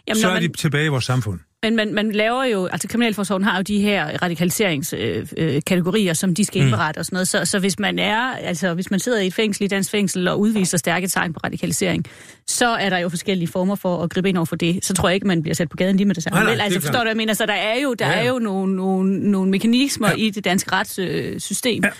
[0.08, 1.40] Jamen, så er man, de tilbage i vores samfund.
[1.64, 6.34] Men man, man laver jo, altså Kriminalforsorgen har jo de her radikaliseringskategorier, øh, kategorier, som
[6.34, 6.66] de skal Mm.
[6.66, 7.28] indberette og sådan noget.
[7.28, 10.28] Så, så hvis man er, altså hvis man sidder i et fængsel, i dansk fængsel,
[10.28, 12.04] og udviser stærke tegn på radikalisering,
[12.46, 14.84] så er der jo forskellige former for at gribe ind over for det.
[14.84, 16.34] Så tror jeg ikke, man bliver sat på gaden lige med det samme.
[16.36, 17.34] Nej, nej, Vel, altså forstår du, jeg mener?
[17.34, 18.24] Så der er jo, der Ja, ja.
[18.24, 20.14] er jo nogle, nogle, nogle mekanismer Ja.
[20.16, 21.90] i det danske retssystem, Ja.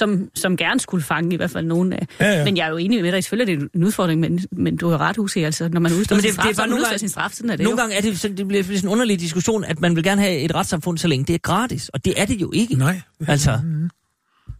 [0.00, 2.06] Som, som gerne skulle fange i hvert fald nogen af.
[2.20, 2.44] Ja, ja.
[2.44, 4.88] Men jeg er jo enig med dig, selvfølgelig er det en udfordring, men, men du
[4.88, 6.68] har ret, Husse, altså når man udstår Men sin det- straf, det er så bare
[6.68, 7.82] nogle udstår gange- sin straf, sådan er det Nogle jo.
[7.82, 10.38] gange er det, sådan, det bliver sådan en underlig diskussion, at man vil gerne have
[10.38, 11.88] et retssamfund, så længe det er gratis.
[11.88, 12.74] Og det er det jo ikke.
[12.74, 13.00] Nej.
[13.28, 13.58] Altså,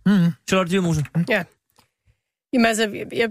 [0.07, 0.31] Mm-hmm.
[0.49, 1.05] Charlotte Dyrmose.
[1.29, 1.43] Ja.
[2.53, 3.29] Jamen altså, jeg- jeg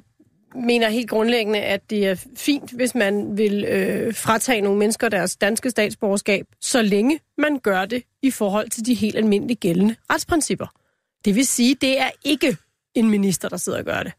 [0.55, 5.35] mener helt grundlæggende, at det er fint, hvis man vil øh, fratage nogle mennesker deres
[5.35, 10.67] danske statsborgerskab, så længe man gør det i forhold til de helt almindelige gældende retsprincipper.
[11.25, 12.57] Det vil sige, det er ikke
[12.95, 14.13] en minister, der sidder og gør det.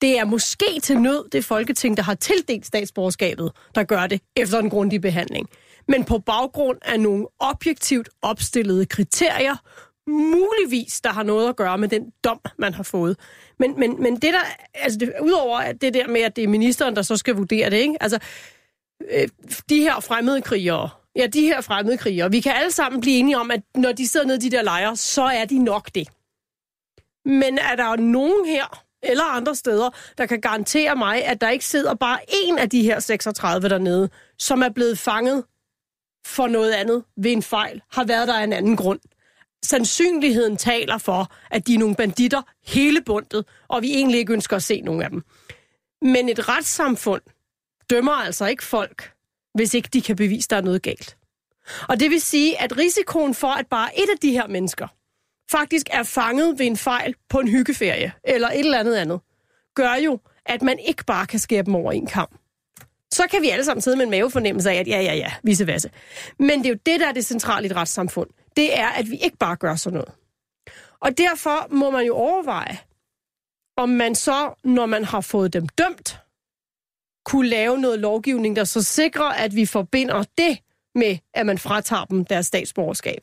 [0.00, 4.58] Det er måske til nød det folketing, der har tildelt statsborgerskabet, der gør det efter
[4.58, 5.48] en grundig behandling.
[5.88, 9.56] Men på baggrund af nogle objektivt opstillede kriterier,
[10.10, 13.18] muligvis, der har noget at gøre med den dom, man har fået.
[13.58, 14.44] Men, men, men det der,
[14.74, 17.70] altså det, udover at det der med, at det er ministeren, der så skal vurdere
[17.70, 17.96] det, ikke?
[18.00, 18.18] Altså,
[19.10, 19.28] øh,
[19.68, 23.38] de her fremmede krigere, ja, de her fremmede krigere, vi kan alle sammen blive enige
[23.38, 26.08] om, at når de sidder nede i de der lejre, så er de nok det.
[27.24, 31.64] Men er der nogen her, eller andre steder, der kan garantere mig, at der ikke
[31.64, 35.44] sidder bare en af de her 36 dernede, som er blevet fanget
[36.26, 39.00] for noget andet ved en fejl, har været der af en anden grund.
[39.64, 44.56] Sandsynligheden taler for, at de er nogle banditter hele bundet, og vi egentlig ikke ønsker
[44.56, 45.22] at se nogen af dem.
[46.02, 47.22] Men et retssamfund
[47.90, 49.13] dømmer altså ikke folk,
[49.54, 51.16] hvis ikke de kan bevise, der er noget galt.
[51.88, 54.88] Og det vil sige, at risikoen for, at bare et af de her mennesker
[55.50, 59.20] faktisk er fanget ved en fejl på en hyggeferie, eller et eller andet andet,
[59.74, 62.38] gør jo, at man ikke bare kan skære dem over en kamp.
[63.12, 65.66] Så kan vi alle sammen sidde med en mavefornemmelse af, at ja, ja, ja, vice
[65.66, 65.88] versa.
[66.38, 68.30] Men det er jo det, der er det centrale i et retssamfund.
[68.56, 70.12] Det er, at vi ikke bare gør sådan noget.
[71.00, 72.78] Og derfor må man jo overveje,
[73.76, 76.18] om man så, når man har fået dem dømt,
[77.24, 80.58] kunne lave noget lovgivning, der så sikrer, at vi forbinder det
[80.94, 83.20] med, at man fratager dem deres statsborgerskab.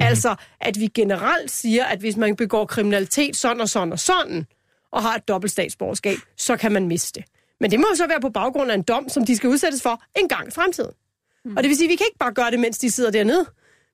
[0.00, 4.46] Altså, at vi generelt siger, at hvis man begår kriminalitet sådan og sådan og sådan,
[4.92, 7.28] og har et dobbelt statsborgerskab, så kan man miste det.
[7.60, 9.82] Men det må jo så være på baggrund af en dom, som de skal udsættes
[9.82, 10.92] for en gang i fremtiden.
[11.44, 11.56] Mm.
[11.56, 13.46] Og det vil sige, at vi kan ikke bare gøre det, mens de sidder dernede,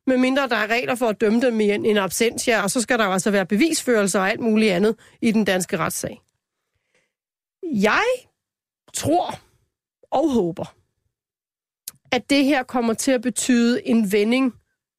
[0.06, 2.98] medmindre der er regler for at dømme dem i en, en absentia, og så skal
[2.98, 6.20] der jo altså være bevisførelse og alt muligt andet i den danske retssag.
[7.62, 8.04] Jeg
[8.94, 9.38] tror
[10.10, 10.74] og håber,
[12.12, 14.54] at det her kommer til at betyde en vending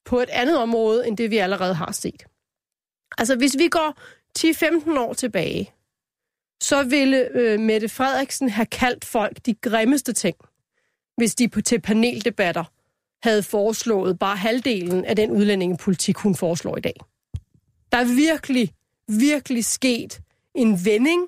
[0.06, 2.24] på et andet område, end det vi allerede har set.
[3.18, 4.00] Altså, hvis vi går
[4.40, 5.72] 10-15 år tilbage,
[6.62, 10.36] så ville øh, Mette Frederiksen have kaldt folk de grimmeste ting,
[11.18, 12.64] hvis de på, til paneldebatter
[13.24, 16.96] havde foreslået bare halvdelen af den udlændingepolitik, hun foreslår i dag.
[17.92, 18.74] Der er virkelig,
[19.08, 20.22] virkelig sket
[20.56, 21.28] en vending,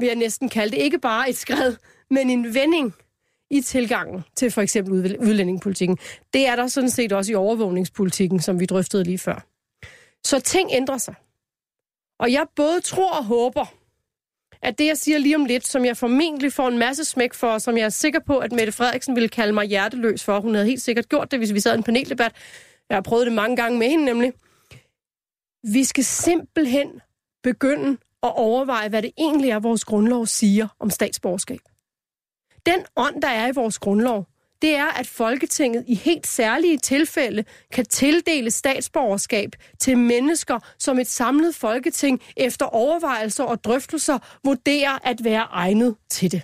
[0.00, 0.82] vil jeg næsten kalde det.
[0.82, 1.76] Ikke bare et skred,
[2.10, 2.94] men en vending
[3.50, 5.98] i tilgangen til for eksempel udlændingepolitikken.
[6.32, 9.46] Det er der sådan set også i overvågningspolitikken, som vi drøftede lige før.
[10.24, 11.14] Så ting ændrer sig.
[12.18, 13.74] Og jeg både tror og håber,
[14.62, 17.46] at det, jeg siger lige om lidt, som jeg formentlig får en masse smæk for,
[17.46, 20.40] og som jeg er sikker på, at Mette Frederiksen ville kalde mig hjerteløs for.
[20.40, 22.32] Hun havde helt sikkert gjort det, hvis vi sad i en paneldebat.
[22.88, 24.32] Jeg har prøvet det mange gange med hende nemlig.
[25.62, 27.00] Vi skal simpelthen
[27.42, 31.60] begynde at overveje, hvad det egentlig er, vores grundlov siger om statsborgerskab.
[32.66, 34.26] Den ånd, der er i vores grundlov,
[34.62, 41.06] det er, at Folketinget i helt særlige tilfælde kan tildele statsborgerskab til mennesker, som et
[41.06, 46.42] samlet Folketing efter overvejelser og drøftelser vurderer at være egnet til det.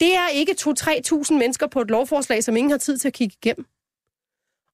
[0.00, 3.36] Det er ikke 2-3.000 mennesker på et lovforslag, som ingen har tid til at kigge
[3.42, 3.66] igennem.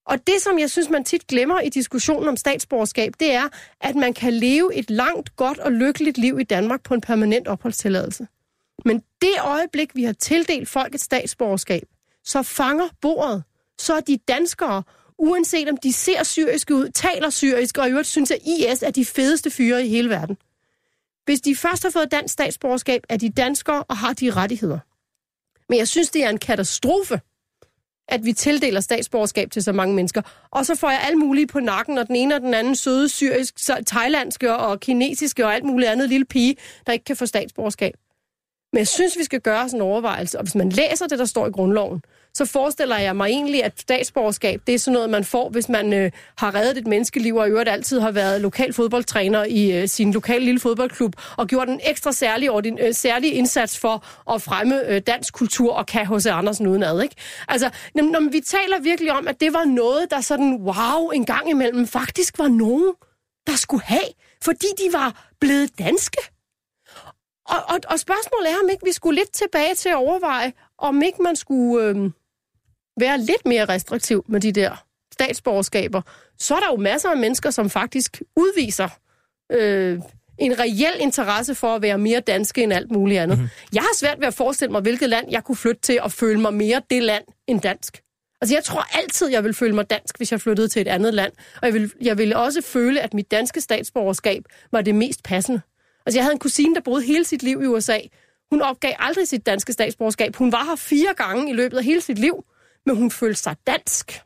[0.07, 3.49] Og det, som jeg synes, man tit glemmer i diskussionen om statsborgerskab, det er,
[3.81, 7.49] at man kan leve et langt, godt og lykkeligt liv i Danmark på en permanent
[7.49, 8.27] opholdstilladelse.
[8.85, 11.83] Men det øjeblik, vi har tildelt folk et statsborgerskab,
[12.25, 13.45] så fanger bordet.
[13.79, 14.83] Så er de danskere,
[15.19, 18.91] uanset om de ser syriske ud, taler syrisk, og i øvrigt synes, at IS er
[18.91, 20.37] de fedeste fyre i hele verden.
[21.25, 24.79] Hvis de først har fået dansk statsborgerskab, er de danskere og har de rettigheder.
[25.69, 27.21] Men jeg synes, det er en katastrofe,
[28.09, 30.23] at vi tildeler statsborgerskab til så mange mennesker.
[30.51, 33.09] Og så får jeg alt muligt på nakken, og den ene og den anden søde
[33.09, 33.55] syrisk,
[33.87, 37.95] thailandske og kinesiske og alt muligt andet lille pige, der ikke kan få statsborgerskab.
[38.73, 41.25] Men jeg synes, vi skal gøre os en overvejelse, og hvis man læser det, der
[41.25, 42.03] står i grundloven,
[42.37, 45.93] så forestiller jeg mig egentlig, at statsborgerskab, det er sådan noget, man får, hvis man
[45.93, 49.89] øh, har reddet et menneskeliv, og i øvrigt altid har været lokal fodboldtræner i øh,
[49.89, 54.43] sin lokale lille fodboldklub, og gjort en ekstra særlig, ordin, øh, særlig indsats for at
[54.43, 57.03] fremme øh, dansk kultur og kan hos Andersen udenad.
[57.03, 57.15] Ikke?
[57.49, 61.25] Altså, når, når vi taler virkelig om, at det var noget, der sådan, wow, en
[61.25, 62.95] gang imellem faktisk var nogen,
[63.47, 64.11] der skulle have,
[64.43, 66.19] fordi de var blevet danske.
[67.49, 71.03] Og, og, og spørgsmålet er, om ikke vi skulle lidt tilbage til at overveje, om
[71.03, 72.11] ikke man skulle øh,
[73.01, 76.03] være lidt mere restriktiv med de der statsborgerskaber.
[76.39, 78.89] Så er der jo masser af mennesker, som faktisk udviser
[79.53, 80.01] øh,
[80.39, 83.39] en reel interesse for at være mere danske end alt muligt andet.
[83.39, 83.51] Mm-hmm.
[83.75, 86.41] Jeg har svært ved at forestille mig, hvilket land jeg kunne flytte til og føle
[86.41, 88.03] mig mere det land end dansk.
[88.41, 91.15] Altså, jeg tror altid, jeg vil føle mig dansk, hvis jeg flyttede til et andet
[91.15, 91.33] land.
[91.63, 94.43] Og jeg vil, jeg vil også føle, at mit danske statsborgerskab
[94.73, 95.61] var det mest passende.
[96.07, 97.99] Altså, jeg havde en kusine, der boede hele sit liv i USA.
[98.51, 100.37] Hun opgav aldrig sit danske statsborgerskab.
[100.37, 102.45] Hun var her fire gange i løbet af hele sit liv,
[102.87, 104.21] men hun følte sig dansk.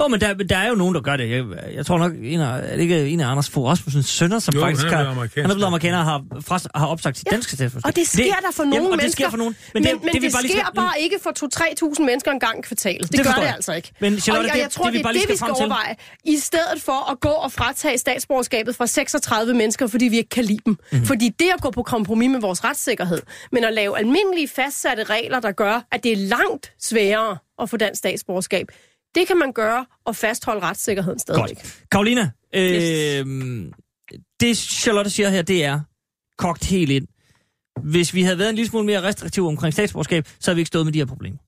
[0.00, 1.30] Jo, men der, der er jo nogen, der gør det.
[1.30, 1.44] Jeg,
[1.74, 4.54] jeg tror nok, en af, er det ikke en af Anders Fogh Rasmussens sønner, som
[4.54, 7.16] Jo, faktisk han er har, blevet han er blevet amerikaner og har, fra, har opsagt
[7.18, 7.88] sit Ja, danske statsborgerskab.
[7.90, 9.06] Og det sker der for nogle jamen, mennesker.
[9.06, 9.56] det sker for nogen.
[9.74, 11.30] Men, men, det, men det, vi det bare lige sker skal- bare ikke for
[11.98, 13.02] 2-3.000 mennesker en gang i kvartalet.
[13.02, 13.92] Det, Det det gør det altså ikke.
[14.00, 15.36] Men Charlotte, og jeg, det- jeg tror, det vi det, bare det, lige det vi
[15.36, 15.94] skal skal frem til- overveje.
[16.24, 20.44] I stedet for at gå og fratage statsborgerskabet fra 36 mennesker, fordi vi ikke kan
[20.44, 20.70] lide dem.
[20.72, 20.78] Mhm.
[20.92, 21.06] Mm-hmm.
[21.06, 25.40] Fordi det at gå på kompromis med vores retssikkerhed, men at lave almindelige fastsatte regler,
[25.40, 28.66] der gør, at det er langt sværere at få dansk statsborgerskab,
[29.14, 31.56] det kan man gøre og fastholde retssikkerheden stadigvæk.
[31.56, 31.84] Godt.
[31.92, 33.74] Karolina, øh, Yes.
[34.40, 35.80] det Charlotte siger her, det er
[36.38, 37.06] kogt helt ind.
[37.82, 40.68] Hvis vi havde været en lille smule mere restriktiv omkring statsborgerskab, så havde vi ikke
[40.68, 41.38] stået med de her problemer.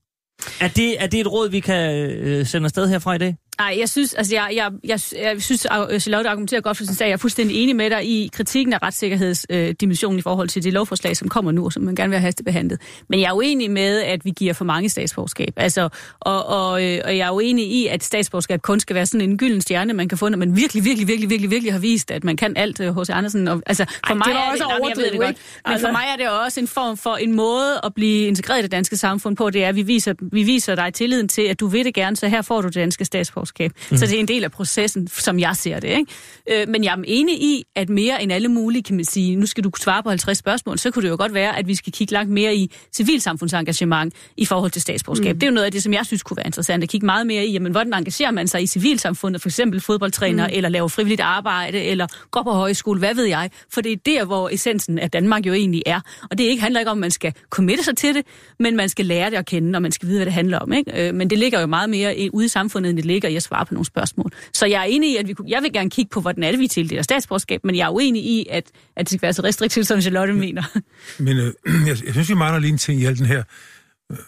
[0.61, 3.35] Er det, er det et råd, vi kan øh, sende afsted herfra i dag?
[3.59, 6.95] Nej, jeg synes, altså jeg, jeg, jeg, jeg synes, at Charlotte argumenterer godt for sin
[6.95, 7.05] sag.
[7.05, 10.73] Jeg er fuldstændig enig med dig i kritikken af retssikkerhedsdimensionen øh, i forhold til det
[10.73, 12.81] lovforslag, som kommer nu, og som man gerne vil have hastebehandlet.
[13.09, 15.53] Men jeg er uenig med, at vi giver for mange statsborgerskab.
[15.57, 15.89] Altså,
[16.19, 19.37] og, og, øh, og jeg er uenig i, at statsborgerskab kun skal være sådan en
[19.37, 22.23] gylden stjerne, man kan få, når man virkelig, virkelig, virkelig, virkelig, virkelig har vist, at
[22.23, 23.47] man kan alt øh, hos Andersen.
[23.47, 25.37] Og, altså, for Ej, mig det var er også jeg ved det godt.
[25.65, 28.59] Men Altså- for mig er det også en form for en måde at blive integreret
[28.59, 29.49] i det danske samfund på.
[29.49, 32.15] Det er, at vi viser, vi viser dig tilliden til, at du vil det gerne,
[32.15, 33.48] så her får du det danske statsborgerskab.
[33.91, 33.97] Mm.
[33.97, 35.87] Så det er en del af processen, som jeg ser det.
[35.87, 36.61] Ikke?
[36.61, 39.45] Øh, men jeg er enig i, at mere end alle mulige, kan man sige, nu
[39.45, 41.93] skal du svare på 50 spørgsmål, så kunne det jo godt være, at vi skal
[41.93, 45.35] kigge langt mere i civilsamfundsengagement i forhold til statsborgerskab.
[45.35, 45.39] Mm.
[45.39, 47.27] Det er jo noget af det, som jeg synes kunne være interessant at kigge meget
[47.27, 47.51] mere i.
[47.51, 50.53] Jamen, hvordan engagerer man sig i civilsamfundet, for eksempel fodboldtræner, mm.
[50.55, 53.49] eller laver frivilligt arbejde, eller går på højskole, hvad ved jeg.
[53.73, 55.99] For det er der, hvor essensen af Danmark jo egentlig er.
[56.31, 58.25] Og det ikke handler ikke om, at man skal committe sig til det,
[58.59, 60.73] men man skal lære det at kende, og man skal vide, hvad det handler om.
[60.73, 61.07] Ikke?
[61.07, 63.35] Øh, Men det ligger jo meget mere i- ude i samfundet, end det ligger i
[63.39, 64.31] at svare på nogle spørgsmål.
[64.53, 66.51] Så jeg er enig i, at vi kunne, jeg vil gerne kigge på, hvordan er
[66.51, 68.63] det, vi tildeler statsborgerskab, men jeg er uenig i, at,
[68.95, 70.63] at det skal være så restriktivt, som Charlotte mener.
[71.25, 71.53] Men øh,
[71.87, 73.43] jeg, jeg synes, vi mangler lige en ting i alt den her.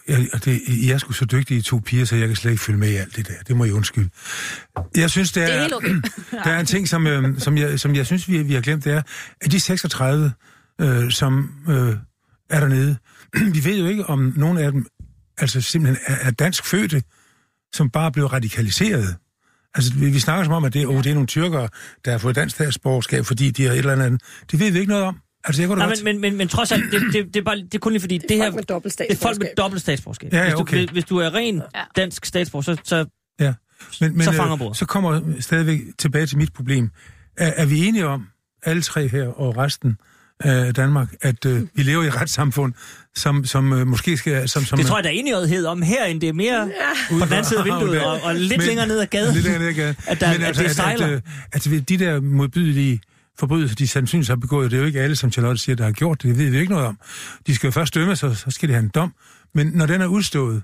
[0.08, 2.62] Jeg, det, I er sgu så dygtige, I to piger, så jeg kan slet ikke
[2.62, 3.34] følge med i alt det der.
[3.46, 4.08] Det må I undskylde.
[4.96, 5.94] Jeg synes, det er, Det er okay.
[6.44, 8.84] der er en ting, som, øh, som, jeg, som jeg synes, vi, vi har glemt,
[8.84, 9.02] det er,
[9.40, 10.32] at de 36,
[10.80, 11.94] øh, som øh,
[12.50, 12.96] er dernede,
[13.54, 14.86] vi ved jo ikke, om nogen af dem
[15.38, 17.02] altså simpelthen er, er dansk fødte,
[17.74, 19.16] som bare blev radikaliseret.
[19.74, 21.68] Altså, vi, vi snakker som om, at det, oh, det er nogle tyrkere,
[22.04, 24.22] der har fået dansk statsborgerskab, fordi de har et eller andet.
[24.50, 25.18] Det ved vi ikke noget om.
[25.44, 26.04] Altså, jeg kunne Nej, godt...
[26.04, 28.00] men, men, men, men trods alt, det, det, det, er bare, det er kun lige
[28.00, 28.44] fordi, det, det her...
[28.44, 30.32] folk med dobbelt Det er folk med dobbelt statsborgerskab.
[30.32, 30.86] Ja, ja, hvis, du, okay.
[30.88, 31.82] hvis, du er ren Ja.
[31.96, 33.06] dansk statsborger, så, så
[33.40, 33.54] Ja.
[34.00, 34.76] Men, men Så fanger øh, bordet.
[34.76, 36.90] så kommer jeg stadigvæk tilbage til mit problem.
[37.36, 38.26] Er, er vi enige om,
[38.62, 39.96] alle tre her og resten
[40.44, 42.72] af Danmark, at øh, vi lever i et retssamfund,
[43.14, 44.48] som, som øh, måske skal...
[44.48, 46.20] Som, som det tror jeg, der er enighed om herinde.
[46.20, 46.70] Det er mere
[47.10, 49.34] på den anden side af vinduet, og, og lidt Men- længere ned ad gaden.
[49.34, 49.96] Lidt længere ned ad gaden.
[50.06, 51.06] At der- at det sejler.
[51.06, 51.20] At, øh,
[51.52, 53.00] at, at de der modbydelige
[53.38, 55.92] forbrydelser, de sandsynligvis har begået, det er jo ikke alle, som Charlotte siger, der har
[55.92, 56.28] gjort det.
[56.28, 56.98] Det ved vi ikke noget om.
[57.46, 59.14] De skal jo først dømmes, så, så skal de have en dom.
[59.54, 60.62] Men når den er udstået,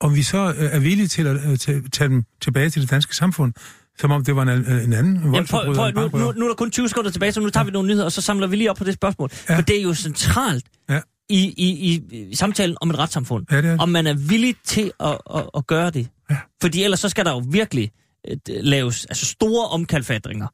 [0.00, 2.90] om vi så øh, er villige til at øh, tage tage dem tilbage til det
[2.90, 3.52] danske samfund,
[4.00, 6.54] som om det var en, en anden Jamen, prøv, prøv, nu, nu, nu er der
[6.54, 8.70] kun 20 sekunder tilbage, så nu tager vi nogle nyheder, og så samler vi lige
[8.70, 9.30] op på det spørgsmål.
[9.48, 9.56] Ja.
[9.56, 11.00] For det er jo centralt Ja.
[11.28, 13.46] i, i, i, i samtalen om et retssamfund.
[13.50, 13.80] Ja, det er det.
[13.80, 16.08] Om man er villig til at, at, at gøre det.
[16.30, 16.36] Ja.
[16.62, 17.90] Fordi ellers så skal der jo virkelig
[18.30, 20.46] øh, laves altså store omkalfatringer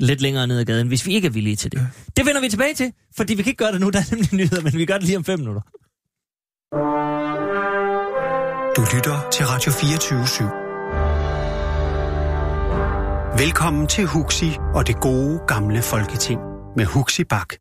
[0.00, 1.78] lidt længere ned ad gaden, hvis vi ikke er villige til det.
[1.78, 1.84] Ja.
[2.16, 4.34] Det vender vi tilbage til, fordi vi kan ikke gøre det nu, der er nemlig
[4.34, 5.60] nyheder, men vi gør det lige om fem minutter.
[8.76, 10.63] Du lytter til Radio 24 /7.
[13.38, 16.40] Velkommen til Huxi og det gode gamle folketing
[16.76, 17.54] med Huxi Bak.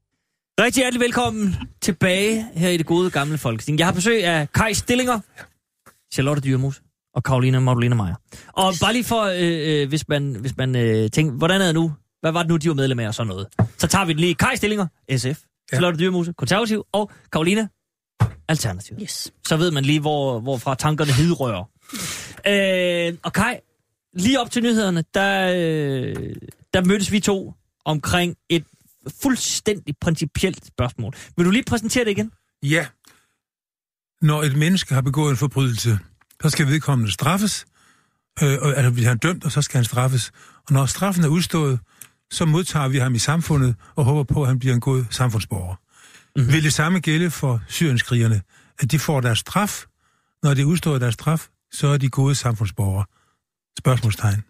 [0.59, 3.80] Rigtig hjertelig velkommen tilbage her i det gode gamle folketing.
[3.80, 5.19] Jeg har besøg af Kai Stillinger,
[6.13, 6.82] Charlotte Dyrmus
[7.15, 8.15] og Karolina Magdalena Meyer.
[8.47, 11.76] Og bare lige for, øh, øh, hvis man, hvis man øh, tænker, hvordan er det
[11.76, 11.93] nu?
[12.21, 13.47] Hvad var det nu, de var medlem af og sådan noget?
[13.78, 14.36] Så tager vi den lige.
[14.36, 15.39] Kai Stillinger, SF.
[15.74, 16.84] Charlotte Dyrmose, konservativ.
[16.91, 17.67] Og Karolina,
[18.49, 18.97] alternativ.
[19.01, 19.34] Yes.
[19.47, 21.63] Så ved man lige, hvor, hvorfra tankerne hidrører.
[22.47, 23.55] Øh, og Kai,
[24.14, 26.36] lige op til nyhederne, der, øh,
[26.74, 27.53] der mødtes vi to
[27.86, 28.66] omkring et
[29.22, 31.14] fuldstændig principielt spørgsmål.
[31.38, 32.32] Vil du lige præsentere det igen?
[32.64, 32.88] Ja.
[34.22, 35.99] Når et menneske har begået en forbrydelse,
[36.41, 37.66] så skal vedkommende straffes.
[38.43, 40.32] Øh, og, altså, vi har dømt, og så skal han straffes.
[40.68, 41.80] Og når straffen er udstået,
[42.32, 45.76] så modtager vi ham i samfundet og håber på, at han bliver en god samfundsborger.
[46.36, 46.53] Mm-hmm.
[46.53, 48.41] Vil det samme gælde for syrienskrigerne,
[48.80, 49.86] at de får deres straf?
[50.43, 53.05] Når det er udstået deres straf, så er de gode samfundsborgere.
[53.80, 54.43] Spørgsmålstegn.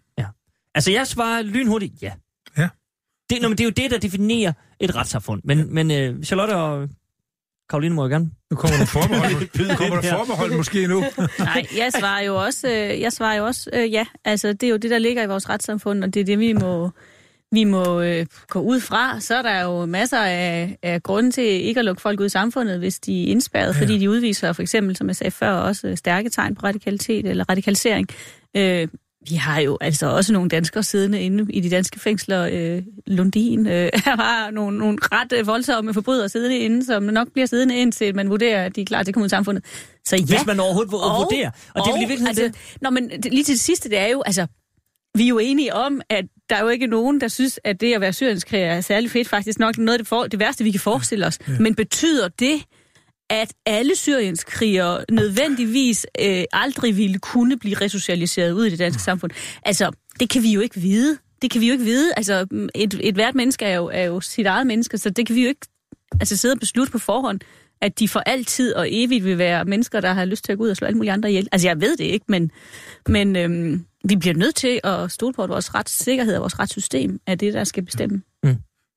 [0.74, 2.12] Altså, jeg svarer lynhurtigt ja.
[2.58, 2.68] Ja.
[3.30, 5.40] Det, nå, men det er jo det, der definerer et retssamfund.
[5.44, 6.88] Men, men øh, Charlotte og
[7.70, 8.30] Karoline må jo gerne.
[8.50, 9.76] Nu kommer der forbehold.
[9.76, 11.04] Kommer der forbehold måske nu?
[11.38, 14.06] Nej, jeg svarer jo også, øh, jeg svarer jo også øh, ja.
[14.24, 16.52] Altså, det er jo det, der ligger i vores retssamfund, og det er det, vi
[16.52, 16.90] må,
[17.52, 19.20] vi må øh, gå ud fra.
[19.20, 22.28] Så er der jo masser af, af grunde til ikke at lukke folk ud i
[22.28, 23.80] samfundet, hvis de er indspærret, ja.
[23.80, 27.26] fordi de udviser for eksempel, som jeg sagde før, også øh, stærke tegn på radikalitet
[27.26, 28.08] eller radikalisering.
[28.56, 28.88] Øh,
[29.30, 32.48] vi har jo altså også nogle danskere siddende inde i de danske fængsler.
[32.52, 33.72] Øh, Lundin øh,
[34.04, 38.14] her var nogle, nogle ret øh, voldsomme forbrydere siddende inde, som nok bliver siddende indtil
[38.16, 39.64] man vurderer, at de er klar til at komme ud i samfundet.
[40.06, 41.50] Så ja, Hvis man overhovedet Og- vurdere.
[41.74, 42.82] Og, det er vel i virkeligheden altså, det.
[42.82, 44.46] Nå, men lige til det sidste, det er jo, altså,
[45.16, 47.94] vi er jo enige om, at der er jo ikke nogen, der synes, at det
[47.94, 49.28] at være syrienskriger er særlig fedt.
[49.28, 51.38] Faktisk nok noget af det, for, det værste, vi kan forestille os.
[51.48, 51.52] Ja.
[51.60, 52.62] Men betyder det,
[53.34, 59.30] at alle syrienskrigere nødvendigvis øh, aldrig ville kunne blive resocialiseret ud i det danske samfund?
[59.62, 61.18] Altså, det kan vi jo ikke vide.
[61.42, 62.12] Det kan vi jo ikke vide.
[62.16, 65.36] Altså, et, et hvert menneske er jo, er jo sit eget menneske, så det kan
[65.36, 65.66] vi jo ikke
[66.20, 67.40] altså, sidde og beslutte på forhånd,
[67.80, 70.64] at de for altid og evigt vil være mennesker, der har lyst til at gå
[70.64, 71.48] ud og slå alle mulige andre ihjel.
[71.52, 72.50] Altså, jeg ved det ikke, men,
[73.08, 77.20] men øhm, vi bliver nødt til at stole på, at vores retssikkerhed og vores retssystem
[77.26, 78.22] er det, der skal bestemme.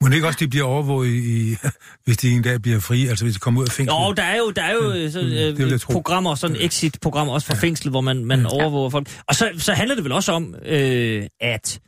[0.01, 1.57] Må det ikke også, de bliver overvåget, i,
[2.05, 3.99] hvis de en dag bliver frie, altså hvis de kommer ud af fængslet?
[4.07, 5.93] Jo, der er jo, der er jo så, det øh, tro.
[5.93, 9.09] programmer, sådan exit-programmer også fra fængsel, hvor man, man overvåger folk.
[9.27, 11.79] Og så, så handler det vel også om, øh, at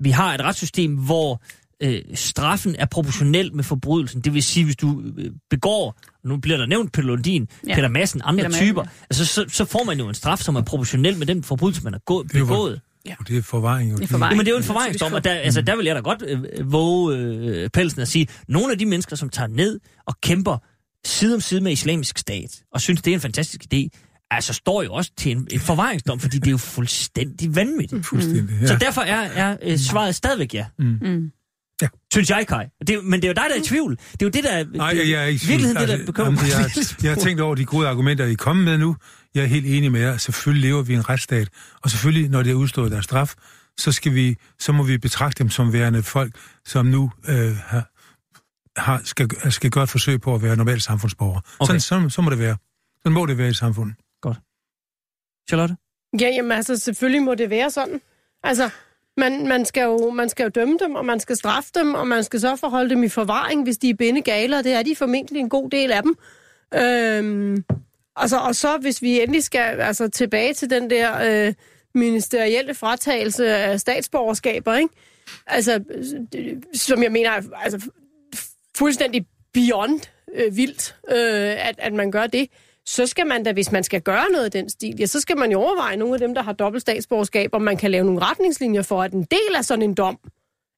[0.00, 1.42] vi har et retssystem, hvor
[1.82, 4.20] øh, straffen er proportionel med forbrydelsen.
[4.20, 7.68] Det vil sige, hvis du øh, begår, nu bliver der nævnt Peter Lundin, ja.
[7.68, 7.74] Ja.
[7.74, 8.88] Peter Madsen, andre Peter Madsen, typer, ja.
[9.10, 11.92] altså, så, så får man jo en straf, som er proportionel med den forbrydelse, man
[11.92, 13.18] har gået, er begået.
[13.20, 13.90] Og det er forvaring.
[13.90, 13.96] Jo.
[13.96, 14.32] Det er forvaring.
[14.32, 16.22] Jamen, det er jo en Ja, forvaringsdom, og der, altså, der vil jeg da godt
[16.28, 20.58] øh, våge øh, pelsen at sige, nogle af de mennesker, som tager ned og kæmper
[21.06, 23.88] side om side med islamisk stat, og synes, det er en fantastisk idé,
[24.30, 28.06] altså står jo også til en, en forvaringsdom, fordi det er jo fuldstændig vanvittigt.
[28.06, 28.66] Fuldstændig, Ja.
[28.66, 28.78] Så ja.
[28.78, 30.66] derfor er, er øh, svaret stadigvæk ja.
[30.78, 31.30] Mm.
[31.82, 31.88] Ja.
[32.12, 32.64] Synes jeg, Kai.
[32.86, 33.96] Det, men det er jo dig, der er i tvivl.
[33.96, 35.90] Det er jo det, der Nej, det, jeg er ikke i virkeligheden, tvivl.
[35.90, 36.76] det, der bekymrer jamen, mig.
[36.76, 38.96] jeg, jeg har tænkt over de gode argumenter, I er kommet med nu.
[39.34, 40.16] Jeg er helt enig med jer.
[40.16, 41.48] Selvfølgelig lever vi i en retsstat.
[41.82, 43.34] Og selvfølgelig, når det er udstået deres straf,
[43.78, 46.32] så, skal vi, så må vi betragte dem som værende folk,
[46.64, 47.90] som nu øh, har,
[48.80, 51.40] har, skal, skal gøre et forsøg på at være normale samfundsborgere.
[51.58, 51.78] Okay.
[51.78, 52.56] Sådan, så, så må det være.
[52.98, 53.94] Sådan må det være i samfundet.
[55.48, 55.76] Charlotte?
[56.20, 58.00] Ja, jamen altså, selvfølgelig må det være sådan.
[58.42, 58.70] Altså,
[59.16, 62.06] man, man, skal jo, man skal jo dømme dem, og man skal straffe dem, og
[62.06, 64.96] man skal så forholde dem i forvaring, hvis de er bindegale, og det er de
[64.96, 66.16] formentlig en god del af dem.
[66.74, 67.64] Øhm,
[68.16, 71.54] altså, og så hvis vi endelig skal altså, tilbage til den der øh,
[71.94, 74.94] ministerielle fratagelse af statsborgerskaber, ikke?
[75.46, 75.84] Altså,
[76.32, 77.90] det- som jeg mener er altså,
[78.76, 80.00] fuldstændig beyond
[80.34, 82.48] øh, vildt, øh, at, at man gør det,
[82.86, 85.36] så skal man da, hvis man skal gøre noget af den stil, ja, så skal
[85.38, 88.20] man jo overveje nogle af dem, der har dobbelt statsborgerskab, om man kan lave nogle
[88.20, 90.18] retningslinjer for, at en del af sådan en dom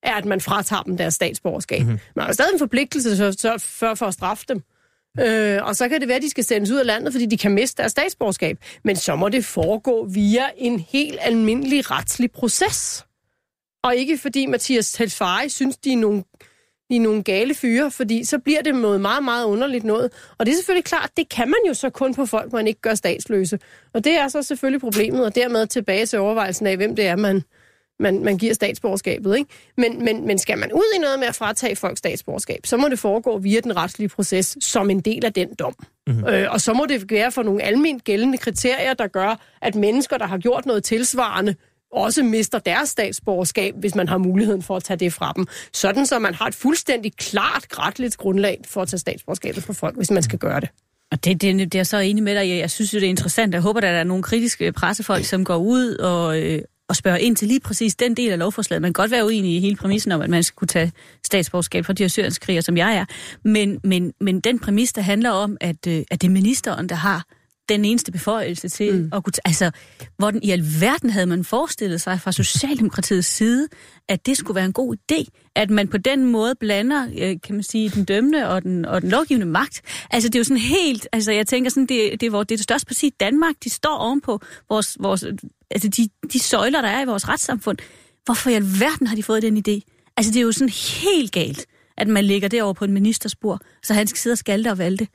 [0.03, 1.83] er, at man fratager dem deres statsborgerskab.
[1.83, 1.99] Mm-hmm.
[2.17, 4.63] Man har stadig en forpligtelse så, så, for, for at straffe dem.
[5.21, 7.39] Øh, og så kan det være, at de skal sendes ud af landet, fordi de
[7.39, 8.59] kan miste deres statsborgerskab.
[8.85, 13.07] Men så må det foregå via en helt almindelig retslig proces.
[13.85, 16.25] Og ikke fordi Mathias Telfari synes, de er nogle,
[16.91, 20.13] de er nogle gale fyre, fordi så bliver det noget meget, meget underligt noget.
[20.39, 22.81] Og det er selvfølgelig klart, det kan man jo så kun på folk, man ikke
[22.81, 23.59] gør statsløse.
[23.95, 27.17] Og det er så selvfølgelig problemet, og dermed tilbage til overvejelsen af, hvem det er,
[27.17, 27.43] man,
[28.01, 29.37] man, man giver statsborgerskabet.
[29.37, 29.51] Ikke?
[29.77, 32.89] Men, men, men skal man ud i noget med at fratage folk statsborgerskab, så må
[32.89, 35.75] det foregå via den retslige proces som en del af den dom.
[36.07, 36.27] Mm-hmm.
[36.27, 40.19] Øh, og så må det være for nogle almindeligt gældende kriterier, der gør, at mennesker,
[40.19, 41.55] der har gjort noget tilsvarende,
[41.93, 45.47] også mister deres statsborgerskab, hvis man har muligheden for at tage det fra dem.
[45.73, 49.97] Sådan så man har et fuldstændig klart, retligt grundlag for at tage statsborgerskabet fra folk,
[49.97, 50.69] hvis man skal gøre det.
[51.13, 52.59] Og det, det, det er jeg så enig med dig.
[52.59, 53.55] Jeg synes jo, det er interessant.
[53.55, 57.21] Jeg håber, at der er nogle kritiske pressefolk, som går ud og, øh, og spørge
[57.21, 58.83] ind til lige præcis den del af lovforslaget.
[58.83, 60.93] Man kan godt være uenig i hele præmissen om, at man skal kunne tage
[61.25, 63.05] statsborgerskab for de her syrienskriger, som jeg er.
[63.43, 66.95] Men, men, men den præmis, der handler om, at, øh, at det er ministeren, der
[66.95, 67.25] har
[67.69, 69.11] den eneste beføjelse til mm.
[69.13, 69.33] at kunne...
[69.45, 69.71] Altså,
[70.17, 73.69] hvordan i alverden havde man forestillet sig fra Socialdemokratiets side,
[74.09, 77.55] at det skulle være en god idé, at man på den måde blander, øh, kan
[77.55, 79.83] man sige, den dømmende og den, og den lovgivende magt.
[80.11, 81.09] Altså, det er jo sådan helt...
[81.13, 83.71] Altså, jeg tænker sådan, det, det, er, det er det største parti i Danmark, de
[83.71, 85.25] står ovenpå vores, vores,
[85.71, 87.79] altså de, de søjler, der er i vores retssamfund.
[88.25, 89.81] Hvorfor i alverden har de fået den idé?
[90.17, 93.61] Altså, det er jo sådan helt galt, at man lægger det over på en ministerspor,
[93.83, 95.07] så han skal sidde og skalte og valgte.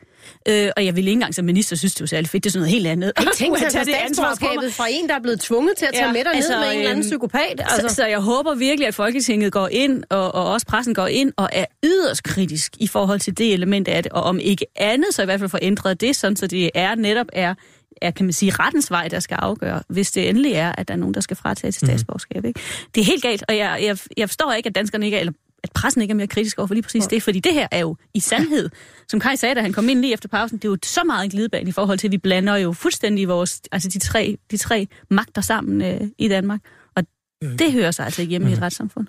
[0.47, 2.43] Øh, og jeg ville ikke engang som minister synes, det var særlig fedt.
[2.43, 3.11] Det er sådan noget helt andet.
[3.19, 4.35] Ikke tænk Kunne at tage det ansvar på mig?
[4.35, 6.59] statsborgerskabet fra en, der er blevet tvunget til at tage Ja, med dig altså, ned
[6.59, 7.59] med en eller anden øhm, psykopat.
[7.59, 7.87] Altså.
[7.89, 11.33] Så, så jeg håber virkelig, at Folketinget går ind, og, og også pressen går ind,
[11.37, 14.11] og er yderst kritisk i forhold til det element af det.
[14.11, 16.95] Og om ikke andet, så i hvert fald får ændret det, sådan så det er
[16.95, 17.53] netop er
[18.01, 20.93] er, kan man sige, rettens vej, der skal afgøre, hvis det endelig er, at der
[20.93, 22.45] er nogen, der skal fratage til statsborgerskab.
[22.45, 22.59] Ikke?
[22.95, 25.33] Det er helt galt, og jeg, jeg, jeg forstår ikke, at danskerne ikke er, eller
[25.63, 27.79] at pressen ikke er mere kritisk over for lige præcis det, fordi det her er
[27.79, 28.69] jo i sandhed,
[29.07, 31.23] som Kai sagde, da han kom ind lige efter pausen, det er jo så meget
[31.23, 34.57] en glidebane i forhold til, at vi blander jo fuldstændig vores, altså de tre, de
[34.57, 36.59] tre magter sammen øh, i Danmark,
[36.95, 37.03] og
[37.41, 39.07] det hører sig altså ikke hjemme i et retssamfund.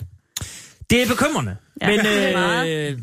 [0.91, 1.57] Det er bekymrende.
[1.81, 1.87] Ja.
[1.87, 1.99] Men
[2.69, 3.03] øh,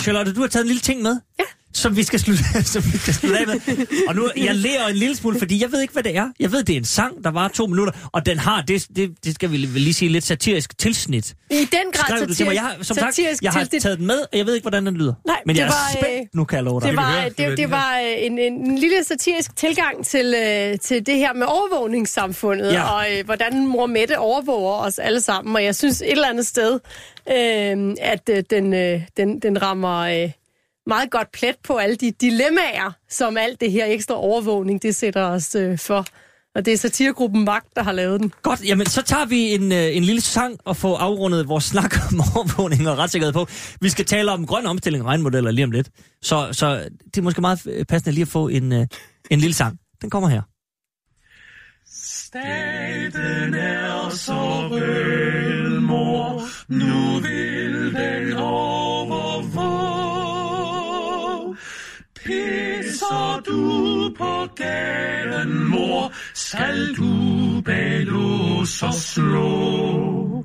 [0.00, 1.20] Charlotte, du har taget en lille ting med.
[1.38, 1.44] Ja.
[1.76, 3.86] Som vi skal slutte, som vi skal slutte af med.
[4.08, 6.28] Og nu, jeg lærer en lille smule, fordi jeg ved ikke, hvad det er.
[6.40, 9.14] Jeg ved, det er en sang, der var to minutter, og den har, det, det,
[9.24, 11.34] det skal vi vel lige sige, lidt satirisk tilsnit.
[11.50, 12.54] I den grad Skrev du til mig.
[12.54, 13.82] Jeg har, som sagt, satirisk jeg har tilsnit.
[13.82, 15.14] taget den med, og jeg ved ikke, hvordan den lyder.
[15.26, 16.88] Nej, Men det jeg er var, øh, spændt, nu kan jeg love dig.
[16.88, 17.28] Det var, høre.
[17.28, 21.32] Det det, det var øh, en, en lille satirisk tilgang til, øh, til det her
[21.34, 22.82] med overvågningssamfundet, Ja.
[22.90, 25.56] og øh, hvordan mor Mette overvåger os alle sammen.
[25.56, 26.72] Og jeg synes et eller andet sted,
[27.30, 30.30] øh, at øh, den, øh, den, den rammer øh,
[30.86, 35.22] meget godt plet på alle de dilemmaer, som alt det her ekstra overvågning, det sætter
[35.22, 36.06] os øh, for.
[36.54, 38.32] Og det er satiregruppen Magt, der har lavet den.
[38.42, 41.96] Godt, jamen så tager vi en, øh, en lille sang og får afrundet vores snak
[42.12, 43.46] om overvågning og retssikkerhed på.
[43.80, 45.90] Vi skal tale om grøn omstilling og regnmodeller lige om lidt.
[46.22, 48.86] Så, så det er måske meget øh, passende lige at få en, øh,
[49.30, 49.78] en lille sang.
[50.02, 50.42] Den kommer her.
[51.86, 58.85] Staten er så rød, mor, nu vil den overvåge.
[62.26, 70.44] Pisser du på gaden, mor, skal du bag lås og slå.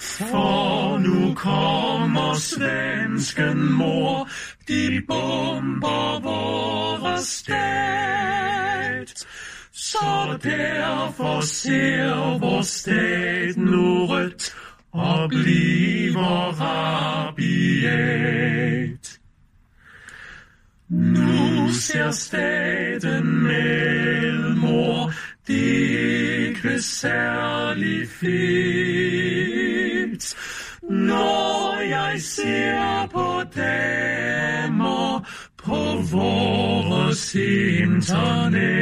[0.00, 4.28] For nu kommer svensken, mor,
[4.68, 9.26] de bomber vores stat.
[9.72, 14.54] Så derfor ser vores stat nu rødt
[14.92, 17.32] og bliver rabiat.
[20.92, 25.12] Nu ser staten med mor,
[25.46, 28.34] det er ikke særlig fedt.
[30.90, 35.28] Når jeg ser på damer
[35.64, 38.74] på vores internet.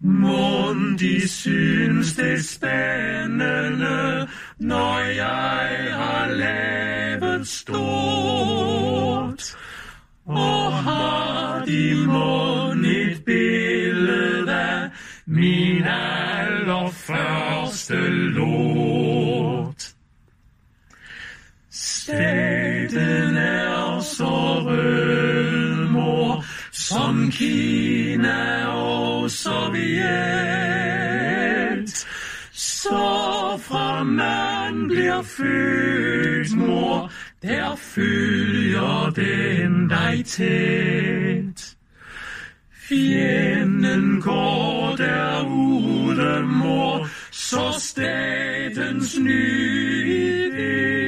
[0.00, 4.28] Mon de synes det er spændende,
[4.58, 8.79] når jeg har lavet stort.
[10.30, 14.90] Og har de mon et billede af
[15.26, 19.94] min allerførste lort.
[21.70, 30.70] Staten er så rød, mor, som Kina og Sovjet.
[32.52, 37.10] Så fra man bliver født, mor,
[37.42, 41.76] der følger den dig tæt.
[42.88, 51.00] Fjenden går derude, mor, så statens nye idé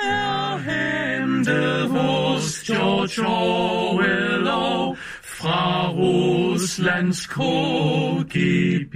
[0.00, 8.94] er hentet hos George Orwell og fra Ruslands KGB.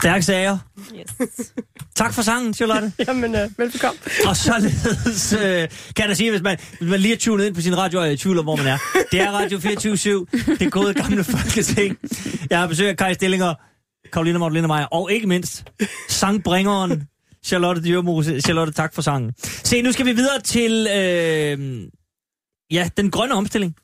[0.00, 0.58] Stærk sager.
[1.00, 1.52] Yes.
[1.94, 2.92] Tak for sangen, Charlotte.
[3.08, 4.00] Jamen, øh, velbekomme.
[4.26, 7.60] Og således øh, kan jeg sige, hvis man, hvis man lige er tunet ind på
[7.60, 8.78] sin radio, og er i tvivl om, hvor man er.
[9.12, 10.26] Det er Radio 24
[10.58, 11.98] det gode gamle folketing.
[12.50, 13.54] Jeg har besøg af Kai Stillinger,
[14.12, 15.64] Karoline Magdalene Meyer, og ikke mindst
[16.08, 17.02] sangbringeren
[17.44, 18.40] Charlotte Dyrmose.
[18.40, 19.32] Charlotte, tak for sangen.
[19.42, 21.82] Se, nu skal vi videre til øh,
[22.70, 23.76] ja, den grønne omstilling.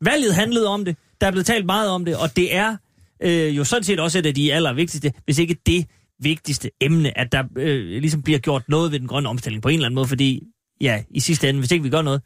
[0.00, 0.96] Valget handlede om det.
[1.20, 2.76] Der er blevet talt meget om det, og det er
[3.24, 5.86] øh, jo sådan set også et af de allervigtigste, hvis ikke det
[6.20, 9.74] vigtigste emne, at der øh, ligesom bliver gjort noget ved den grønne omstilling på en
[9.74, 10.42] eller anden måde, fordi
[10.80, 12.22] ja, i sidste ende, hvis ikke vi gør noget,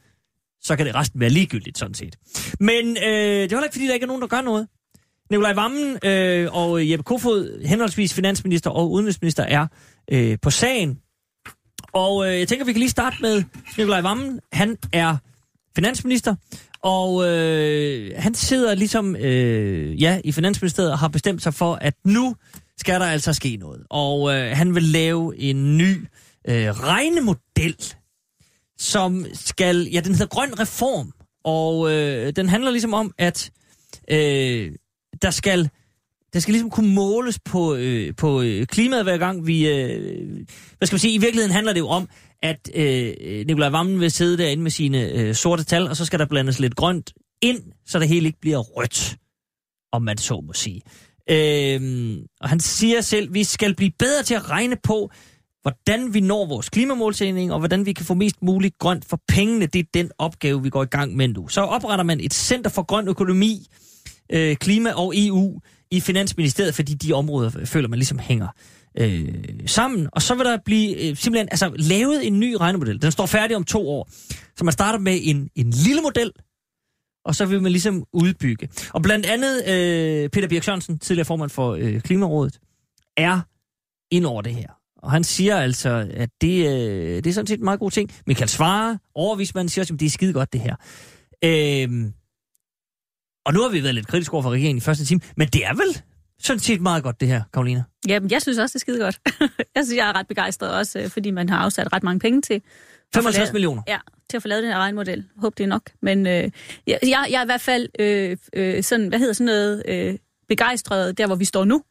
[0.60, 2.16] så kan det resten være ligegyldigt sådan set.
[2.60, 4.66] Men øh, det er heller ikke, fordi der ikke er nogen, der gør noget.
[5.30, 9.66] Nikolaj Vammen øh, og Jeppe Kofod, henholdsvis finansminister og udenrigsminister, er
[10.12, 10.98] øh, på sagen.
[11.92, 13.42] Og øh, jeg tænker, vi kan lige starte med
[13.78, 14.40] Nikolaj Vammen.
[14.52, 15.16] Han er
[15.78, 16.34] finansminister,
[16.82, 21.94] og øh, han sidder ligesom øh, ja, i Finansministeriet og har bestemt sig for, at
[22.04, 22.36] nu
[22.78, 23.82] skal der altså ske noget.
[23.90, 25.96] Og øh, han vil lave en ny
[26.48, 27.76] øh, regnemodel,
[28.78, 31.12] som skal, ja, den hedder Grøn Reform.
[31.44, 33.50] Og øh, den handler ligesom om, at
[34.10, 34.72] øh,
[35.22, 35.70] der skal
[36.32, 39.68] det skal ligesom kunne måles på, øh, på øh, klimaet hver gang vi...
[39.68, 40.46] Øh,
[40.78, 41.14] hvad skal man sige?
[41.14, 42.08] I virkeligheden handler det jo om,
[42.42, 46.04] at øh, øh Nikolaj Vammen vil sidde derinde med sine øh, sorte tal, og så
[46.04, 47.12] skal der blandes lidt grønt
[47.42, 49.16] ind, så det hele ikke bliver rødt,
[49.92, 50.82] om man så må sige.
[51.30, 55.10] Øh, og han siger selv, vi skal blive bedre til at regne på,
[55.62, 59.66] hvordan vi når vores klimamålsætning, og hvordan vi kan få mest muligt grønt for pengene.
[59.66, 61.48] Det er den opgave, vi går i gang med nu.
[61.48, 63.66] Så opretter man et center for grøn økonomi,
[64.32, 65.60] øh, klima og EU
[65.90, 68.48] i Finansministeriet, fordi de områder øh, føler man ligesom hænger
[68.98, 69.34] øh,
[69.66, 70.08] sammen.
[70.12, 73.02] Og så vil der blive øh, simpelthen altså, lavet en ny regnemodel.
[73.02, 74.08] Den står færdig om to år.
[74.56, 76.32] Så man starter med en, en lille model,
[77.24, 78.68] og så vil man ligesom udbygge.
[78.90, 82.58] Og blandt andet øh, Peter Birk Sørensen, tidligere formand for øh, Klimarådet,
[83.16, 83.40] er
[84.10, 84.68] ind over det her.
[85.02, 88.10] Og han siger altså, at det, øh, det er sådan set en meget god ting.
[88.26, 90.76] Michael Svare, overvismanden, siger også, at det er skide godt det her.
[91.44, 92.10] Øh,
[93.48, 95.64] og nu har vi været lidt kritiske over for regeringen i første time, men det
[95.66, 96.02] er vel
[96.40, 97.82] sådan set meget godt det her, Karolina?
[98.08, 99.20] Jamen, jeg synes også, det er skide godt.
[99.76, 102.42] jeg synes, jeg er ret begejstret også, øh, fordi man har afsat ret mange penge
[102.42, 102.54] til...
[102.54, 102.62] at
[103.14, 103.82] få 55 lavet- millioner.
[103.88, 103.98] Ja,
[104.30, 105.24] til at få lavet den her regnmodel.
[105.36, 105.82] Håb det er nok.
[106.02, 106.50] Men øh,
[106.86, 110.18] jeg, jeg, jeg er i hvert fald øh, øh, sådan, hvad hedder sådan noget, øh,
[110.48, 111.82] begejstret der, hvor vi står nu.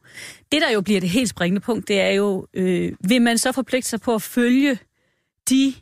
[0.52, 3.52] Det, der jo bliver det helt springende punkt, det er jo, øh, vil man så
[3.52, 4.78] forpligte sig på at følge
[5.50, 5.74] de,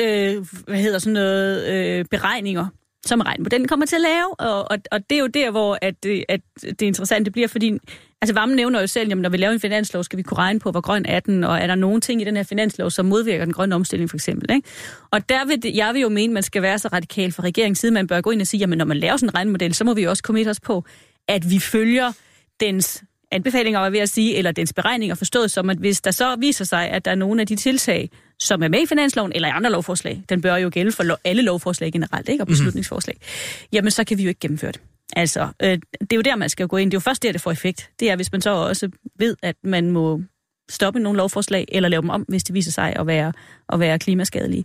[0.00, 2.66] øh, hvad hedder sådan noget, øh, beregninger,
[3.06, 6.06] som regnmodellen kommer til at lave, og, og, og det er jo der, hvor at,
[6.28, 7.78] at det interessante bliver, fordi
[8.22, 10.60] altså Vammen nævner jo selv, at når vi laver en finanslov, skal vi kunne regne
[10.60, 13.06] på, hvor grøn er den, og er der nogen ting i den her finanslov, som
[13.06, 14.50] modvirker den grønne omstilling for eksempel.
[14.50, 14.68] Ikke?
[15.10, 17.42] Og der vil det, jeg vil jo mene, at man skal være så radikal fra
[17.42, 19.74] regeringens side, man bør gå ind og sige, jamen når man laver sådan en regnmodel,
[19.74, 20.84] så må vi jo også komme os på,
[21.28, 22.12] at vi følger
[22.60, 26.36] dens anbefalinger, var ved at sige, eller dens beregninger forstået som, at hvis der så
[26.36, 28.10] viser sig, at der er nogle af de tiltag,
[28.40, 31.16] som er med i finansloven, eller i andre lovforslag, den bør jo gælde for lo-
[31.24, 32.42] alle lovforslag generelt, ikke?
[32.42, 33.68] og beslutningsforslag, mm-hmm.
[33.72, 34.80] jamen så kan vi jo ikke gennemføre det.
[35.16, 36.90] Altså, øh, det er jo der, man skal gå ind.
[36.90, 37.90] Det er jo først der, det får effekt.
[38.00, 40.22] Det er, hvis man så også ved, at man må
[40.70, 43.32] stoppe nogle lovforslag, eller lave dem om, hvis det viser sig at være,
[43.72, 44.64] at være klimaskadelige.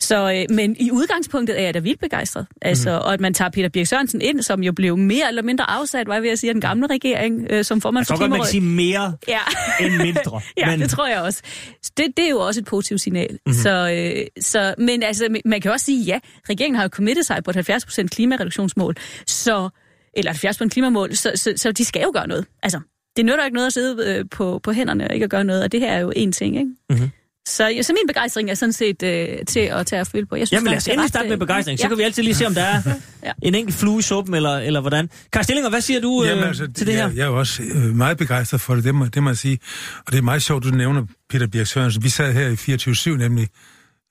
[0.00, 2.46] Så, øh, men i udgangspunktet er jeg da vildt begejstret.
[2.62, 2.96] Altså, mm.
[3.04, 6.06] Og at man tager Peter Birk Sørensen ind, som jo blev mere eller mindre afsat,
[6.08, 8.20] var jeg ved at sige, af den gamle regering, øh, som formand Jeg for tror
[8.22, 8.50] godt, man kan Klimarådet.
[8.50, 9.86] sige mere Ja.
[9.86, 10.40] end mindre.
[10.56, 11.42] Ja, men, det tror jeg også.
[11.82, 13.30] Så Det, det er jo også et positivt signal.
[13.32, 13.52] Mm-hmm.
[13.62, 16.18] Så, øh, så, men altså, man kan også sige, ja,
[16.50, 18.96] regeringen har jo committet sig på et 70% klimareduktionsmål,
[19.26, 19.68] så,
[20.16, 22.46] eller et 70% klimamål, så, så, så de skal jo gøre noget.
[22.62, 22.80] Altså,
[23.16, 25.62] det nytter ikke noget at sidde øh, på, på hænderne og ikke at gøre noget,
[25.62, 26.70] og det her er jo én ting, ikke?
[26.90, 27.10] Mhm.
[27.48, 30.36] Så, ja, så min begejstring er sådan set øh, til at tage at føle på.
[30.36, 31.78] Jeg synes, Jamen lad os er endelig starte med øh, begejstring.
[31.78, 31.88] Så ja.
[31.88, 32.82] kan vi altid lige se, om der er
[33.24, 33.32] Ja.
[33.42, 35.10] en enkelt flue i suppen, eller, eller hvordan.
[35.32, 37.08] Karl Stillinger, hvad siger du øh, Jamen, altså, til det her?
[37.08, 39.36] Jeg, jeg er jo også øh, meget begejstret for det, det må, det må jeg
[39.36, 39.58] sige.
[40.06, 42.02] Og det er meget sjovt, du nævner Peter Birk Sørensen.
[42.02, 43.48] Vi sad her i 24-7 nemlig,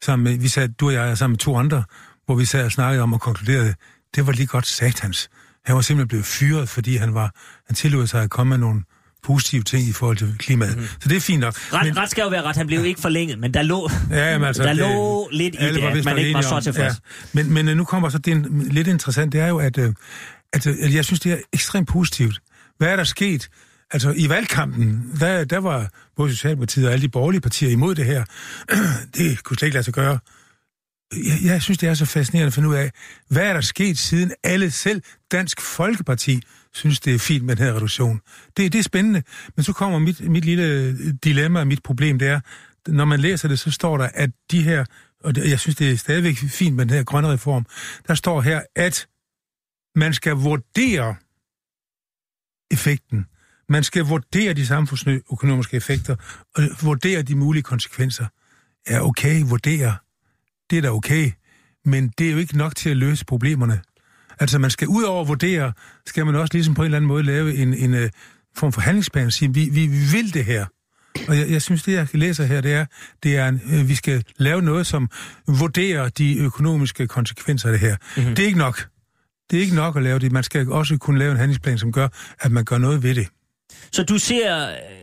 [0.03, 1.83] sammen med, vi sad, du og jeg er sammen med to andre,
[2.25, 3.73] hvor vi sad og snakkede om og konkluderede,
[4.15, 5.29] det var lige godt satans.
[5.65, 7.31] Han var simpelthen blevet fyret, fordi han var
[7.67, 8.81] han tillod sig at komme med nogle
[9.23, 10.77] positive ting i forhold til klimaet.
[10.77, 10.85] Mm.
[10.99, 11.55] Så det er fint nok.
[11.73, 12.55] Ret, ret skal jo være ret.
[12.55, 15.57] Han blev ikke forlænget, men der lå, Ja, jamen, altså, der det- lå lidt i
[15.57, 16.93] det, at man ikke var så tilfreds.
[16.93, 16.97] Ja.
[17.33, 19.93] Men, men øh, nu kommer så det en, lidt interessant, det er jo, at, øh,
[20.53, 22.39] at, øh, at jeg synes, det er ekstremt positivt.
[22.77, 23.49] Hvad er der sket?
[23.91, 25.87] Altså, i valgkampen, der, der var
[26.17, 28.23] både Socialdemokratiet og alle de borgerlige partier imod det her.
[29.17, 30.19] det kunne slet ikke lade sig gøre.
[31.11, 32.91] Jeg, jeg synes, det er så fascinerende at finde ud af,
[33.29, 35.01] hvad er der sket siden alle, selv
[35.31, 36.41] Dansk Folkeparti,
[36.73, 38.21] synes, det er fint med den her reduktion.
[38.57, 39.23] Det, det er spændende.
[39.55, 42.39] Men så kommer mit, mit lille øh, dilemma og mit problem, det er,
[42.87, 44.85] når man læser det, så står der, at de her,
[45.23, 47.65] og det, jeg synes, det er stadigvæk fint med den her grønne reform,
[48.07, 49.07] der står her, at
[49.95, 51.15] man skal vurdere
[52.71, 53.25] effekten.
[53.69, 56.15] Man skal vurdere de samfundsøkonomiske effekter,
[56.55, 58.27] og vurdere de mulige konsekvenser.
[58.89, 59.97] Ja, okay, vurdere.
[60.73, 61.31] Det er da okay,
[61.85, 63.81] men det er jo ikke nok til at løse problemerne.
[64.39, 65.73] Altså, man skal ud over at vurdere,
[66.05, 68.09] skal man også ligesom på en eller anden måde lave en, en uh,
[68.55, 70.65] form for handlingsplan og sige, vi, vi vil det her.
[71.27, 72.85] Og jeg, jeg synes, det jeg læser her, det er,
[73.23, 75.09] det er uh, vi skal lave noget, som
[75.47, 77.95] vurderer de økonomiske konsekvenser af det her.
[78.17, 78.35] Mm-hmm.
[78.35, 78.87] Det er ikke nok.
[79.51, 80.31] Det er ikke nok at lave det.
[80.31, 82.07] Man skal også kunne lave en handlingsplan, som gør,
[82.39, 83.27] at man gør noget ved det.
[83.91, 85.02] Så du ser, øh,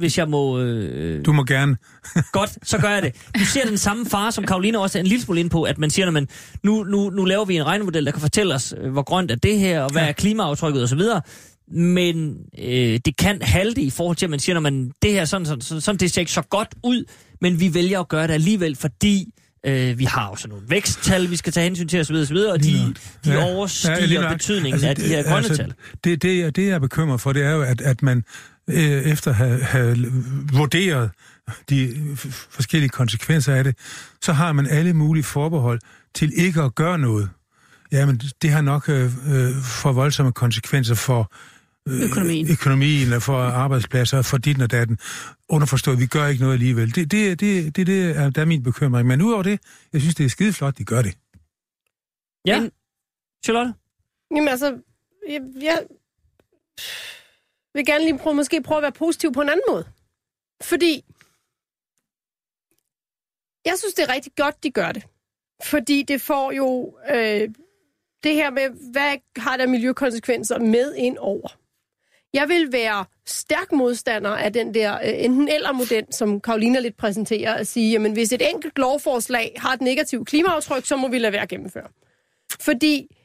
[0.00, 0.60] hvis jeg må...
[0.60, 1.76] Øh, Du må gerne.
[2.32, 3.12] Godt, så gør jeg det.
[3.38, 5.78] Du ser den samme fare, som Karoline også er en lille smule ind på, at
[5.78, 6.28] man siger, at man,
[6.62, 9.34] nu, nu, nu laver vi en regnemodel, der kan fortælle os, øh, hvor grønt er
[9.36, 11.00] det her, og hvad er klimaaftrykket osv.,
[11.72, 15.24] men øh, det kan halte i forhold til, at man siger, at man, det her
[15.24, 17.04] sådan, sådan, sådan, sådan, det ser ikke så godt ud,
[17.40, 19.32] men vi vælger at gøre det alligevel, fordi
[19.66, 22.36] øh, vi har også nogle væksttal, vi skal tage hensyn til osv., osv.
[22.36, 22.94] og de,
[23.24, 25.72] de Ja, overstiger ja, betydningen Altså, af de her grønne altså, tal.
[26.04, 28.24] Det, det, det, jeg er bekymret for, det er jo, at, at man
[28.72, 29.96] øh, efter at have, have
[30.52, 31.10] vurderet
[31.70, 31.96] de
[32.50, 33.76] forskellige konsekvenser af det,
[34.22, 35.80] så har man alle mulige forbehold
[36.14, 37.30] til ikke at gøre noget.
[37.92, 41.32] Jamen, det har nok øh, øh, for voldsomme konsekvenser for
[41.88, 42.50] øh, Økonomien.
[42.50, 44.98] økonomien og for arbejdspladser og for dit og datten.
[45.48, 46.94] Underforstået, vi gør ikke noget alligevel.
[46.94, 49.08] Det, det, det, det, det er, der er min bekymring.
[49.08, 49.60] Men udover det,
[49.92, 51.14] jeg synes, det er skide flot, de gør det.
[52.46, 52.70] Ja, Men-
[53.44, 53.72] Charlotte?
[54.36, 54.78] Jamen altså,
[55.28, 55.78] jeg, jeg
[57.74, 59.84] vil gerne lige prøve, måske prøve at være positiv på en anden måde.
[60.62, 61.04] Fordi
[63.64, 65.06] jeg synes, det er rigtig godt, de gør det.
[65.64, 67.48] Fordi det får jo øh,
[68.24, 71.48] det her med, hvad har der miljøkonsekvenser med ind over.
[72.34, 76.96] Jeg vil være stærk modstander af den der øh, enten eller model, som Karolina lidt
[76.96, 81.18] præsenterer, at sige, jamen hvis et enkelt lovforslag har et negativt klimaaftryk, så må vi
[81.18, 81.88] lade være at gennemføre.
[82.60, 83.16] Fordi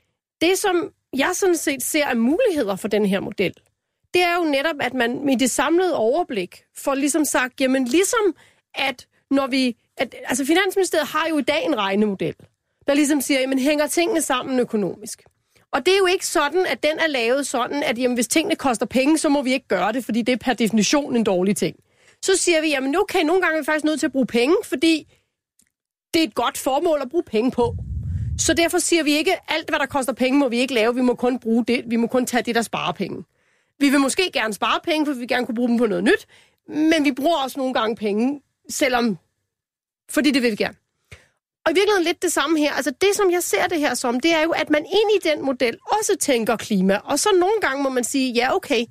[0.41, 3.53] det, som jeg sådan set ser af muligheder for den her model,
[4.15, 8.35] det er jo netop, at man med det samlede overblik får ligesom sagt, jamen ligesom
[8.75, 9.77] at når vi...
[9.97, 12.35] At, altså Finansministeriet har jo i dag en regnemodel,
[12.87, 15.23] der ligesom siger, jamen hænger tingene sammen økonomisk.
[15.71, 18.55] Og det er jo ikke sådan, at den er lavet sådan, at jamen, hvis tingene
[18.55, 21.57] koster penge, så må vi ikke gøre det, fordi det er per definition en dårlig
[21.57, 21.75] ting.
[22.21, 24.55] Så siger vi, jamen okay, nogle gange er vi faktisk nødt til at bruge penge,
[24.63, 25.07] fordi
[26.13, 27.75] det er et godt formål at bruge penge på.
[28.39, 30.95] Så derfor siger vi ikke, alt hvad der koster penge, må vi ikke lave.
[30.95, 31.83] Vi må kun bruge det.
[31.87, 33.23] Vi må kun tage det, der sparer penge.
[33.79, 36.03] Vi vil måske gerne spare penge, for vi vil gerne kunne bruge dem på noget
[36.03, 36.27] nyt.
[36.67, 39.17] Men vi bruger også nogle gange penge, selvom...
[40.09, 40.75] Fordi det vil vi gerne.
[41.65, 42.73] Og i virkeligheden lidt det samme her.
[42.73, 45.27] Altså det, som jeg ser det her som, det er jo, at man ind i
[45.29, 46.95] den model også tænker klima.
[47.03, 48.85] Og så nogle gange må man sige, ja okay,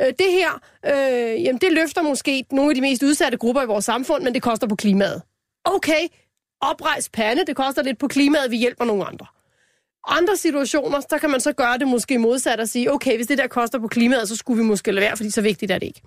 [0.00, 3.66] øh, det her, øh, jamen det løfter måske nogle af de mest udsatte grupper i
[3.66, 5.22] vores samfund, men det koster på klimaet.
[5.64, 6.08] Okay,
[6.60, 9.26] oprejs pande, det koster lidt på klimaet, vi hjælper nogle andre.
[10.06, 13.38] Andre situationer, der kan man så gøre det måske modsat og sige, okay, hvis det
[13.38, 15.86] der koster på klimaet, så skulle vi måske lade være, fordi så vigtigt er det
[15.86, 16.00] ikke.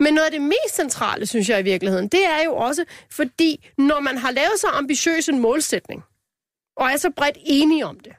[0.00, 3.68] Men noget af det mest centrale, synes jeg i virkeligheden, det er jo også, fordi
[3.78, 6.02] når man har lavet så ambitiøs en målsætning,
[6.76, 8.12] og er så bredt enige om det,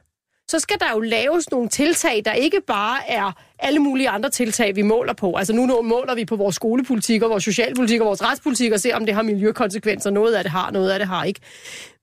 [0.48, 4.76] så skal der jo laves nogle tiltag, der ikke bare er alle mulige andre tiltag,
[4.76, 5.34] vi måler på.
[5.34, 8.96] Altså nu måler vi på vores skolepolitik og vores socialpolitik og vores retspolitik og ser,
[8.96, 10.10] om det har miljøkonsekvenser.
[10.10, 11.40] Noget af det har, noget af det har ikke.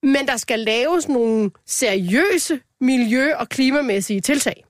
[0.03, 4.63] Men der skal laves nogle seriøse miljø- og klimamæssige tiltag.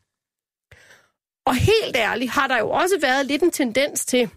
[1.46, 4.30] Og helt ærligt har der jo også været lidt en tendens til,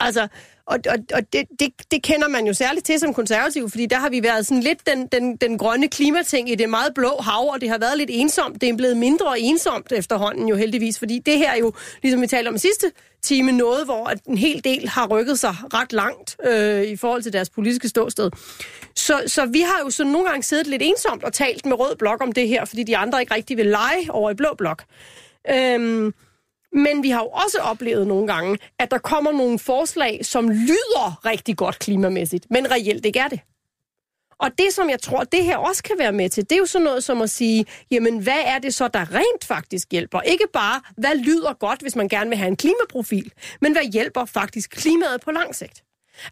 [0.00, 0.28] altså,
[0.66, 3.96] og, og, og det, det, det kender man jo særligt til som konservativ, fordi der
[3.96, 7.48] har vi været sådan lidt den, den, den grønne klimating i det meget blå hav,
[7.52, 8.60] og det har været lidt ensomt.
[8.60, 11.72] Det er blevet mindre ensomt efterhånden jo heldigvis, fordi det her er jo,
[12.02, 12.92] ligesom vi talte om sidste
[13.22, 17.22] time, noget, hvor at en hel del har rykket sig ret langt øh, i forhold
[17.22, 18.30] til deres politiske ståsted.
[18.96, 21.96] Så, så vi har jo så nogle gange siddet lidt ensomt og talt med rød
[21.96, 24.84] blok om det her, fordi de andre ikke rigtig vil lege over i blå blok.
[25.50, 26.14] Øhm,
[26.74, 31.26] men vi har jo også oplevet nogle gange, at der kommer nogle forslag, som lyder
[31.26, 33.40] rigtig godt klimamæssigt, men reelt ikke er det.
[34.38, 36.66] Og det, som jeg tror, det her også kan være med til, det er jo
[36.66, 40.20] sådan noget som at sige, jamen hvad er det så, der rent faktisk hjælper?
[40.20, 44.24] Ikke bare, hvad lyder godt, hvis man gerne vil have en klimaprofil, men hvad hjælper
[44.24, 45.82] faktisk klimaet på lang sigt?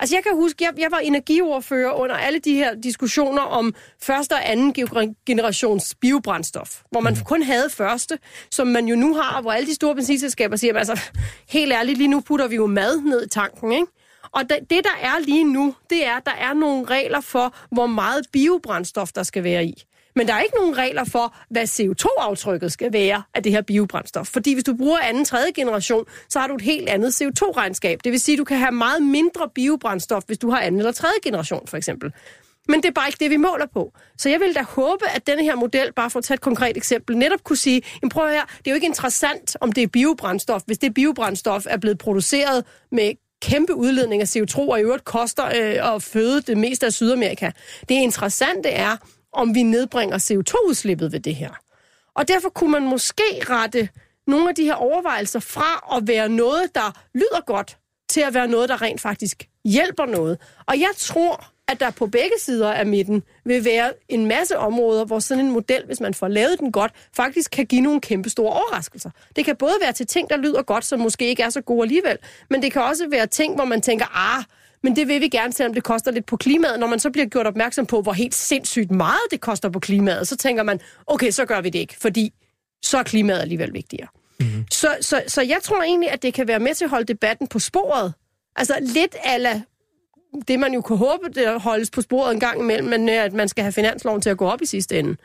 [0.00, 4.32] Altså jeg kan huske, jeg, jeg var energiordfører under alle de her diskussioner om første
[4.32, 8.18] og anden gener- generations biobrændstof, hvor man kun havde første,
[8.50, 11.00] som man jo nu har, hvor alle de store benzinselskaber siger, altså
[11.48, 13.86] helt ærligt, lige nu putter vi jo mad ned i tanken, ikke?
[14.32, 17.54] Og det, det, der er lige nu, det er, at der er nogle regler for,
[17.70, 19.82] hvor meget biobrændstof der skal være i.
[20.16, 24.26] Men der er ikke nogen regler for, hvad CO2-aftrykket skal være af det her biobrændstof.
[24.26, 27.98] Fordi hvis du bruger anden, tredje generation, så har du et helt andet CO2-regnskab.
[28.04, 30.92] Det vil sige, at du kan have meget mindre biobrændstof, hvis du har anden eller
[30.92, 32.12] tredje generation, for eksempel.
[32.68, 33.92] Men det er bare ikke det, vi måler på.
[34.18, 36.76] Så jeg vil da håbe, at denne her model, bare for at tage et konkret
[36.76, 39.86] eksempel, netop kunne sige, jamen prøv her, det er jo ikke interessant, om det er
[39.86, 43.12] biobrændstof, hvis det biobrændstof er blevet produceret med
[43.42, 47.50] kæmpe udledning af CO2, og i øvrigt koster øh, at føde det meste af Sydamerika.
[47.88, 48.96] Det interessante er,
[49.32, 51.50] om vi nedbringer CO2-udslippet ved det her.
[52.14, 53.88] Og derfor kunne man måske rette
[54.26, 57.78] nogle af de her overvejelser fra at være noget, der lyder godt,
[58.08, 60.38] til at være noget, der rent faktisk hjælper noget.
[60.66, 65.04] Og jeg tror, at der på begge sider af midten vil være en masse områder,
[65.04, 68.30] hvor sådan en model, hvis man får lavet den godt, faktisk kan give nogle kæmpe
[68.30, 69.10] store overraskelser.
[69.36, 71.82] Det kan både være til ting, der lyder godt, som måske ikke er så gode
[71.82, 72.18] alligevel,
[72.50, 74.44] men det kan også være ting, hvor man tænker, ah,
[74.82, 76.80] men det vil vi gerne, selvom det koster lidt på klimaet.
[76.80, 80.28] Når man så bliver gjort opmærksom på, hvor helt sindssygt meget det koster på klimaet,
[80.28, 82.32] så tænker man, okay, så gør vi det ikke, fordi
[82.82, 84.08] så er klimaet alligevel vigtigere.
[84.40, 84.64] Mm-hmm.
[84.70, 87.46] Så, så, så jeg tror egentlig, at det kan være med til at holde debatten
[87.46, 88.14] på sporet.
[88.56, 89.62] Altså lidt ala
[90.48, 93.32] det, man jo kunne håbe, det holdes på sporet en gang imellem, men øh, at
[93.32, 95.16] man skal have finansloven til at gå op i sidste ende.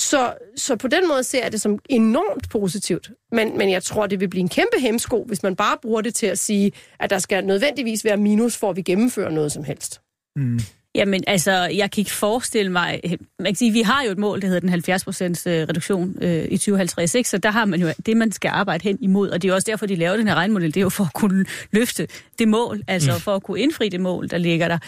[0.00, 3.10] Så, så på den måde ser jeg det som enormt positivt.
[3.32, 6.14] Men, men jeg tror, det vil blive en kæmpe hemsko, hvis man bare bruger det
[6.14, 9.64] til at sige, at der skal nødvendigvis være minus, for at vi gennemfører noget som
[9.64, 10.00] helst.
[10.36, 10.58] Mm.
[10.94, 13.00] Jamen, altså, jeg kan ikke forestille mig...
[13.38, 16.44] Man kan sige, vi har jo et mål, der hedder den 70 procents reduktion øh,
[16.50, 17.28] i 2050, ikke?
[17.28, 19.70] så der har man jo det, man skal arbejde hen imod, og det er også
[19.70, 22.08] derfor, de laver den her regnmodel, det er jo for at kunne løfte
[22.38, 23.20] det mål, altså mm.
[23.20, 24.78] for at kunne indfri det mål, der ligger der.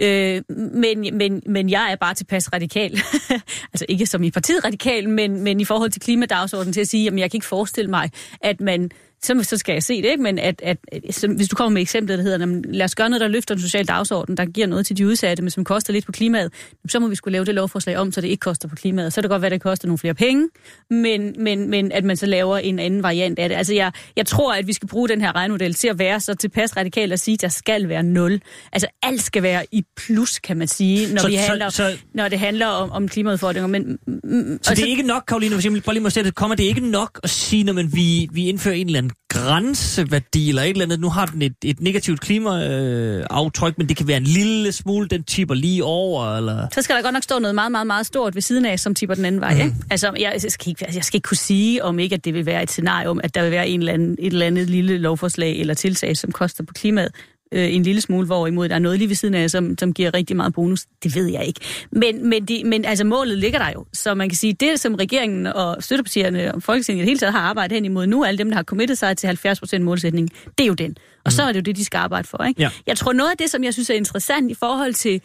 [0.00, 0.42] Øh,
[0.74, 3.00] men, men, men jeg er bare tilpas radikal,
[3.72, 7.08] altså ikke som i partiet radikal, men, men i forhold til klimadagsordenen til at sige,
[7.08, 8.10] at jeg kan ikke forestille mig,
[8.40, 8.90] at man
[9.24, 10.22] så, så skal jeg se det, ikke?
[10.22, 10.78] men at, at,
[11.10, 13.54] så, hvis du kommer med eksemplet, der hedder, jamen, lad os gøre noget, der løfter
[13.54, 16.52] den sociale dagsorden, der giver noget til de udsatte, men som koster lidt på klimaet,
[16.88, 19.12] så må vi skulle lave det lovforslag om, så det ikke koster på klimaet.
[19.12, 20.48] Så er det godt være, at det koster nogle flere penge,
[20.90, 23.56] men, men, men at man så laver en anden variant af det.
[23.56, 26.34] Altså jeg, jeg tror, at vi skal bruge den her regnmodel til at være så
[26.34, 28.40] tilpas radikalt at sige, at der skal være nul.
[28.72, 31.96] Altså alt skal være i plus, kan man sige, når, Så- vi så- handler, så-
[32.14, 33.66] når det handler om, om klimaudfordringer.
[33.68, 36.34] Men, mm, Så det er ikke nok, Karoline, hvis jeg bare lige må sætte det,
[36.36, 40.48] kommer det ikke nok at sige, når man, vi, vi indfører en eller anden grænseværdi
[40.48, 41.00] eller et eller andet.
[41.00, 44.72] Nu har den et, et negativt klimaaftryk, øh, aftryk, men det kan være en lille
[44.72, 46.68] smule, den tipper lige over, eller...
[46.72, 48.94] så skal der godt nok stå noget meget, meget, meget stort ved siden af, som
[48.94, 49.62] tipper den anden vej.
[49.62, 49.74] Ikke?
[49.90, 52.46] Altså, jeg, jeg, skal ikke, jeg skal ikke kunne sige, om ikke, at det vil
[52.46, 54.98] være et scenarie om, at der vil være en eller anden, et eller andet lille
[54.98, 57.12] lovforslag eller tiltag, som koster på klimaet
[57.54, 60.14] øh, en lille smule, hvorimod der er noget lige ved siden af, som, som giver
[60.14, 60.86] rigtig meget bonus.
[61.02, 61.60] Det ved jeg ikke.
[61.90, 63.86] Men, men, de, men altså, målet ligger der jo.
[63.92, 67.74] Så man kan sige, det som regeringen og støttepartierne og Folketinget hele taget har arbejdet
[67.74, 70.74] hen imod nu, alle dem, der har committet sig til 70% målsætning, det er jo
[70.74, 70.96] den.
[71.24, 72.44] Og så er det jo det, de skal arbejde for.
[72.44, 72.62] Ikke?
[72.62, 72.70] Ja.
[72.86, 75.20] Jeg tror, noget af det, som jeg synes er interessant i forhold til,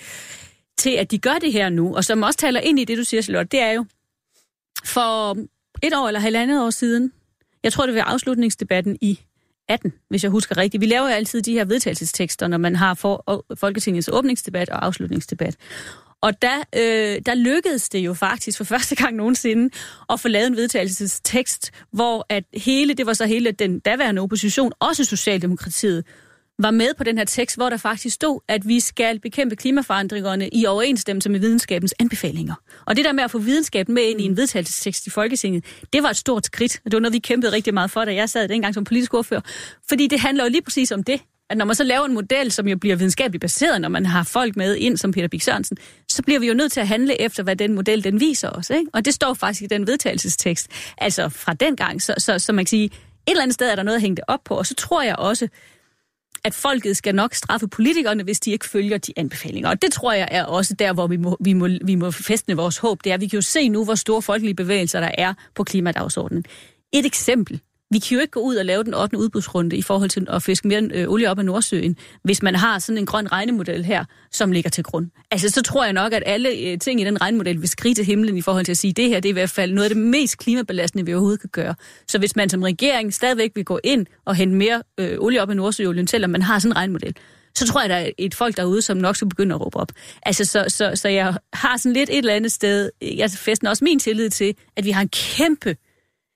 [0.77, 3.03] til, at de gør det her nu, og som også taler ind i det, du
[3.03, 3.85] siger, Charlotte, det er jo,
[4.85, 5.37] for
[5.83, 7.11] et år eller halvandet år siden,
[7.63, 9.19] jeg tror, det var afslutningsdebatten i
[9.69, 10.81] 18, hvis jeg husker rigtigt.
[10.81, 15.55] Vi laver jo altid de her vedtagelsestekster, når man har for, Folketingets åbningsdebat og afslutningsdebat.
[16.21, 19.69] Og der, øh, der lykkedes det jo faktisk for første gang nogensinde
[20.09, 24.71] at få lavet en vedtagelsestekst, hvor at hele, det var så hele den daværende opposition,
[24.79, 26.03] også Socialdemokratiet,
[26.59, 30.49] var med på den her tekst, hvor der faktisk stod, at vi skal bekæmpe klimaforandringerne
[30.49, 32.55] i overensstemmelse med videnskabens anbefalinger.
[32.85, 36.03] Og det der med at få videnskaben med ind i en vedtagelsestekst i Folketinget, det
[36.03, 36.81] var et stort skridt.
[36.85, 39.13] Og det var noget, vi kæmpede rigtig meget for, da jeg sad dengang som politisk
[39.13, 39.41] ordfører.
[39.89, 41.21] Fordi det handler jo lige præcis om det.
[41.49, 44.23] At når man så laver en model, som jo bliver videnskabeligt baseret, når man har
[44.23, 45.77] folk med ind som Peter Bik Sørensen,
[46.09, 48.69] så bliver vi jo nødt til at handle efter, hvad den model den viser os.
[48.69, 48.85] Ikke?
[48.93, 50.67] Og det står faktisk i den vedtagelsestekst.
[50.97, 52.91] Altså fra den gang, så, så, så man kan sige, et
[53.27, 54.55] eller andet sted er der noget at hænge det op på.
[54.55, 55.47] Og så tror jeg også,
[56.49, 59.69] at folket skal nok straffe politikerne, hvis de ikke følger de anbefalinger.
[59.69, 62.55] Og det tror jeg er også der, hvor vi må, vi må, vi må festne
[62.55, 63.03] vores håb.
[63.03, 65.63] Det er, at vi kan jo se nu, hvor store folkelige bevægelser der er på
[65.63, 66.45] klimadagsordenen.
[66.93, 67.61] Et eksempel.
[67.91, 69.17] Vi kan jo ikke gå ud og lave den 8.
[69.17, 72.79] udbudsrunde i forhold til at fiske mere øh, olie op af Nordsøen, hvis man har
[72.79, 75.07] sådan en grøn regnemodel her, som ligger til grund.
[75.31, 78.05] Altså, så tror jeg nok, at alle øh, ting i den regnemodel vil skrige til
[78.05, 79.89] himlen i forhold til at sige, at det her det er i hvert fald noget
[79.89, 81.75] af det mest klimabelastende, vi overhovedet kan gøre.
[82.07, 85.49] Så hvis man som regering stadigvæk vil gå ind og hente mere øh, olie op
[85.49, 87.15] af Nordsøolien, selvom man har sådan en regnemodel,
[87.55, 89.91] så tror jeg, der er et folk derude, som nok skal begynde at råbe op.
[90.23, 93.83] Altså, så, så, så jeg har sådan lidt et eller andet sted, jeg fæstner også
[93.83, 95.75] min tillid til, at vi har en kæmpe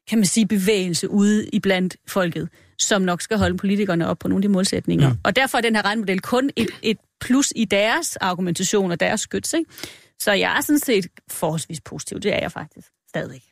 [0.09, 2.49] kan man sige, bevægelse ude i blandt folket,
[2.79, 5.09] som nok skal holde politikerne op på nogle af de målsætninger.
[5.09, 5.19] Mm.
[5.23, 9.21] Og derfor er den her regnmodel kun et, et plus i deres argumentation og deres
[9.21, 9.53] skyts.
[9.53, 9.71] Ikke?
[10.19, 12.19] Så jeg er sådan set forholdsvis positiv.
[12.19, 13.43] Det er jeg faktisk stadigvæk.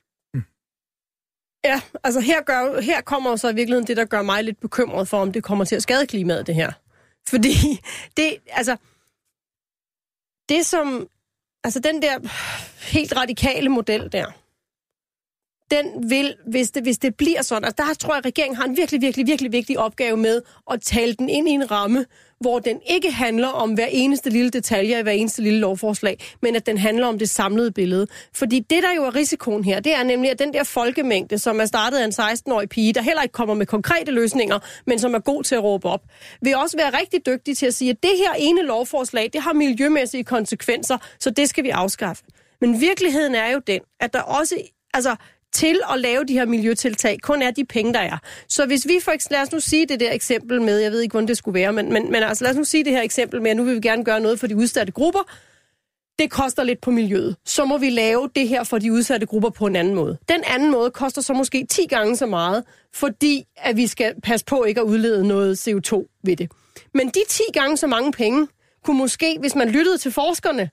[1.64, 5.08] Ja, altså her, gør, her kommer så i virkeligheden det, der gør mig lidt bekymret
[5.08, 6.72] for, om det kommer til at skade klimaet, det her.
[7.30, 7.54] Fordi
[8.18, 8.78] det, altså,
[10.50, 11.08] det som,
[11.64, 12.20] altså den der
[12.92, 14.26] helt radikale model der,
[15.72, 18.66] den vil, hvis det, hvis det bliver sådan, altså der tror jeg, at regeringen har
[18.66, 20.42] en virkelig, virkelig, virkelig vigtig opgave med
[20.72, 22.06] at tale den ind i en ramme,
[22.40, 26.56] hvor den ikke handler om hver eneste lille detalje i hver eneste lille lovforslag, men
[26.56, 28.08] at den handler om det samlede billede.
[28.34, 31.60] Fordi det, der jo er risikoen her, det er nemlig, at den der folkemængde, som
[31.60, 35.14] er startet af en 16-årig pige, der heller ikke kommer med konkrete løsninger, men som
[35.14, 36.02] er god til at råbe op,
[36.42, 39.54] vil også være rigtig dygtig til at sige, at det her ene lovforslag, det har
[39.54, 42.24] miljømæssige konsekvenser, så det skal vi afskaffe.
[42.62, 44.56] Men virkeligheden er jo den, at der også,
[44.94, 45.16] altså
[45.54, 48.18] til at lave de her miljøtiltag, kun er de penge, der er.
[48.48, 51.02] Så hvis vi for eksempel, lad os nu sige det der eksempel med, jeg ved
[51.02, 53.02] ikke, hvordan det skulle være, men, men, men altså lad os nu sige det her
[53.02, 55.20] eksempel med, at nu vil vi gerne gøre noget for de udsatte grupper,
[56.20, 57.36] det koster lidt på miljøet.
[57.46, 60.18] Så må vi lave det her for de udsatte grupper på en anden måde.
[60.30, 62.64] Den anden måde koster så måske 10 gange så meget,
[62.94, 66.52] fordi at vi skal passe på ikke at udlede noget CO2 ved det.
[66.94, 68.48] Men de 10 gange så mange penge
[68.84, 70.70] kunne måske, hvis man lyttede til forskerne,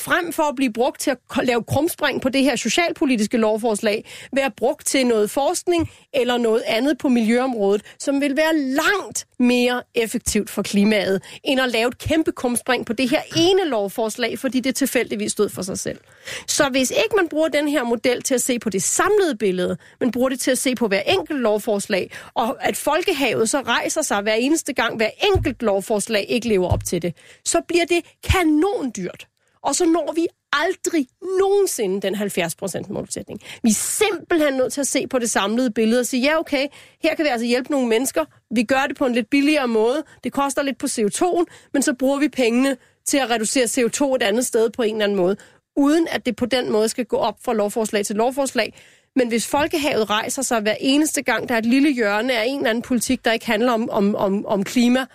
[0.00, 4.50] frem for at blive brugt til at lave krumspring på det her socialpolitiske lovforslag, være
[4.56, 10.50] brugt til noget forskning eller noget andet på miljøområdet, som vil være langt mere effektivt
[10.50, 14.74] for klimaet, end at lave et kæmpe krumspring på det her ene lovforslag, fordi det
[14.74, 15.98] tilfældigvis stod for sig selv.
[16.46, 19.76] Så hvis ikke man bruger den her model til at se på det samlede billede,
[20.00, 24.02] men bruger det til at se på hver enkelt lovforslag, og at folkehavet så rejser
[24.02, 27.14] sig hver eneste gang, hver enkelt lovforslag ikke lever op til det,
[27.44, 29.29] så bliver det kanondyrt
[29.62, 31.06] og så når vi aldrig
[31.38, 33.40] nogensinde den 70% målsætning.
[33.62, 36.66] Vi er simpelthen nødt til at se på det samlede billede og sige, ja okay,
[37.02, 38.24] her kan vi altså hjælpe nogle mennesker.
[38.54, 40.04] Vi gør det på en lidt billigere måde.
[40.24, 42.76] Det koster lidt på CO2'en, men så bruger vi pengene
[43.06, 45.36] til at reducere CO2 et andet sted på en eller anden måde,
[45.76, 48.74] uden at det på den måde skal gå op fra lovforslag til lovforslag.
[49.16, 52.56] Men hvis folkehavet rejser sig hver eneste gang, der er et lille hjørne af en
[52.56, 55.06] eller anden politik, der ikke handler om, om, om, om klima,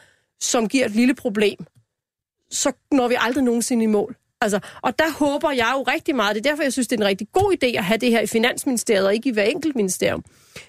[0.41, 1.65] som giver et lille problem,
[2.51, 4.15] så når vi aldrig nogensinde i mål.
[4.41, 7.03] Altså, og der håber jeg jo rigtig meget, det er derfor, jeg synes, det er
[7.03, 9.75] en rigtig god idé at have det her i Finansministeriet, og ikke i hver enkelt
[9.75, 10.23] ministerium.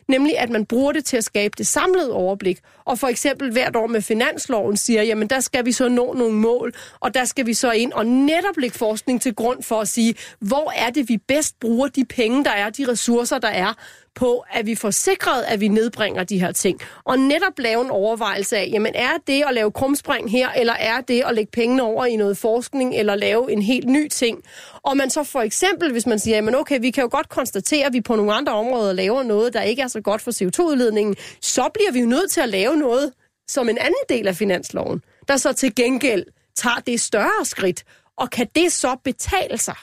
[0.09, 2.59] Nemlig, at man bruger det til at skabe det samlede overblik.
[2.85, 6.35] Og for eksempel hvert år med finansloven siger, jamen der skal vi så nå nogle
[6.35, 9.89] mål, og der skal vi så ind og netop lægge forskning til grund for at
[9.89, 13.73] sige, hvor er det, vi bedst bruger de penge, der er, de ressourcer, der er,
[14.17, 16.81] på, at vi får sikret, at vi nedbringer de her ting.
[17.05, 21.01] Og netop lave en overvejelse af, jamen er det at lave krumspring her, eller er
[21.01, 24.43] det at lægge pengene over i noget forskning, eller lave en helt ny ting.
[24.87, 27.87] Og man så for eksempel, hvis man siger, jamen okay, vi kan jo godt konstatere,
[27.87, 31.15] at vi på nogle andre områder laver noget, der ikke er så godt for CO2-udledningen,
[31.43, 33.13] så bliver vi jo nødt til at lave noget
[33.49, 36.25] som en anden del af finansloven, der så til gengæld
[36.57, 37.85] tager det større skridt.
[38.17, 39.77] Og kan det så betale sig?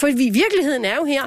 [0.00, 1.22] For i virkeligheden er jo her,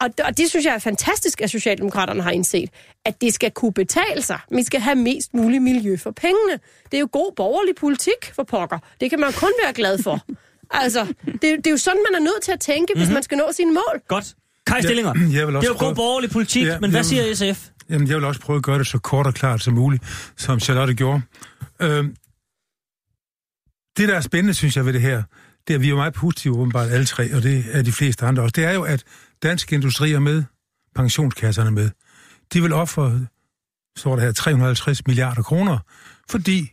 [0.00, 2.70] og det, og det synes jeg er fantastisk, at Socialdemokraterne har indset,
[3.04, 4.40] at det skal kunne betale sig.
[4.50, 6.60] Vi skal have mest muligt miljø for pengene.
[6.84, 8.78] Det er jo god borgerlig politik for pokker.
[9.00, 10.20] Det kan man kun være glad for.
[10.70, 13.06] Altså, det, det er jo sådan, man er nødt til at tænke, mm-hmm.
[13.06, 14.00] hvis man skal nå sine mål.
[14.08, 14.34] Godt.
[14.66, 17.04] Kai Stillinger, Ja, jeg vil det er jo prøve- god borgerlig politik, Ja, men hvad
[17.04, 17.68] jamen- siger SF?
[17.90, 20.04] Jamen, jeg vil også prøve at gøre det så kort og klart som muligt,
[20.36, 21.22] som Charlotte gjorde.
[21.82, 22.16] Øhm,
[23.96, 25.22] det, der er spændende, synes jeg, ved det her,
[25.68, 28.26] det er, at vi er meget positive, åbenbart alle tre, og det er de fleste
[28.26, 28.52] andre også.
[28.56, 29.04] Det er jo, at
[29.42, 30.44] dansk industri er med,
[30.94, 31.90] pensionskasserne med.
[32.52, 33.26] De vil ofre,
[33.96, 35.78] står der her, 350 milliarder kroner,
[36.30, 36.72] fordi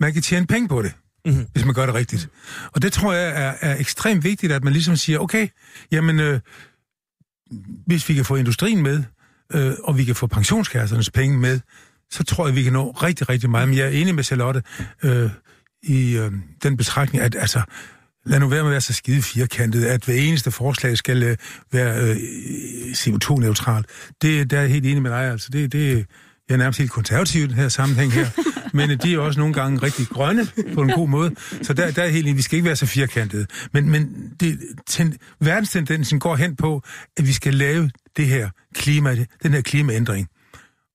[0.00, 0.92] man kan tjene penge på det,
[1.26, 1.46] mm-hmm.
[1.52, 2.28] hvis man gør det rigtigt.
[2.72, 5.48] Og det tror jeg er, er ekstremt vigtigt, at man ligesom siger, okay,
[5.92, 6.40] jamen, øh,
[7.86, 9.04] hvis vi kan få industrien med,
[9.54, 11.60] øh, og vi kan få pensionskassernes penge med,
[12.10, 13.68] så tror jeg, vi kan nå rigtig, rigtig meget.
[13.68, 14.62] Men jeg er enig med Charlotte
[15.02, 15.30] øh,
[15.82, 16.32] i øh,
[16.62, 17.62] den betragtning, at altså,
[18.26, 21.36] lad nu være med at være så skide firkantet, at hver eneste forslag skal øh,
[21.72, 22.16] være øh,
[22.92, 23.84] CO2-neutral.
[24.22, 25.30] Det der er jeg helt enig med dig.
[25.30, 26.06] Altså, det, det,
[26.52, 28.26] jeg er nærmest helt konservativ i den her sammenhæng her.
[28.76, 31.34] Men øh, de er også nogle gange rigtig grønne på en god måde.
[31.62, 33.46] Så der, der er helt vi skal ikke være så firkantede.
[33.72, 36.82] Men, men det, ten, verdenstendensen går hen på,
[37.16, 40.28] at vi skal lave det her klima, den her klimaændring.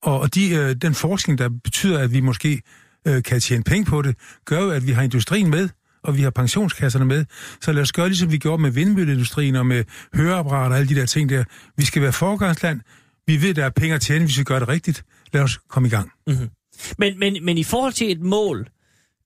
[0.03, 2.61] Og, og de, øh, den forskning, der betyder, at vi måske
[3.07, 4.15] øh, kan tjene penge på det,
[4.45, 5.69] gør jo, at vi har industrien med,
[6.03, 7.25] og vi har pensionskasserne med.
[7.61, 9.83] Så lad os gøre, ligesom vi gjorde med vindmølleindustrien og med
[10.15, 11.43] høreapparater og alle de der ting der.
[11.77, 12.81] Vi skal være foregangsland.
[13.27, 15.05] Vi ved, der er penge at tjene, hvis vi gør det rigtigt.
[15.33, 16.11] Lad os komme i gang.
[16.27, 16.49] Mm-hmm.
[16.97, 18.67] Men, men, men i forhold til et mål,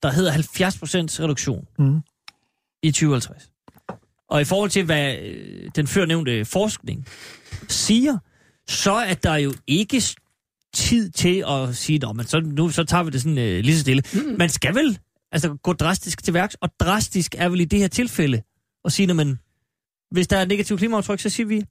[0.02, 2.00] der hedder 70% reduktion Mhm.
[2.82, 3.42] i 2050,
[4.30, 7.06] og i forhold til, hvad øh, den førnævnte forskning
[7.68, 8.18] siger,
[8.68, 10.02] så er der jo ikke
[10.74, 13.80] tid til at sige, men så, nu så tager vi det sådan øh, lige så
[13.80, 14.02] stille.
[14.14, 14.36] Mm.
[14.38, 14.98] Man skal vel
[15.32, 18.42] altså, gå drastisk til værks, og drastisk er vel i det her tilfælde
[18.84, 19.38] at sige, man,
[20.10, 21.64] hvis der er et negativt klimaaftryk, så siger vi,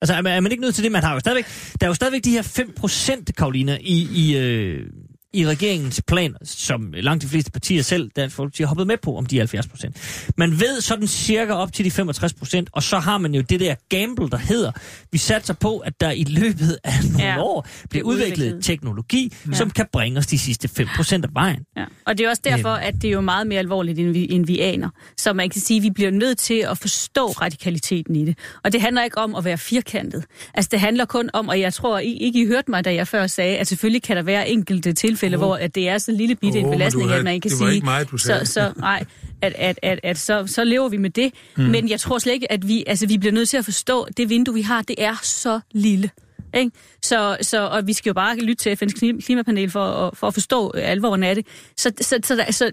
[0.00, 1.46] altså er man, er man ikke nødt til det, man har jo stadigvæk,
[1.80, 4.86] der er jo stadigvæk de her 5% Karolina i, i, øh,
[5.32, 9.16] i regeringens plan, som langt de fleste partier selv, Dansk Folkeparti, har hoppet med på
[9.16, 9.96] om de 70 procent.
[10.36, 13.60] Man ved sådan cirka op til de 65 procent, og så har man jo det
[13.60, 14.72] der gamble, der hedder,
[15.12, 18.64] vi satser på, at der i løbet af nogle ja, år bliver udviklet, udviklet.
[18.64, 19.54] teknologi, ja.
[19.54, 21.64] som kan bringe os de sidste 5 procent af vejen.
[21.76, 21.84] Ja.
[22.06, 24.46] Og det er også derfor, at det er jo meget mere alvorligt, end vi, end
[24.46, 24.88] vi aner.
[25.16, 28.38] Så man kan sige, at vi bliver nødt til at forstå radikaliteten i det.
[28.64, 30.24] Og det handler ikke om at være firkantet.
[30.54, 33.08] Altså det handler kun om, og jeg tror I, ikke, I hørte mig, da jeg
[33.08, 35.38] før sagde, at selvfølgelig kan der være enkelte tilfælde, Åh.
[35.44, 37.58] hvor at det er så lille bitte Åh, en belastning, havde- at man kan det
[37.58, 38.46] sige, ikke meget, du sagde.
[38.46, 39.04] så, så, nej,
[39.42, 41.32] at, at, at, at så, så lever vi med det.
[41.56, 41.62] Mm.
[41.62, 44.16] Men jeg tror slet ikke, at vi, altså, vi bliver nødt til at forstå, at
[44.16, 46.10] det vindue, vi har, det er så lille.
[46.54, 46.70] Ikke?
[47.02, 50.26] Så, så, og vi skal jo bare lytte til FN's klim- klimapanel for, at- for
[50.26, 51.46] at forstå alvoren af det.
[51.76, 52.70] Så, så, så, så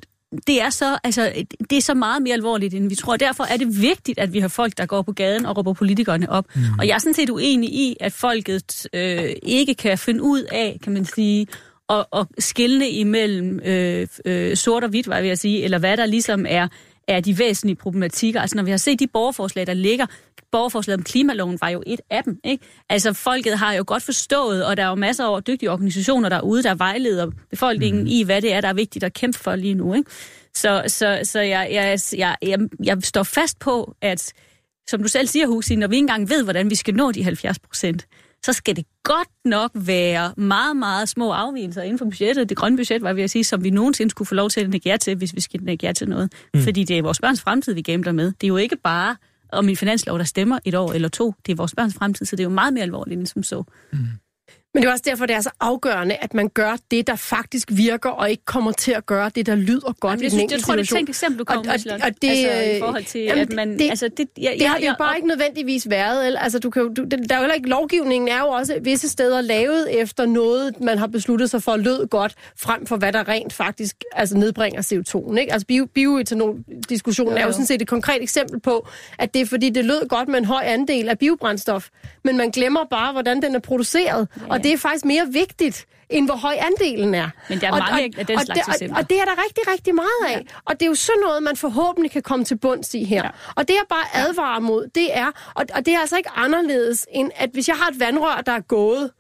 [0.48, 1.32] det er så, altså,
[1.70, 3.18] det er så meget mere alvorligt, end vi tror.
[3.18, 6.30] Derfor er det vigtigt, at vi har folk, der går på gaden og råber politikerne
[6.30, 6.46] op.
[6.56, 6.62] Mm.
[6.80, 10.80] Og jeg er sådan set uenig i, at folket øh, ikke kan finde ud af,
[10.84, 11.48] kan man sige,
[11.90, 15.78] at, at skille imellem øh, øh, sort og hvidt, var jeg ved at sige, eller
[15.78, 16.68] hvad der ligesom er,
[17.08, 18.42] er de væsentlige problematikker.
[18.42, 20.06] Altså når vi har set de borgerforslag, der ligger,
[20.52, 22.40] borgerforslaget om klimaloven var jo et af dem.
[22.44, 22.66] Ikke?
[22.90, 26.64] Altså folket har jo godt forstået, og der er jo masser af dygtige organisationer derude,
[26.64, 28.08] der vejleder befolkningen mm.
[28.08, 29.94] i, hvad det er, der er vigtigt at kæmpe for lige nu.
[29.94, 30.10] Ikke?
[30.54, 34.34] Så, så, så jeg, jeg, jeg, jeg, jeg står fast på, at
[34.88, 37.24] som du selv siger, Husi, når vi ikke engang ved, hvordan vi skal nå de
[37.24, 38.08] 70 procent,
[38.48, 42.50] så skal det godt nok være meget, meget små afvielser inden for budgettet.
[42.50, 44.86] Det grønne budget, var vi at sige, som vi nogensinde skulle få lov til at
[44.86, 46.34] jer til, hvis vi skal lægge jer til noget.
[46.54, 46.62] Mm.
[46.62, 48.26] Fordi det er vores børns fremtid, vi gambler med.
[48.26, 49.16] Det er jo ikke bare
[49.52, 51.34] om en finanslov, der stemmer et år eller to.
[51.46, 53.64] Det er vores børns fremtid, så det er jo meget mere alvorligt end som så.
[54.74, 57.68] Men det er også derfor, det er så afgørende, at man gør det, der faktisk
[57.72, 60.34] virker, og ikke kommer til at gøre det, der lyder godt Jamen, i den synes,
[60.40, 62.04] jeg enkelte tror, det er et eksempel, du Og- kommer og- med, Charlotte.
[62.04, 63.80] og det, altså, i forhold til, jamen, at man...
[63.80, 66.26] det- altså, det, jeg, Det har det jo bare ikke nødvendigvis været.
[66.28, 66.40] Eller?
[66.40, 69.10] Altså, du kan jo, du, der er jo heller ikke, lovgivningen er jo også visse
[69.10, 73.14] steder lavet efter noget, man har besluttet sig for at lød godt, frem for hvad
[73.14, 75.38] der rent faktisk altså, nedbringer CO2'en.
[75.38, 75.54] Ikke?
[75.54, 77.52] Altså bio, bioetanol-diskussionen Jo, er jo jo.
[77.52, 78.88] sådan set et konkret eksempel på,
[79.20, 81.88] at det er fordi, det lød godt med en høj andel af biobrændstof,
[82.24, 84.28] men man glemmer bare, hvordan den er produceret.
[84.38, 84.57] Ja.
[84.58, 87.30] Og det er faktisk mere vigtigt, end hvor høj andelen er.
[87.50, 89.26] Men der er og, mange og, af den og, slags det, og, og det er
[89.26, 90.38] der rigtig, rigtig meget af.
[90.38, 90.42] Ja.
[90.66, 93.24] Og det er jo sådan noget, man forhåbentlig kan komme til bunds i her.
[93.24, 93.30] Ja.
[93.56, 97.08] Og det jeg bare advarer mod, det er, og, og det er altså ikke anderledes,
[97.12, 99.12] end at hvis jeg har et vandrør, der er gået,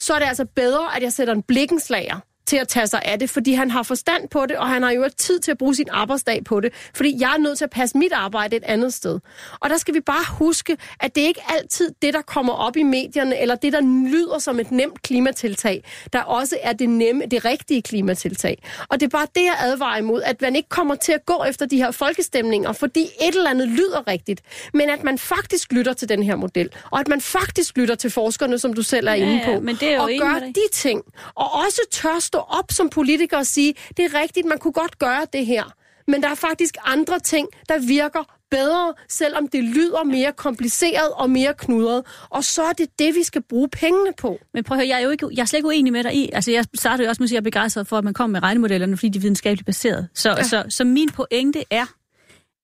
[0.00, 3.18] så er det altså bedre, at jeg sætter en blikkenslager til at tage sig af
[3.18, 5.74] det, fordi han har forstand på det, og han har jo tid til at bruge
[5.74, 8.94] sin arbejdsdag på det, fordi jeg er nødt til at passe mit arbejde et andet
[8.94, 9.20] sted.
[9.60, 12.82] Og der skal vi bare huske, at det ikke altid det, der kommer op i
[12.82, 17.44] medierne, eller det, der lyder som et nemt klimatiltag, der også er det nemme, det
[17.44, 18.62] rigtige klimatiltag.
[18.88, 21.44] Og det er bare det, jeg advarer imod, at man ikke kommer til at gå
[21.48, 24.40] efter de her folkestemninger, fordi et eller andet lyder rigtigt,
[24.74, 28.10] men at man faktisk lytter til den her model, og at man faktisk lytter til
[28.10, 30.60] forskerne, som du selv er Ja, inde ja, på, men det er og gør de
[30.72, 31.02] ting,
[31.34, 34.98] og også tør stå op som politiker og sige, det er rigtigt, man kunne godt
[34.98, 35.64] gøre det her,
[36.08, 41.30] men der er faktisk andre ting, der virker bedre, selvom det lyder mere kompliceret og
[41.30, 42.02] mere knudret.
[42.30, 44.38] Og så er det det, vi skal bruge pengene på.
[44.54, 46.14] Men prøv at høre, jeg er jo ikke, jeg er slet ikke uenig med dig
[46.14, 46.30] i.
[46.32, 48.14] Altså, jeg startede jo også med at sige, at jeg er begejstret for, at man
[48.14, 50.08] kommer med regnemodellerne, fordi de er videnskabeligt baseret.
[50.14, 50.42] Så, ja.
[50.42, 51.86] så, så min pointe er,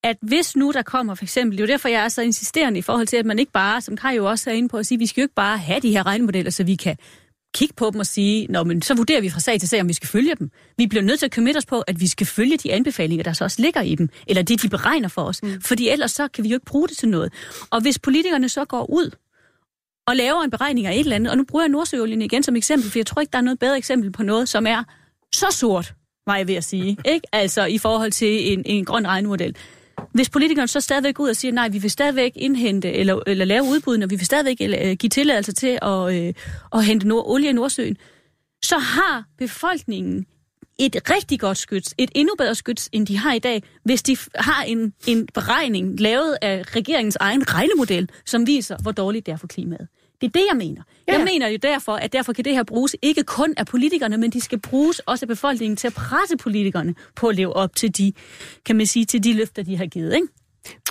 [0.04, 2.78] at hvis nu der kommer for eksempel, det er jo derfor, jeg er så insisterende
[2.78, 4.86] i forhold til, at man ikke bare, som Kai jo også er inde på at
[4.86, 6.96] sige, vi skal jo ikke bare have de her regnemodeller, så vi kan
[7.54, 9.88] kigge på dem og sige, Nå, men så vurderer vi fra sag til sag, om
[9.88, 10.50] vi skal følge dem.
[10.76, 13.32] Vi bliver nødt til at committe os på, at vi skal følge de anbefalinger, der
[13.32, 15.42] så også ligger i dem, eller det, de beregner for os.
[15.42, 15.60] Mm.
[15.60, 17.32] Fordi ellers så kan vi jo ikke bruge det til noget.
[17.70, 19.10] Og hvis politikerne så går ud
[20.06, 22.56] og laver en beregning af et eller andet, og nu bruger jeg Nordsøolien igen som
[22.56, 24.82] eksempel, for jeg tror ikke, der er noget bedre eksempel på noget, som er
[25.34, 25.94] så sort,
[26.26, 27.26] var jeg ved at sige, ikke?
[27.32, 29.56] Altså i forhold til en, en grøn regnemodel.
[30.12, 33.62] Hvis politikerne så stadigvæk ud og siger, nej, vi vil stadigvæk indhente eller, eller lave
[33.62, 36.34] udbud, og vi vil stadigvæk øh, give tilladelse til at, øh,
[36.74, 37.96] at hente nord, olie i Nordsøen,
[38.62, 40.26] så har befolkningen
[40.78, 44.12] et rigtig godt skyts, et endnu bedre skyts, end de har i dag, hvis de
[44.12, 49.32] f- har en, en beregning lavet af regeringens egen regnemodel, som viser, hvor dårligt det
[49.32, 49.88] er for klimaet.
[50.20, 50.82] Det er det, jeg mener.
[51.08, 51.12] Ja.
[51.12, 54.30] Jeg mener jo derfor, at derfor kan det her bruges ikke kun af politikerne, men
[54.30, 57.98] de skal bruges også af befolkningen til at presse politikerne på at leve op til
[57.98, 58.12] de,
[58.66, 60.14] kan man sige, til de løfter, de har givet.
[60.14, 60.28] Ikke?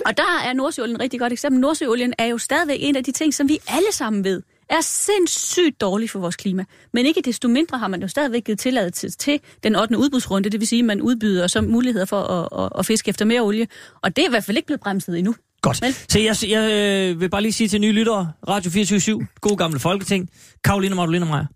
[0.06, 1.60] Og der er Nordsøolien et rigtig godt eksempel.
[1.60, 5.80] Nordsøolien er jo stadigvæk en af de ting, som vi alle sammen ved, er sindssygt
[5.80, 6.64] dårlig for vores klima.
[6.92, 9.98] Men ikke desto mindre har man jo stadigvæk givet tilladelse til den 8.
[9.98, 13.24] udbudsrunde, det vil sige, at man udbyder så muligheder for at, at, at fiske efter
[13.24, 13.66] mere olie.
[14.02, 15.34] Og det er i hvert fald ikke blevet bremset endnu.
[15.62, 15.82] Godt.
[15.82, 15.94] Vel?
[16.08, 19.78] Så jeg, jeg øh, vil bare lige sige til nye lyttere, Radio 24 god gamle
[19.78, 20.28] Folketing,
[20.64, 21.46] Karoline Magdalena Meyer,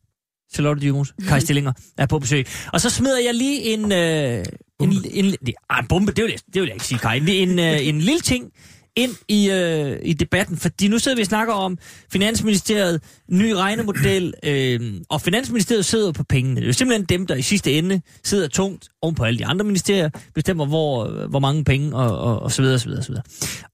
[0.54, 2.46] Charlotte Dyrmus, Kai Stillinger er på besøg.
[2.72, 3.92] Og så smider jeg lige en...
[3.92, 4.44] Øh,
[4.80, 5.34] en, en, en,
[5.70, 7.16] ah, en bombe, det vil, jeg, det vil jeg ikke sige, Kai.
[7.16, 8.52] En, en, øh, en lille ting
[8.96, 11.78] ind i, øh, i debatten, fordi nu sidder vi og snakker om
[12.12, 16.56] Finansministeriet, ny regnemodel, øh, og Finansministeriet sidder på pengene.
[16.56, 19.46] Det er jo simpelthen dem, der i sidste ende sidder tungt oven på alle de
[19.46, 23.02] andre ministerier, bestemmer, hvor, øh, hvor mange penge, og, og, og så videre, så videre,
[23.02, 23.24] så videre.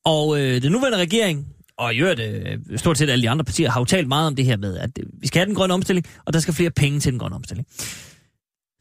[0.04, 1.46] Og øh, den nuværende regering,
[1.78, 4.36] og i øvrigt, øh, stort set alle de andre partier, har jo talt meget om
[4.36, 6.70] det her med, at øh, vi skal have den grønne omstilling, og der skal flere
[6.70, 7.68] penge til den grønne omstilling.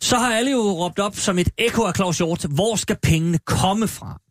[0.02, 3.38] Så har alle jo råbt op som et ekko af Claus Hjort, hvor skal pengene
[3.38, 4.22] komme fra?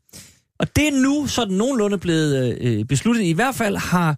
[0.58, 3.22] Og det er nu sådan nogenlunde blevet øh, besluttet.
[3.22, 4.16] I hvert fald har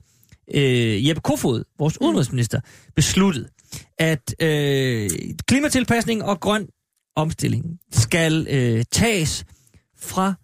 [0.55, 2.61] øh, Jeppe Kofod, vores udenrigsminister,
[2.97, 3.49] besluttet,
[3.99, 5.11] at øh,
[5.47, 6.69] klimatilpasning og grøn
[7.17, 9.45] omstilling skal øh, tages
[9.99, 10.35] fra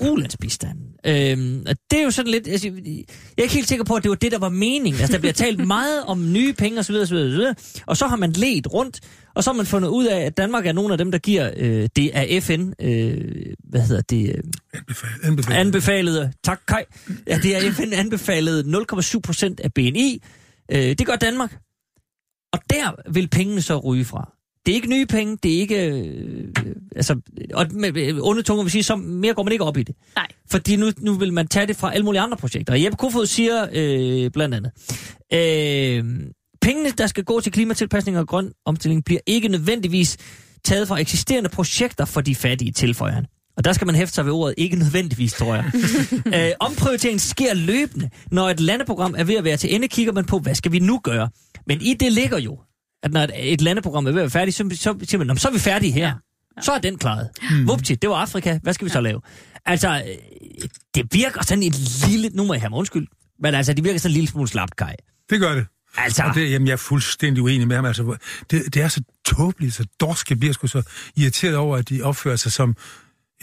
[0.00, 0.86] ulandsbistanden.
[1.06, 2.48] Øhm, og det er jo sådan lidt...
[2.48, 3.04] Altså, jeg
[3.38, 5.00] er ikke helt sikker på, at det var det, der var meningen.
[5.00, 6.94] Altså, der bliver talt meget om nye penge osv.
[6.94, 7.40] osv., osv.
[7.86, 9.00] Og så har man let rundt,
[9.34, 11.50] og så har man fundet ud af, at Danmark er nogle af dem, der giver
[11.56, 12.72] øh, det af FN...
[12.80, 14.28] Øh, hvad hedder det?
[14.28, 14.42] Øh,
[14.74, 15.24] Anbefalet.
[15.24, 15.58] Anbefalet.
[15.58, 16.32] anbefalede...
[16.44, 16.82] Tak, Kai.
[17.26, 20.22] Ja, det er FN anbefalet 0,7 procent af BNI.
[20.72, 21.58] Øh, det gør Danmark.
[22.52, 24.32] Og der vil pengene så ryge fra.
[24.66, 25.90] Det er ikke nye penge, det er ikke...
[25.90, 26.48] Øh,
[26.96, 27.20] altså,
[27.54, 29.96] og med, onde tunger vil sige, så mere går man ikke op i det.
[30.16, 30.26] Nej.
[30.50, 32.72] Fordi nu, nu vil man tage det fra alle mulige andre projekter.
[32.72, 34.72] Og Jeppe Kofod siger øh, blandt andet,
[35.32, 36.04] øh,
[36.60, 40.16] pengene, der skal gå til klimatilpasning og grøn omstilling, bliver ikke nødvendigvis
[40.64, 43.26] taget fra eksisterende projekter for de fattige, tilføjer han.
[43.56, 45.64] Og der skal man hæfte sig ved ordet, ikke nødvendigvis, tror jeg.
[46.36, 48.10] øh, omprioriteringen sker løbende.
[48.30, 50.78] Når et landeprogram er ved at være til ende, kigger man på, hvad skal vi
[50.78, 51.28] nu gøre?
[51.66, 52.58] Men i det ligger jo,
[53.02, 55.32] at når et, et landeprogram er ved at være færdigt, så, så siger man, "Nå,
[55.32, 56.14] men så er vi færdige her.
[56.62, 57.28] Så er den klaret.
[57.50, 57.68] Mm.
[57.68, 58.58] Vupti, det var Afrika.
[58.62, 59.20] Hvad skal vi så lave?
[59.66, 61.74] Altså, øh, det virker sådan et
[62.08, 62.28] lille...
[62.34, 63.06] Nu må jeg have mig undskyld.
[63.42, 64.94] Men altså, det virker sådan en lille smule slapt, Kai.
[65.30, 65.66] Det gør det.
[65.96, 67.84] Altså, Og det, jamen, jeg er fuldstændig uenig med ham.
[67.84, 68.16] Altså,
[68.50, 70.82] det, det er så tåbeligt, så dorsk, jeg bliver sgu så
[71.16, 72.76] irriteret over, at de opfører sig som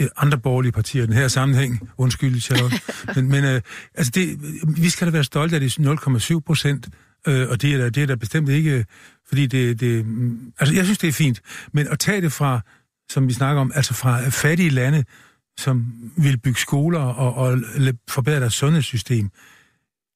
[0.01, 1.89] øh, andre borgerlige partier i den her sammenhæng.
[1.97, 2.79] Undskyld, Charlotte.
[3.15, 3.61] men men øh,
[3.95, 4.37] altså det,
[4.81, 6.87] vi skal da være stolte af de 0,7 procent,
[7.27, 8.85] øh, og det er, da, det er da bestemt ikke,
[9.27, 10.05] fordi det, det...
[10.59, 11.41] Altså, jeg synes, det er fint.
[11.73, 12.61] Men at tage det fra,
[13.11, 15.03] som vi snakker om, altså fra fattige lande,
[15.59, 15.85] som
[16.17, 17.59] vil bygge skoler og, og
[18.09, 19.29] forbedre deres sundhedssystem,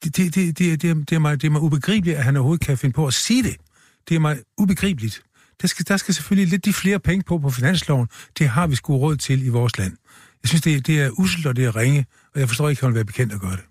[0.04, 2.36] det, det, det, det, det, er- det, er mig, det er mig ubegribeligt, at han
[2.36, 3.56] overhovedet kan finde på at sige det.
[4.10, 5.24] Det er mig ubegribeligt.
[5.62, 8.08] Der skal, der skal selvfølgelig lidt de flere penge på på finansloven.
[8.40, 9.98] Det har vi sgu råd til i vores land.
[10.44, 12.82] Jeg synes, det, det er uselt, og det er ringe, og jeg forstår ikke, at
[12.82, 13.64] han vil være bekendt at gøre det.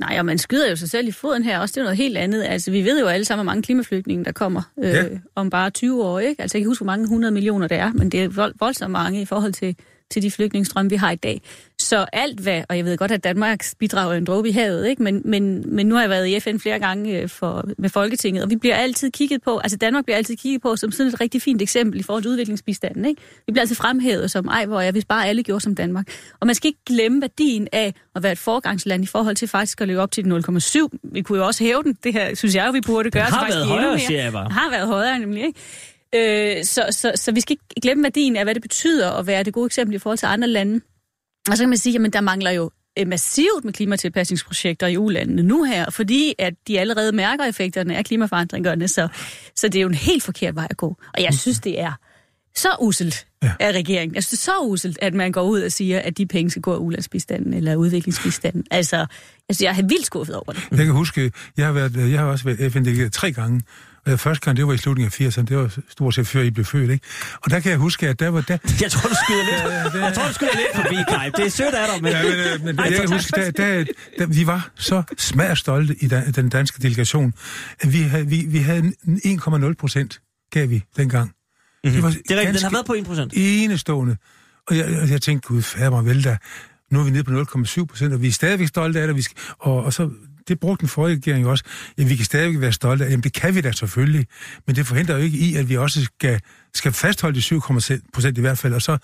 [0.00, 1.72] Nej, og man skyder jo sig selv i foden her også.
[1.72, 2.42] Det er noget helt andet.
[2.44, 5.04] Altså, vi ved jo alle sammen, hvor mange klimaflygtninge, der kommer øh, Ja.
[5.34, 6.18] om bare 20 år.
[6.18, 6.42] Ikke?
[6.42, 8.54] Altså, jeg kan ikke huske, hvor mange 100 millioner det er, men det er vold,
[8.58, 9.76] voldsomt mange i forhold til,
[10.10, 11.42] til de flygtningestrømme, vi har i dag.
[11.86, 14.88] Så alt hvad, og jeg ved godt, at Danmarks bidrag er en dråbe i havet,
[14.88, 15.02] ikke?
[15.02, 18.44] Men, men, men nu har jeg været i FN flere gange øh, for, med Folketinget,
[18.44, 21.20] og vi bliver altid kigget på, altså Danmark bliver altid kigget på som sådan et
[21.20, 23.04] rigtig fint eksempel i forhold til udviklingsbistanden.
[23.04, 23.22] Ikke?
[23.46, 26.06] Vi bliver altid fremhævet som, ej, hvor jeg, hvis bare alle gjorde som Danmark.
[26.40, 29.80] Og man skal ikke glemme værdien af at være et forgangsland i forhold til faktisk
[29.80, 30.88] at leve op til de 0,7.
[31.02, 33.22] Vi kunne jo også hæve den, det her synes jeg jo, vi burde gøre.
[33.22, 33.98] har så faktisk været højere, mere.
[33.98, 34.44] siger jeg bare.
[34.44, 36.58] Den har været højere nemlig, ikke?
[36.58, 39.42] Øh, så, så, så vi skal ikke glemme værdien af, hvad det betyder at være
[39.42, 40.80] det gode eksempel i forhold til andre lande.
[41.50, 45.42] Og så kan man sige, at der mangler jo øh, massivt med klimatilpasningsprojekter i ulandene
[45.42, 49.08] nu her, fordi at de allerede mærker effekterne af klimaforandringerne, så,
[49.56, 50.96] så det er jo en helt forkert vej at gå.
[51.14, 51.92] Og jeg synes, det er
[52.56, 53.52] så uselt Ja.
[53.60, 54.14] af regeringen.
[54.14, 56.50] Jeg synes, det er så uselt, at man går ud og siger, at de penge
[56.50, 58.64] skal gå af ulandsbistanden eller udviklingsbistanden.
[58.70, 59.06] Altså,
[59.48, 60.66] altså jeg er helt skuffet over det.
[60.70, 63.62] Jeg kan huske, jeg har, været, jeg har også været FN-delegeret tre gange,
[64.06, 66.42] og jeg første gang, det var i slutningen af 80'erne, det var stort set før
[66.42, 67.06] I blev født, ikke?
[67.44, 68.58] Og der kan jeg huske, at der var der...
[68.80, 71.30] jeg tror, du skyder lidt, jeg tror, du skyder lidt forbi, Kai.
[71.36, 72.12] Det er sødt af dig, men...
[72.12, 73.84] Ja, men, øh, men jeg kan huske, der, der,
[74.18, 77.34] der, vi var så smadret stolte i den, den danske delegation,
[77.80, 80.20] at vi havde, vi, vi havde 1,0 procent,
[80.52, 81.30] gav vi dengang.
[81.84, 81.94] Mm-hmm.
[81.94, 82.10] Det, var.
[82.10, 83.28] Det er rigtigt, den har været på 1%.
[83.32, 84.16] enestående.
[84.68, 86.36] Og jeg, og jeg tænkte, gud, fader mig vel da.
[86.90, 89.16] Nu er vi nede på 0,7 procent, og vi er stadigvæk stolte af det.
[89.16, 90.10] Vi skal, og, og så,
[90.48, 91.64] det brugte den forrige regering jo også.
[91.98, 94.26] Ja, vi kan stadigvæk være stolte af Jamen, det kan vi da selvfølgelig.
[94.66, 96.40] Men det forhindrer jo ikke i, at vi også skal,
[96.74, 97.60] skal fastholde de 7
[98.12, 98.98] procent i hvert fald, og så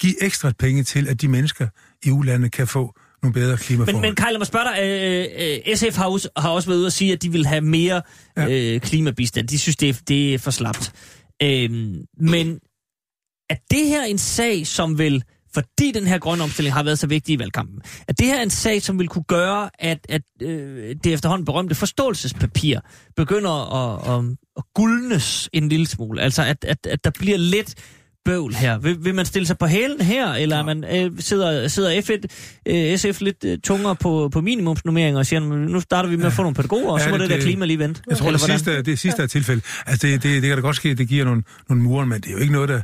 [0.00, 1.68] give ekstra penge til, at de mennesker
[2.04, 3.94] i ulandet kan få nogle bedre klimaforhold.
[3.94, 4.78] Men, men Kai, lad mig spørge dig.
[4.82, 7.60] Øh, øh, SF har også, har også været ude og sige, at de vil have
[7.60, 8.02] mere
[8.36, 8.74] ja.
[8.74, 9.48] øh, klimabistand.
[9.48, 10.92] De synes, det er, det er for slapt.
[11.42, 11.70] Øh,
[12.20, 12.58] men
[13.50, 17.06] er det her en sag, som vil, fordi den her grønne omstilling har været så
[17.06, 20.94] vigtig i valgkampen, er det her en sag, som vil kunne gøre, at, at øh,
[21.04, 22.78] det efterhånden berømte forståelsespapir
[23.16, 26.22] begynder at, at, at guldnes en lille smule?
[26.22, 27.74] Altså, at, at, at der bliver lidt
[28.24, 28.78] bøvl her?
[28.78, 30.62] Vil, vil man stille sig på hælen her, eller ja.
[30.62, 32.26] man, øh, sidder, sidder F1,
[32.68, 36.32] øh, SF lidt øh, tungere på, på minimumsnummeringer og siger, nu starter vi med at
[36.32, 38.02] få nogle pædagoger, og så må det- det, der klima lige vente?
[38.08, 38.58] Jeg tror, Eller det hvordan?
[38.58, 39.62] sidste, det sidste er tilfælde.
[39.86, 42.20] Altså, det, det, det kan da godt ske, at det giver nogle, nogle murer, men
[42.20, 42.80] det er jo ikke noget, der,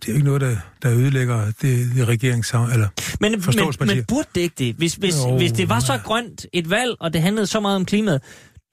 [0.00, 2.50] det er jo ikke noget, der, der ødelægger det, det regerings...
[2.50, 2.88] Eller,
[3.20, 4.74] Men, men, men burde det ikke det?
[4.74, 7.76] Hvis, hvis, Jo, hvis det var så grønt et valg, og det handlede så meget
[7.76, 8.22] om klimaet,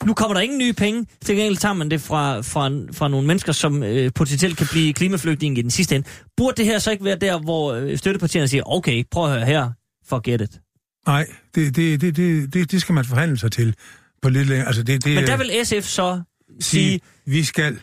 [0.06, 3.28] nu kommer der ingen nye penge, til gengæld tager man det fra, fra, fra nogle
[3.28, 6.08] mennesker, som øh, potentielt kan blive klimaflygtninge i den sidste ende.
[6.38, 9.45] Burde det her så ikke være der, hvor øh, støttepartierne siger, okay, prøv at høre
[9.45, 9.72] her,
[10.08, 10.60] forget it.
[11.08, 11.26] nej,
[11.56, 13.76] det, det, det, det, det, det skal man forhandle sig til
[14.22, 14.68] på lidt længere.
[14.68, 16.22] Altså, det, det, Men der vil SF så
[16.60, 17.80] sige, sige, vi skal...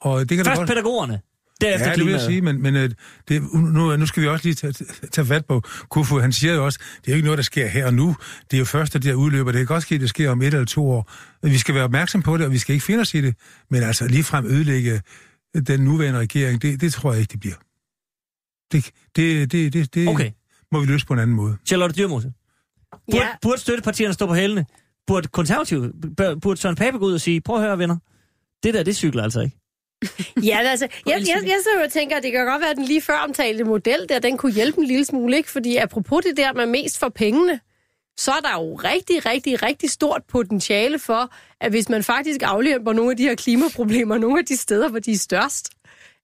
[0.00, 0.68] Og det kan først godt...
[0.68, 1.20] pædagogerne,
[1.60, 2.90] derefter Ja, det vil jeg sige, men, men øh,
[3.28, 4.72] det, nu, nu skal vi også lige tage,
[5.12, 6.18] tage fat på Kufu.
[6.18, 8.16] Han siger jo også, det er jo ikke noget, der sker her og nu.
[8.50, 9.52] Det er jo først, at det her udløber.
[9.52, 11.10] Det kan godt ske, at det sker om et eller to år.
[11.42, 13.34] Vi skal være opmærksom på det, og vi skal ikke finde os i det.
[13.70, 15.00] Men altså ligefrem ødelægge
[15.66, 17.54] den nuværende regering, det, det tror jeg ikke, det bliver.
[18.72, 20.30] Det, det, det, det, det Okay.
[20.72, 21.56] må vi løse på en anden måde.
[21.66, 22.32] Charlotte Dyrmose.
[22.92, 23.28] Burde, Ja.
[23.42, 24.66] burde støttepartierne stå på hælene?
[25.06, 27.96] Burde konservative, bør- burde Søren Pape gå ud og sige, prøv at høre venner,
[28.62, 29.56] det der, det cykler altså ikke.
[30.42, 32.84] Ja, altså, jeg, jeg, jeg så jo tænker, at det kan godt være, at den
[32.84, 35.50] lige før omtalte model der, den kunne hjælpe en lille smule, ikke?
[35.50, 37.60] Fordi apropos det der med mest for pengene,
[38.16, 42.92] så er der jo rigtig, rigtig, rigtig stort potentiale for, at hvis man faktisk afhjælper
[42.92, 45.70] nogle af de her klimaproblemer, nogle af de steder, hvor de er størst,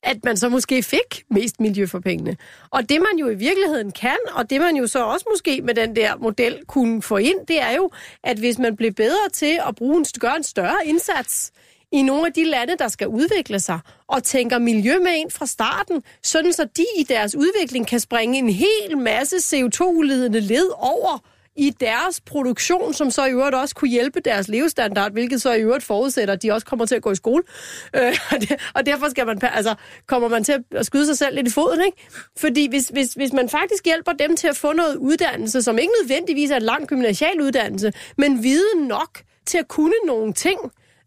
[0.03, 2.37] at man så måske fik mest miljø for pengene.
[2.71, 5.75] Og det man jo i virkeligheden kan, og det man jo så også måske med
[5.75, 7.91] den der model kunne få ind, det er jo,
[8.25, 11.53] at hvis man bliver bedre til at bruge en, gøre en større indsats
[11.93, 15.47] i nogle af de lande, der skal udvikle sig, og tænker miljø med ind fra
[15.47, 21.19] starten, sådan så de i deres udvikling kan springe en hel masse CO2-ledende led over
[21.57, 25.61] i deres produktion, som så i øvrigt også kunne hjælpe deres levestandard, hvilket så i
[25.61, 27.43] øvrigt forudsætter, at de også kommer til at gå i skole.
[27.97, 28.03] Øh,
[28.33, 29.75] og, det, og derfor skal man, altså,
[30.07, 32.09] kommer man til at skyde sig selv lidt i foden, ikke?
[32.37, 35.93] Fordi hvis, hvis, hvis man faktisk hjælper dem til at få noget uddannelse, som ikke
[36.03, 40.61] nødvendigvis er en lang gymnasial uddannelse, men viden nok til at kunne nogle ting,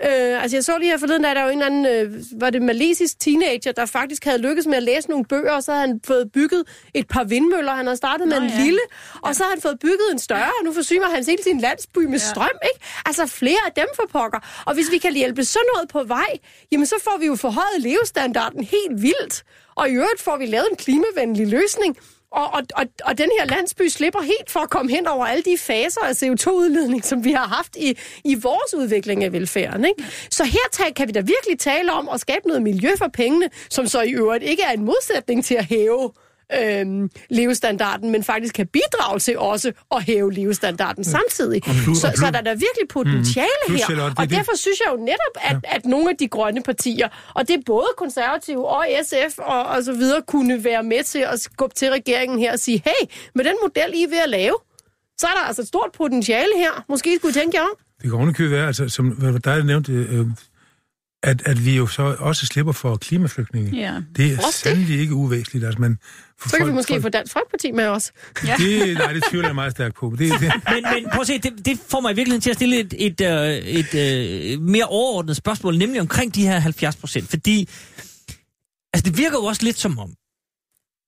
[0.05, 2.23] Øh, altså jeg så lige her forleden, der er der jo en eller anden, øh,
[2.41, 5.71] var det malesisk teenager, der faktisk havde lykkes med at læse nogle bøger, og så
[5.71, 6.63] havde han fået bygget
[6.93, 7.71] et par vindmøller.
[7.75, 8.63] Han havde startet med Nå, en ja.
[8.63, 8.79] lille,
[9.21, 11.99] og så har han fået bygget en større, og nu forsyner han hele sin landsby
[11.99, 12.29] med ja.
[12.31, 12.85] strøm, ikke?
[13.05, 14.63] Altså flere af dem for pokker.
[14.65, 16.37] Og hvis vi kan hjælpe sådan noget på vej,
[16.71, 19.43] jamen så får vi jo forhøjet levestandarden helt vildt.
[19.75, 21.97] Og i øvrigt får vi lavet en klimavenlig løsning.
[22.33, 25.43] Og, og, og, og den her landsby slipper helt for at komme hen over alle
[25.43, 29.85] de faser af CO2-udledning, som vi har haft i, i vores udvikling af velfærden.
[29.85, 30.03] Ikke?
[30.29, 33.87] Så her kan vi da virkelig tale om at skabe noget miljø for pengene, som
[33.87, 36.11] så i øvrigt ikke er en modsætning til at hæve
[36.61, 41.61] øhm, levestandarden, men faktisk kan bidrage til også at hæve levestandarden samtidig.
[41.95, 43.85] Så, så der er der virkelig potentiale plus, her.
[43.85, 46.63] Charlotte, Og er det- derfor synes jeg jo netop, at, at nogle af de grønne
[46.63, 51.03] partier, og det er både konservative og SF og, og så videre, kunne være med
[51.03, 54.17] til at skubbe til regeringen her og sige, hey, med den model, I er ved
[54.23, 54.55] at lave,
[55.17, 56.85] så er der altså et stort potentiale her.
[56.89, 57.69] Måske skulle I tænke jer om.
[58.01, 60.25] Det kan ovenikøbet være, altså, som hvad der er nævnt, øh,
[61.23, 63.77] at, at vi jo så også slipper for klimaflygtninge.
[63.79, 64.01] Ja.
[64.15, 64.53] Det er Også det.
[64.53, 65.65] sandelig ikke uvæsentligt.
[65.65, 65.97] Altså, man,
[66.39, 68.11] for Så kan vi folk- måske folk- få Dansk Folkeparti med os.
[68.45, 68.55] Ja.
[68.57, 70.15] Det, nej, det tvivler jeg meget stærkt på.
[70.19, 70.41] Det, det,
[70.73, 72.93] Men, men prøv at se, det, det får mig i virkeligheden til at stille et,
[72.97, 73.93] et, øh, et,
[74.53, 77.29] et mere overordnet spørgsmål, nemlig omkring de her 70 procent.
[77.29, 77.69] Fordi
[78.93, 80.13] altså, det virker jo også lidt som om,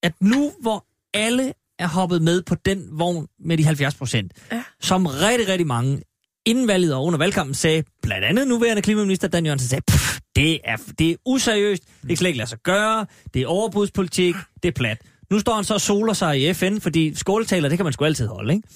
[0.04, 4.64] at nu hvor alle er hoppet med på den vogn med de 70 procent, Ja.
[4.82, 6.02] som rigtig, rigtig mange
[6.46, 10.60] inden valget og under valgkampen sagde, blandt andet nuværende klimaminister Dan Jørgensen sagde, "Pff, det
[10.64, 14.68] er, det er useriøst, det kan slet ikke lade sig gøre, det er overbudspolitik, det
[14.68, 15.02] er plat.
[15.32, 18.06] Nu står han så og soler sig i FN, fordi skåletaler, det kan man sgu
[18.06, 18.68] altid holde, ikke?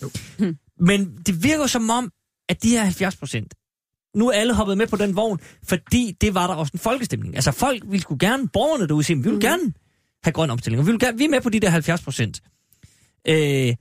[0.79, 2.11] Men det virker jo som om,
[2.49, 3.53] at de her 70 procent,
[4.15, 7.35] nu er alle hoppet med på den vogn, fordi det var der også en folkestemning.
[7.35, 9.73] Altså folk ville sgu gerne, borgerne derude sige, vi vil gerne
[10.23, 12.41] have grøn omstilling, og vi, vil gerne, vi er med på de der 70 procent.
[13.27, 13.75] Øh,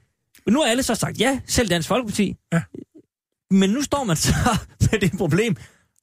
[0.47, 2.35] men nu har alle så sagt ja, selv Dansk Folkeparti.
[2.53, 2.63] Ja.
[3.51, 4.35] Men nu står man så
[4.81, 5.57] med det problem.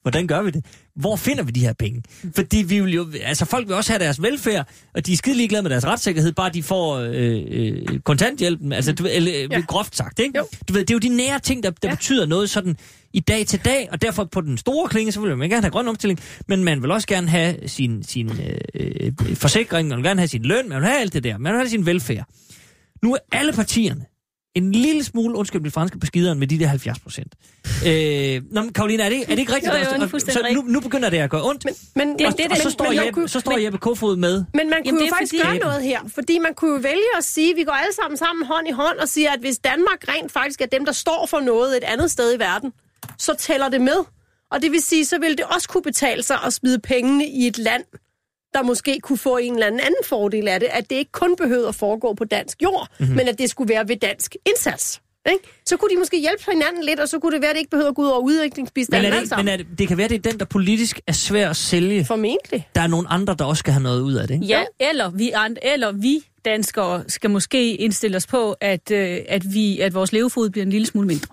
[0.05, 0.65] Hvordan gør vi det?
[0.95, 2.03] Hvor finder vi de her penge?
[2.35, 5.37] Fordi vi vil jo, altså folk vil også have deres velfærd, og de er skide
[5.37, 9.47] ligeglade med deres retssikkerhed, bare de får øh, øh, kontanthjælpen, altså du, eller, ja.
[9.51, 9.59] Ja.
[9.67, 10.37] groft sagt, ikke?
[10.37, 10.47] Jo.
[10.67, 11.89] Du ved, det er jo de nære ting, der, der ja.
[11.89, 11.95] Ja.
[11.95, 12.77] betyder noget sådan
[13.13, 15.71] i dag til dag, og derfor på den store klinge, så vil man gerne have
[15.71, 20.05] grøn omstilling, men man vil også gerne have sin, sin øh, øh, forsikring, man vil
[20.05, 22.25] gerne have sin løn, man vil have alt det der, man vil have sin velfærd.
[23.03, 24.05] Nu er alle partierne
[24.55, 27.33] en lille smule, undskyld mit franske på skideren, med de der 70 procent.
[27.87, 29.73] Øh, nå, men Karoline, er det, er det ikke rigtigt?
[29.73, 31.65] Jo, jo, det Og- så nu, nu begynder det at gøre ondt.
[31.65, 33.51] Men, men, Det er men, det, og så men- står, men Jeppe, kunne- så står
[33.51, 34.45] men- Jeppe Kofod med.
[34.53, 36.77] Men man kunne Jamen, det jo faktisk fordi- gøre noget her, fordi man kunne jo
[36.81, 39.39] vælge at sige, at vi går alle sammen sammen hånd i hånd og siger, at
[39.39, 42.71] hvis Danmark rent faktisk er dem, der står for noget et andet sted i verden,
[43.17, 43.97] så tæller det med.
[44.51, 47.47] Og det vil sige, så vil det også kunne betale sig at smide pengene i
[47.47, 47.83] et land,
[48.55, 51.35] der måske kunne få en eller anden anden fordel af det, at det ikke kun
[51.35, 53.03] behøvede at foregå på dansk jord, Mhm.
[53.05, 53.15] mm-hmm.
[53.17, 55.01] men at det skulle være ved dansk indsats.
[55.31, 55.43] Ikke?
[55.65, 57.69] Så kunne de måske hjælpe hinanden lidt, og så kunne det være, at det ikke
[57.71, 59.13] behøvede at gå ud over Men, udviklingsbistanden.
[59.13, 61.49] er det, men er det, det kan være, det er den, der politisk er svær
[61.49, 62.05] at sælge.
[62.05, 62.67] Formentlig.
[62.75, 64.45] Der er nogle andre, der også skal have noget ud af det, ikke?
[64.45, 69.79] Ja, eller vi, eller vi danskere skal måske indstille os på, at, øh, at, vi,
[69.79, 71.27] at vores levefod bliver en lille smule mindre.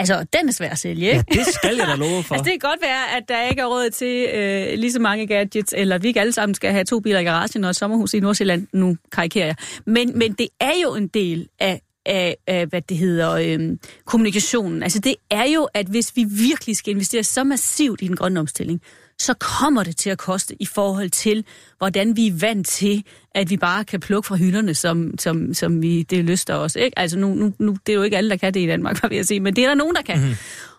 [0.00, 1.24] Altså, den er svær at sælge, ikke?
[1.30, 2.34] Ja, det skal jeg da love for.
[2.34, 5.26] Altså, det kan godt være, at der ikke er råd til øh, lige så mange
[5.26, 7.76] gadgets, eller at vi ikke alle sammen skal have to biler i garagen og et
[7.76, 8.66] sommerhus i Nordsjælland.
[8.72, 9.56] Nu karikerer jeg.
[9.86, 14.82] Men, men det er jo en del af, af, af hvad det hedder, øh, kommunikationen.
[14.82, 18.40] Altså, det er jo, at hvis vi virkelig skal investere så massivt i den grønne
[18.40, 18.82] omstilling,
[19.20, 21.44] så kommer det til at koste i forhold til,
[21.78, 25.82] hvordan vi er vant til, at vi bare kan plukke fra hylderne, som, som, som
[25.82, 26.76] vi, det lyster os.
[26.76, 26.98] Ikke?
[26.98, 29.16] Altså nu, nu, nu, det er jo ikke alle, der kan det i Danmark, vil
[29.16, 30.18] jeg sige, men det er der nogen, der kan.
[30.18, 30.36] Mm-hmm.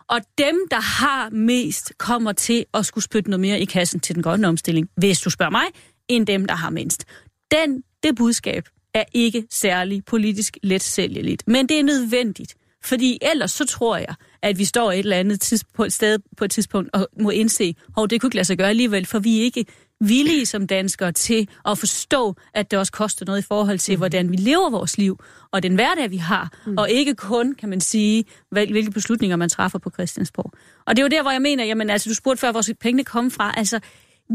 [0.07, 4.15] Og dem, der har mest, kommer til at skulle spytte noget mere i kassen til
[4.15, 5.65] den grønne omstilling, hvis du spørger mig,
[6.07, 7.05] end dem, der har mindst.
[7.51, 12.55] Den, det budskab er ikke særlig politisk let sælgeligt, men det er nødvendigt.
[12.83, 16.19] Fordi ellers så tror jeg, at vi står et eller andet tids, på et sted
[16.37, 19.19] på et tidspunkt og må indse, at det kunne ikke lade sig gøre alligevel, for
[19.19, 19.65] vi er ikke
[19.99, 24.31] villige som danskere til at forstå, at det også koster noget i forhold til, hvordan
[24.31, 25.19] vi lever vores liv,
[25.51, 26.77] og den hverdag, vi har, mm.
[26.77, 30.51] og ikke kun, kan man sige, hvil- hvilke beslutninger man træffer på Christiansborg.
[30.85, 33.03] Og det er jo der, hvor jeg mener, jamen altså, du spurgte før, hvor pengene
[33.03, 33.79] kom fra, altså,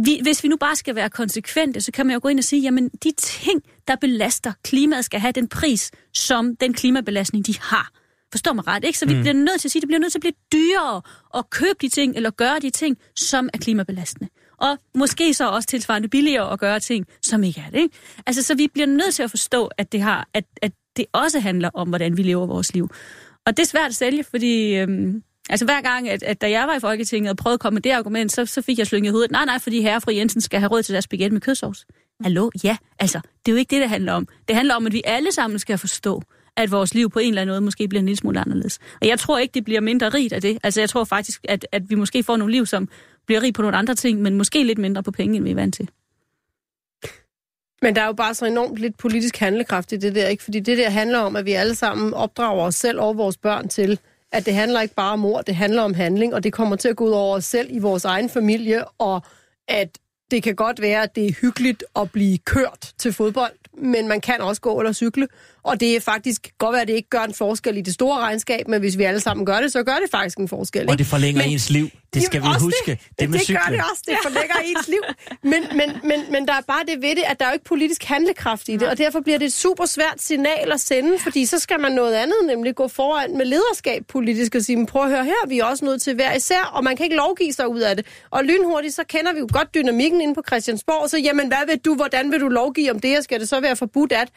[0.04, 2.44] vi, hvis vi nu bare skal være konsekvente, så kan man jo gå ind og
[2.44, 7.54] sige, jamen de ting, der belaster klimaet, skal have den pris, som den klimabelastning, de
[7.60, 7.90] har.
[8.36, 8.98] Forstår mig ret, ikke?
[8.98, 9.20] Så vi mm.
[9.20, 11.02] bliver nødt til at sige, det bliver nødt til at blive dyrere
[11.34, 14.28] at købe de ting, eller gøre de ting, som er klimabelastende.
[14.58, 17.96] Og måske så også tilsvarende billigere at gøre ting, som ikke er det, ikke?
[18.26, 21.40] Altså, så vi bliver nødt til at forstå, at det, har, at, at det også
[21.40, 22.90] handler om, hvordan vi lever vores liv.
[23.46, 26.68] Og det er svært at sælge, fordi øhm, altså hver gang, at, at da jeg
[26.68, 29.08] var i Folketinget og prøvede at komme med det argument, så, så fik jeg slynget
[29.08, 31.32] i hovedet, nej, nej, fordi herre og fru Jensen skal have råd til deres spaghetti
[31.32, 31.86] med kødsovs.
[32.22, 32.50] Hallo?
[32.64, 34.28] Ja, altså, det er jo ikke det, det handler om.
[34.48, 36.22] Det handler om, at vi alle sammen skal forstå,
[36.56, 38.78] at vores liv på en eller anden måde måske bliver en lille smule anderledes.
[39.00, 40.58] Og jeg tror ikke, det bliver mindre rigt af det.
[40.62, 42.88] Altså, jeg tror faktisk, at, at vi måske får nogle liv, som
[43.26, 45.54] bliver rig på nogle andre ting, men måske lidt mindre på penge, end vi er
[45.54, 45.88] vant til.
[47.82, 50.42] Men der er jo bare så enormt lidt politisk handlekraft i det der, ikke?
[50.42, 53.68] Fordi det der handler om, at vi alle sammen opdrager os selv og vores børn
[53.68, 53.98] til,
[54.32, 56.88] at det handler ikke bare om ord, det handler om handling, og det kommer til
[56.88, 59.22] at gå ud over os selv i vores egen familie, og
[59.68, 59.98] at
[60.30, 64.20] det kan godt være, at det er hyggeligt at blive kørt til fodbold, men man
[64.20, 65.28] kan også gå eller cykle,
[65.66, 68.18] og det er faktisk godt være, at det ikke gør en forskel i det store
[68.20, 70.80] regnskab, men hvis vi alle sammen gør det, så gør det faktisk en forskel.
[70.88, 70.98] Og ikke?
[70.98, 71.88] det forlænger Men- ens liv.
[72.14, 72.90] Det skal vi Jamen, også huske.
[72.90, 73.78] Det, Det, med det gør cyklen.
[73.78, 74.02] det også.
[74.06, 75.02] Det forlænger ens liv.
[75.42, 77.64] Men, men, men, men der er bare det ved det, at der er jo ikke
[77.64, 81.46] politisk handlekraft i det, og derfor bliver det et super svært signal at sende, fordi
[81.46, 85.02] så skal man noget andet, nemlig gå foran med lederskab politisk og sige, "Men prøv
[85.02, 87.52] at høre her, vi er også nødt til hver især, og man kan ikke lovgive
[87.52, 88.06] sig ud af det.
[88.30, 91.78] Og lynhurtigt, så kender vi jo godt dynamikken inde på Christiansborg, så jamen, hvad vil
[91.78, 94.28] du, hvordan vil du lovgive om det, og skal det så være forbudt at?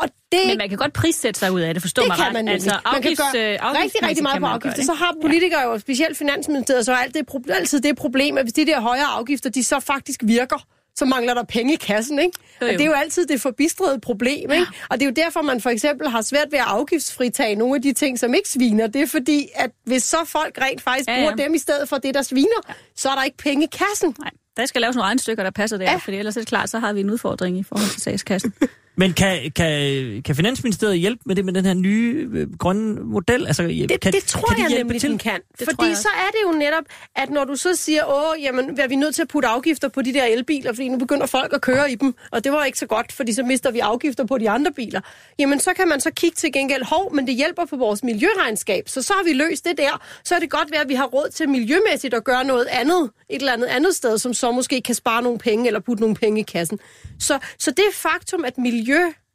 [0.00, 2.26] Og det, Men man kan godt prissætte sig ud af det, forstå det mig kan
[2.26, 2.32] ret.
[2.32, 4.82] man altså, man kan gøre øh, rigtig, afgiftsmæssigt rigtig meget på afgifter.
[4.82, 8.66] Så har politikere jo, specielt Finansministeriet, så alt det, altid det problem, at hvis de
[8.66, 10.66] der højere afgifter, de så faktisk virker,
[10.96, 12.38] så mangler der penge i kassen, ikke?
[12.62, 14.66] Jo, Og det er jo altid det forbistrede problem, ikke?
[14.88, 17.82] Og det er jo derfor, man for eksempel har svært ved at afgiftsfritage nogle af
[17.82, 18.86] de ting, som ikke sviner.
[18.86, 21.88] Det er fordi, at hvis så folk rent faktisk Ja, ja, bruger dem i stedet
[21.88, 24.16] for det, der sviner, så er der ikke penge i kassen.
[24.18, 25.96] Nej, der skal laves nogle regnestykker, der passer der, ja.
[25.96, 28.54] For ellers er det klart, så har vi en udfordring i forhold til statskassen.
[28.96, 33.46] Men kan, kan, kan Finansministeriet hjælpe med det med den her nye øh, grønne model?
[33.46, 35.10] Altså, Det, kan, det tror kan de jeg hjælpe nemlig, til?
[35.10, 35.40] den kan.
[35.58, 36.84] Det fordi så er det jo netop,
[37.16, 40.02] at når du så siger, åh, jamen, er vi nødt til at putte afgifter på
[40.02, 42.78] de der elbiler, fordi nu begynder folk at køre i dem, og det var ikke
[42.78, 45.00] så godt, fordi så mister vi afgifter på de andre biler.
[45.38, 48.88] Jamen, så kan man så kigge til gengæld, hov, men det hjælper på vores miljøregnskab,
[48.88, 50.02] så så har vi løst det der.
[50.24, 53.10] Så er det godt være, at vi har råd til miljømæssigt at gøre noget andet,
[53.30, 56.16] et eller andet andet sted, som så måske kan spare nogle penge, eller putte nogle
[56.16, 56.78] penge i kassen.
[57.18, 58.79] Så, så det faktum, at miljø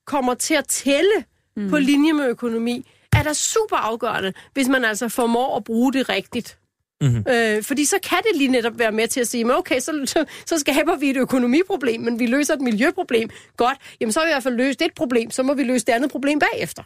[0.05, 1.23] kommer til at tælle
[1.57, 1.69] mm.
[1.69, 2.85] på linje med økonomi,
[3.15, 6.57] er da super afgørende, hvis man altså formår at bruge det rigtigt.
[7.01, 7.23] Mm-hmm.
[7.29, 10.01] Øh, fordi så kan det lige netop være med til at sige, men okay, så,
[10.05, 13.29] så, så skaber vi et økonomiproblem, men vi løser et miljøproblem.
[13.57, 15.85] Godt, jamen så har vi i hvert fald løst et problem, så må vi løse
[15.85, 16.83] det andet problem bagefter.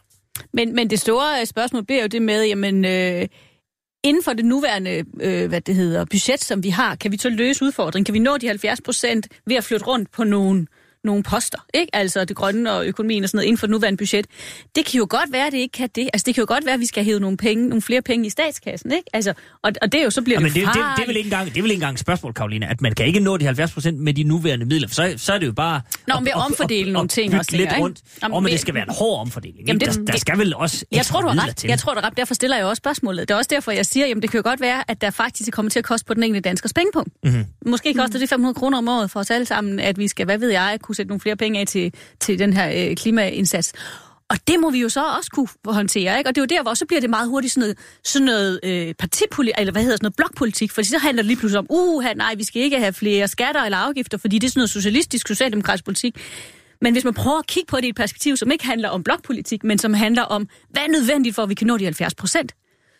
[0.53, 3.27] Men, men det store øh, spørgsmål bliver jo det med, jamen, øh,
[4.03, 7.29] inden for det nuværende øh, hvad det hedder, budget, som vi har, kan vi så
[7.29, 8.05] løse udfordringen?
[8.05, 10.67] Kan vi nå de 70 procent ved at flytte rundt på nogle,
[11.03, 11.95] nogle poster, ikke?
[11.95, 14.25] Altså det grønne og økonomien og sådan noget inden for det nuværende budget.
[14.75, 16.09] Det kan jo godt være, at det ikke kan det.
[16.13, 18.25] Altså det kan jo godt være, at vi skal hæve nogle penge, nogle flere penge
[18.27, 19.03] i statskassen, ikke?
[19.13, 21.07] Altså, og, og det er jo så bliver Ja, men det, det, det, det, er
[21.07, 23.19] vel ikke engang, det er vel ikke engang et spørgsmål, Karoline, at man kan ikke
[23.19, 25.81] nå de 70 procent med de nuværende midler, så, så er det jo bare...
[26.07, 27.99] Nå, men ved at omfordele nogle ting også, lidt tænker rundt.
[28.23, 29.67] Jamen, men men- det skal være en hård omfordeling.
[29.67, 31.55] Jamen, det- der, der skal vel også Jeg tror, du har ret.
[31.55, 31.67] til.
[31.67, 32.17] Jeg tror, du har ret.
[32.17, 33.27] Derfor stiller jeg også spørgsmålet.
[33.27, 35.51] Det er også derfor, jeg siger, jamen det kan jo godt være, at der faktisk
[35.51, 37.13] kommer til at koste på den enkelte danskers pengepunkt.
[37.23, 37.45] Mhm.
[37.65, 40.37] Måske koster det 500 kroner om året for os alle sammen, at vi skal, hvad
[40.37, 43.73] ved jeg, kunne sætte nogle flere penge af til, til den her øh, klimaindsats.
[44.29, 46.29] Og det må vi jo så også kunne håndtere, ikke?
[46.29, 48.59] Og det er jo der, hvor så bliver det meget hurtigt sådan noget, sådan noget
[48.63, 51.65] øh, partipolitik, eller hvad hedder sådan noget, blokpolitik, for så handler det lige pludselig om,
[51.69, 54.69] uh, nej, vi skal ikke have flere skatter eller afgifter, fordi det er sådan noget
[54.69, 56.15] socialistisk, socialdemokratisk politik.
[56.81, 59.03] Men hvis man prøver at kigge på det i et perspektiv, som ikke handler om
[59.03, 62.15] blokpolitik, men som handler om, hvad er nødvendigt for, at vi kan nå de 70
[62.15, 62.55] procent,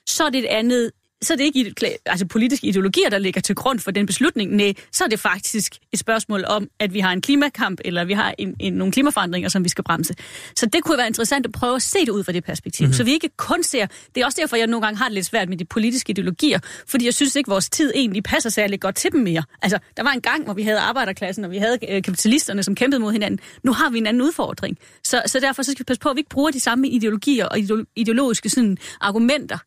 [0.07, 0.91] så er det et andet
[1.22, 1.74] så er det ikke
[2.06, 4.56] altså politiske ideologier, der ligger til grund for den beslutning.
[4.56, 8.14] Nej, så er det faktisk et spørgsmål om, at vi har en klimakamp, eller vi
[8.14, 10.16] har en, en, nogle klimaforandringer, som vi skal bremse.
[10.56, 12.86] Så det kunne være interessant at prøve at se det ud fra det perspektiv.
[12.86, 12.94] Mm-hmm.
[12.94, 13.88] Så vi ikke kun ser...
[14.16, 16.60] Det er også derfor, jeg nogle gange har det lidt svært med de politiske ideologier,
[16.88, 19.44] fordi jeg synes ikke, vores tid egentlig passer særlig godt til dem mere.
[19.62, 22.76] Altså, der var en gang, hvor vi havde arbejderklassen, og vi havde øh, kapitalisterne, som
[22.76, 23.40] kæmpede mod hinanden.
[23.64, 24.78] Nu har vi en anden udfordring.
[25.04, 27.46] Så, så derfor så skal vi passe på, at vi ikke bruger de samme ideologier
[27.46, 29.58] og ideo- ideologiske sådan, argumenter,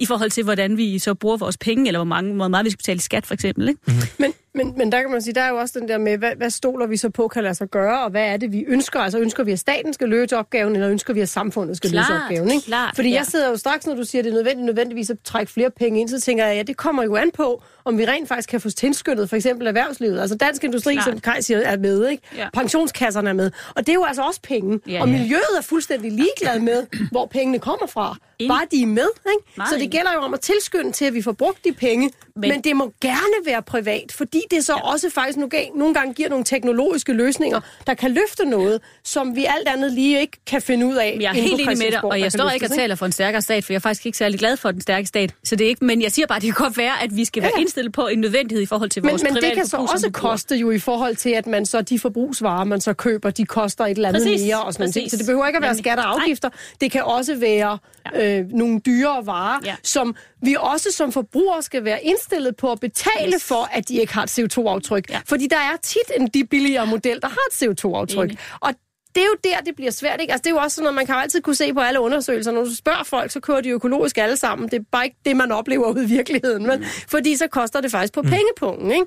[0.00, 2.70] i forhold til, hvordan vi så bruger vores penge, eller hvor, mange, hvor meget vi
[2.70, 3.68] skal betale i skat, for eksempel.
[3.68, 3.80] Ikke?
[3.86, 4.02] Mm-hmm.
[4.18, 6.32] Men, men, men der kan man sige, der er jo også den der med, hvad,
[6.36, 9.00] hvad stoler vi så på kan lade sig gøre, og hvad er det, vi ønsker?
[9.00, 12.04] Altså ønsker vi, at staten skal løse opgaven, eller ønsker vi, at samfundet skal løse
[12.06, 12.50] Klart, opgaven?
[12.50, 12.64] Ikke?
[12.66, 13.16] klart, Fordi ja.
[13.16, 15.70] jeg sidder jo straks, når du siger, at det er nødvendigt, nødvendigvis at trække flere
[15.70, 18.48] penge ind, så tænker jeg, ja, det kommer jo an på, om vi rent faktisk
[18.48, 20.20] kan få tilskyndet for eksempel erhvervslivet.
[20.20, 21.04] Altså dansk industri, Klart.
[21.04, 22.22] som Kaj siger, er med, ikke?
[22.36, 22.48] Ja.
[22.52, 23.50] Pensionskasserne er med.
[23.76, 24.80] Og det er jo altså også penge.
[24.86, 25.18] Ja, og ja.
[25.18, 28.16] miljøet er fuldstændig ligeglad med, hvor pengene kommer fra.
[28.48, 29.52] Bare de er med, ikke?
[29.56, 32.10] Meget Så det gælder jo om at tilskynde til, at vi får brugt de penge,
[32.40, 34.80] men, Men- men det må gerne være privat, fordi det så ja.
[34.92, 39.36] også faktisk nogle, gang- nogle gange giver nogle teknologiske løsninger, der kan løfte noget, som
[39.36, 41.16] vi alt andet lige ikke kan finde ud af.
[41.20, 43.42] Jeg er helt enig med dig, og jeg står ikke og taler for en stærkere
[43.42, 45.34] stat, for jeg er faktisk ikke særlig glad for den stærke stat.
[45.44, 47.24] Så det er ikke, men jeg siger bare, at det kan godt være, at vi
[47.24, 47.60] skal være Ja.
[47.60, 50.10] indstillet på en nødvendighed i forhold til Men, vores men private det kan så også
[50.12, 53.84] koste jo i forhold til, at man så de forbrugsvarer, man så køber, de koster
[53.84, 55.10] et eller andet Præcis, mere og sådan noget.
[55.10, 55.84] Så det behøver ikke at være Nemlig.
[55.84, 56.22] skatter og Nej.
[56.24, 56.48] afgifter.
[56.80, 57.78] Det kan også være
[58.16, 59.74] øh, nogle dyrere varer, Ja.
[59.82, 63.44] som vi også som forbrugere skal være indstillet på at betale Yes.
[63.44, 65.10] for, at de ikke har et CO2-aftryk.
[65.10, 65.20] Ja.
[65.26, 68.28] Fordi der er tit en de billigere model, der har et CO2-aftryk.
[68.28, 68.38] Enig.
[68.60, 68.74] Og
[69.14, 70.20] det er jo der, det bliver svært.
[70.20, 70.32] Ikke?
[70.32, 72.00] Altså, det er jo også sådan, at man kan jo altid kunne se på alle
[72.00, 72.52] undersøgelser.
[72.52, 74.68] Når du spørger folk, så kører de økologisk alle sammen.
[74.68, 76.66] Det er bare ikke det, man oplever ude i virkeligheden.
[76.66, 78.28] Men, fordi så koster det faktisk på mm.
[78.28, 78.90] pengepunkten.
[78.92, 79.06] Ikke?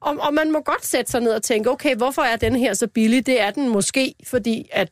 [0.00, 2.74] Og, og man må godt sætte sig ned og tænke, okay, hvorfor er den her
[2.74, 3.26] så billig?
[3.26, 4.88] Det er den måske, fordi at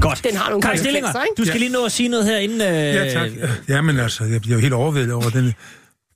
[0.00, 0.24] Godt.
[0.24, 1.58] den har nogle konsekvenser, Stillinger, du skal Ja.
[1.58, 2.60] lige nå at sige noget her inden...
[2.60, 3.30] Øh, Ja, tak.
[3.68, 5.54] Jamen altså, jeg bliver jo helt overvældet over den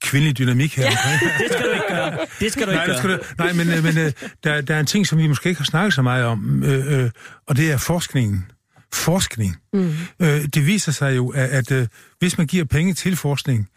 [0.03, 0.91] kvindelige dynamik her.
[0.91, 2.19] Det skal du ikke gøre.
[2.41, 3.17] Det skal du ikke Nej, gøre.
[3.17, 4.13] du, nej, men, øh, men øh,
[4.45, 7.05] der, der er en ting, som vi måske ikke har snakket så meget om, øh,
[7.05, 7.11] øh,
[7.49, 8.45] og det er forskningen.
[8.93, 9.57] Forskning.
[9.73, 9.93] Mm.
[10.23, 11.87] Øh, det viser sig jo, at, at øh,
[12.19, 13.69] hvis man giver penge til forskning,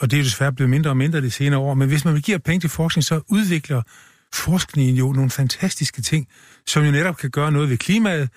[0.00, 2.20] og det er jo desværre blevet mindre og mindre de senere år, men hvis man
[2.20, 3.82] giver penge til forskning, så udvikler
[4.34, 6.28] forskningen jo nogle fantastiske ting,
[6.66, 8.28] som jo netop kan gøre noget ved klimaet,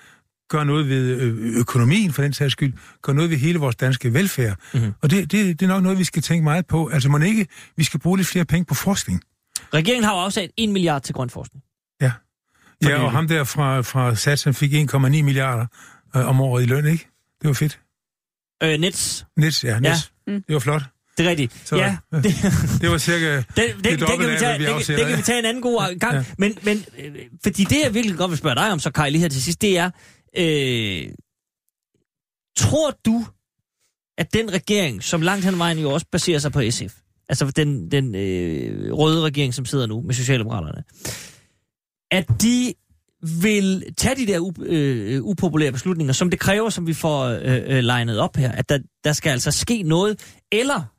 [0.48, 1.20] gøre noget ved
[1.58, 4.56] økonomien for den sags skyld, gøre noget ved hele vores danske velfærd.
[4.74, 4.92] Mm-hmm.
[5.02, 6.88] Og det, det, det er nok noget, vi skal tænke meget på.
[6.88, 7.46] Altså må ikke,
[7.76, 9.22] vi skal bruge lidt flere penge på forskning.
[9.74, 11.64] Regeringen har jo afsat 1 milliard til grøn forskning.
[12.00, 12.12] Ja.
[12.82, 15.66] Ja, og ham der fra, fra Sats, han fik 1,9 milliarder
[16.16, 17.08] øh, om året i løn, ikke?
[17.42, 17.80] Det var fedt.
[18.62, 20.12] Øh, Nets, Nets, ja, Nets.
[20.26, 20.32] Ja.
[20.32, 20.38] Ja.
[20.38, 20.82] Det var flot.
[21.18, 21.62] det er rigtigt.
[21.64, 22.24] Så, ja, det,
[22.80, 25.06] Det var cirka Den, den, den, det kan vi af, tage, hvad vi det, det
[25.06, 26.12] kan vi tage en anden god gang.
[26.14, 26.18] Ja.
[26.18, 26.24] Ja.
[26.38, 29.20] Men, men øh, fordi det, jeg virkelig godt vil spørge dig om, så Kai, lige
[29.20, 29.90] her til sidst, det er,
[30.38, 31.12] øh,
[32.56, 33.24] tror du,
[34.18, 36.96] at den regering, som langt hen vejen jo også baserer sig på SF,
[37.28, 40.84] altså den, den øh, røde regering, som sidder nu med Socialdemokraterne,
[42.10, 42.74] at de
[43.42, 47.62] vil tage de der u, øh, upopulære beslutninger, som det kræver, som vi får øh,
[47.66, 50.95] øh, legnet op her, at der, der skal altså ske noget, eller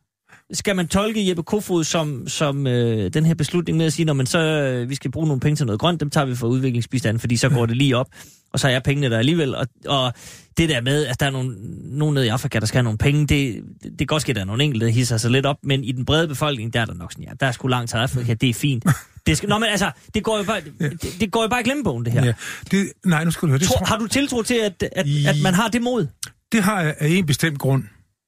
[0.53, 4.13] skal man tolke Jeppe Kofod som, som øh, den her beslutning med at sige, når
[4.13, 6.47] man så øh, vi skal bruge nogle penge til noget grønt, dem tager vi fra
[6.47, 8.07] udviklingsbistanden, fordi så går det lige op,
[8.53, 9.55] og så er pengene der alligevel.
[9.55, 10.13] Og, og
[10.57, 11.55] det der med, at der er nogle,
[11.97, 14.35] nogen nede i Afrika, der skal have nogle penge, det, det, kan godt ske, at
[14.35, 16.81] der er nogle enkelte, der hisser sig lidt op, men i den brede befolkning, der
[16.81, 18.85] er der nok sådan, ja, der er sgu langt til Afrika, det er fint.
[19.27, 21.63] Det skal, nå, men altså, det går jo bare, det, det går jo bare i
[21.63, 22.25] glemmebogen, det her.
[22.25, 22.33] Ja.
[22.71, 23.59] Det, nej, nu skal du høre.
[23.59, 26.07] Det, Tror, har du tiltro til, at, at, at man har det mod?
[26.51, 27.83] det har jeg af en bestemt grund.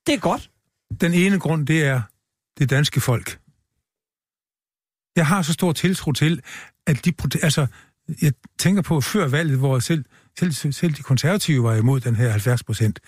[0.08, 0.50] Det er godt.
[1.02, 2.02] Den ene grund, det er
[2.57, 3.40] det danske folk.
[5.16, 6.41] Jeg har så stor tiltro til,
[6.88, 7.14] at de...
[7.41, 7.68] Altså,
[8.22, 10.06] jeg tænker på før valget, hvor selv,
[10.40, 12.99] selv, selv de konservative var imod den her 70 procent.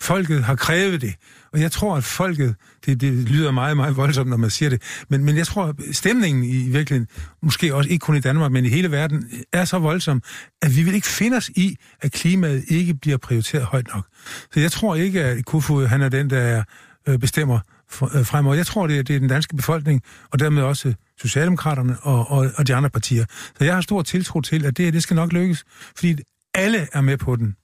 [0.00, 1.14] Folket har krævet det.
[1.52, 2.54] Og jeg tror, at folket,
[2.86, 5.74] det, det lyder meget, meget voldsomt, når man siger det, men, men jeg tror, at
[5.92, 7.08] stemningen i virkeligheden,
[7.42, 10.22] måske også ikke kun i Danmark, men i hele verden, er så voldsom,
[10.62, 14.06] at vi vil ikke finde os i, at klimaet ikke bliver prioriteret højt nok.
[14.52, 16.64] Så jeg tror ikke, at Kofod, han er den, der
[17.08, 17.58] øh, bestemmer
[17.88, 18.54] for, øh, fremover.
[18.54, 20.02] Jeg tror, det er, det er den danske befolkning,
[20.32, 23.24] og dermed også Socialdemokraterne og, og, og de andre partier.
[23.58, 25.64] Så jeg har stor tiltro til, at det det skal nok lykkes,
[25.96, 26.16] fordi
[26.54, 27.56] alle er med på den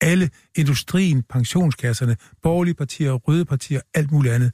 [0.00, 4.52] alle, industrien, pensionskasserne, borgerlige partier, røde partier, alt muligt andet.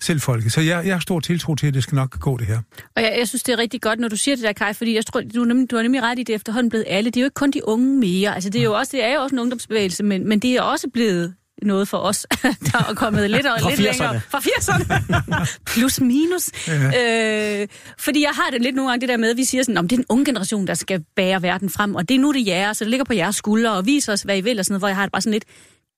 [0.00, 0.52] Selv folket.
[0.52, 2.60] Så jeg, jeg har stor tiltro til, at det skal nok gå det her.
[2.96, 4.94] Og jeg, jeg synes, det er rigtig godt, når du siger det der, Kai, fordi
[4.94, 7.10] jeg tror, du, er nemlig, du er nemlig ret i det efterhånden blevet alle.
[7.10, 8.34] Det er jo ikke kun de unge mere.
[8.34, 10.62] Altså, det er jo også, det er jo også en ungdomsbevægelse, men, men det er
[10.62, 12.26] også blevet noget for os,
[12.72, 14.20] der er kommet lidt, og, lidt længere.
[14.28, 15.46] Fra 80'erne.
[15.72, 16.50] Plus minus.
[16.68, 17.62] Ja.
[17.62, 17.68] Øh,
[17.98, 19.88] fordi jeg har det lidt nogle gange det der med, at vi siger sådan, om
[19.88, 22.46] det er den unge generation, der skal bære verden frem, og det er nu det
[22.46, 24.72] jeres, så det ligger på jeres skuldre, og viser os, hvad I vil, og sådan
[24.72, 25.44] noget, hvor jeg har det bare sådan lidt,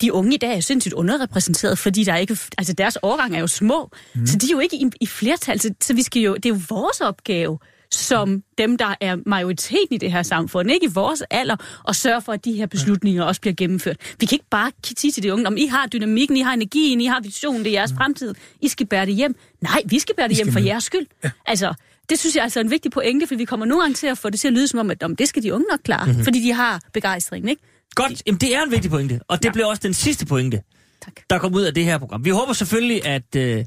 [0.01, 3.41] de unge i dag er sindssygt underrepræsenteret, fordi der er ikke, altså deres årgang er
[3.41, 4.27] jo små, mm.
[4.27, 6.51] så de er jo ikke i, i flertal, så, så vi skal jo, det er
[6.51, 7.59] jo vores opgave
[7.95, 12.23] som dem, der er majoriteten i det her samfund, ikke i vores alder, og sørge
[12.23, 13.97] for, at de her beslutninger også bliver gennemført.
[14.21, 17.01] Vi kan ikke bare sige til de unge, om I har dynamikken, I har energien,
[17.01, 19.35] I har visionen, det er jeres fremtid, I skal bære det hjem.
[19.61, 21.07] Nej, vi skal bære det hjem for jeres skyld.
[21.25, 21.31] Ja.
[21.47, 21.75] Altså,
[22.11, 24.19] det synes jeg altså er en vigtig pointe, for vi kommer nogle gange til at
[24.19, 26.07] få det til at lyde som om, at om, det skal de unge nok klare,
[26.07, 26.25] mm-hmm.
[26.25, 27.63] fordi de har begejstring, ikke?
[27.95, 29.53] Godt, Jamen, det er en vigtig pointe, og det ja.
[29.53, 30.63] bliver også den sidste pointe,
[31.05, 31.13] tak.
[31.31, 32.25] der kommer ud af det her program.
[32.25, 33.65] Vi håber selvfølgelig, at øh,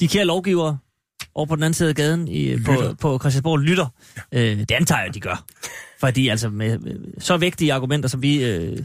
[0.00, 0.78] de kære lovgivere
[1.34, 3.86] over på den anden side af gaden i, på, på Christiansborg lytter.
[4.32, 4.50] Ja.
[4.52, 5.44] Øh, det antager jeg, de gør.
[6.00, 8.78] Fordi altså med, med så vigtige argumenter, som vi øh,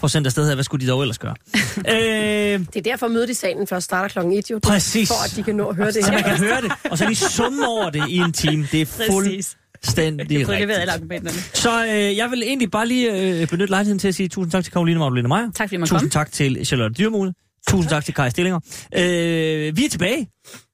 [0.00, 1.34] får sendt afsted her, hvad skulle de dog ellers gøre?
[1.78, 4.58] øh, det er derfor mødet i salen først starter klokken 1 jo.
[4.62, 5.08] Præcis.
[5.08, 7.04] For at de kan nå at høre det Så man kan høre det, og så
[7.06, 8.68] lige summe over det i en time.
[8.72, 11.56] Det er fuldstændig rigtigt.
[11.56, 14.64] Så øh, jeg vil egentlig bare lige øh, benytte lejligheden til at sige tusind tak
[14.64, 15.50] til Karoline Magdalene Meyer.
[15.54, 16.10] Tak fordi man Tusind kom.
[16.10, 17.32] tak til Charlotte Dyrmule.
[17.68, 18.60] Tusind tak til Kai Stillinger.
[18.96, 20.28] Øh, vi er tilbage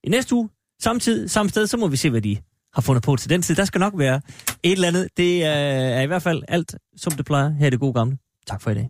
[0.05, 0.49] i næste uge
[0.83, 2.37] Samtidig, samme sted, så må vi se, hvad de
[2.75, 3.57] har fundet på til den tid.
[3.57, 4.21] Der skal nok være
[4.63, 5.09] et eller andet.
[5.17, 8.19] Det øh, er i hvert fald alt, som det plejer her i det gode gamle.
[8.47, 8.89] Tak for i dag.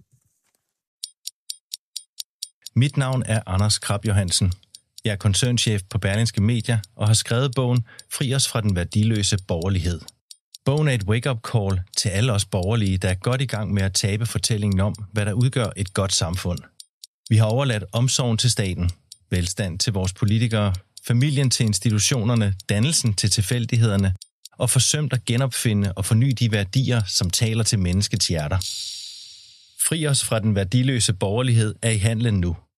[2.77, 4.53] Mit navn er Anders Krab Johansen.
[5.05, 9.37] Jeg er koncernchef på Berlingske Media og har skrevet bogen Fri os fra den værdiløse
[9.49, 10.01] borgerlighed.
[10.65, 13.83] Bogen er et wake-up call til alle os borgerlige, der er godt i gang med
[13.83, 16.59] at tabe fortællingen om, hvad der udgør et godt samfund.
[17.29, 18.91] Vi har overladt omsorgen til staten,
[19.31, 20.75] velstand til vores politikere,
[21.07, 24.15] familien til institutionerne, dannelsen til tilfældighederne,
[24.53, 28.59] og forsømt at genopfinde og forny de værdier, som taler til menneskets hjerter.
[29.89, 32.57] Fri os fra den værdiløse borgerlighed er i handlen nu–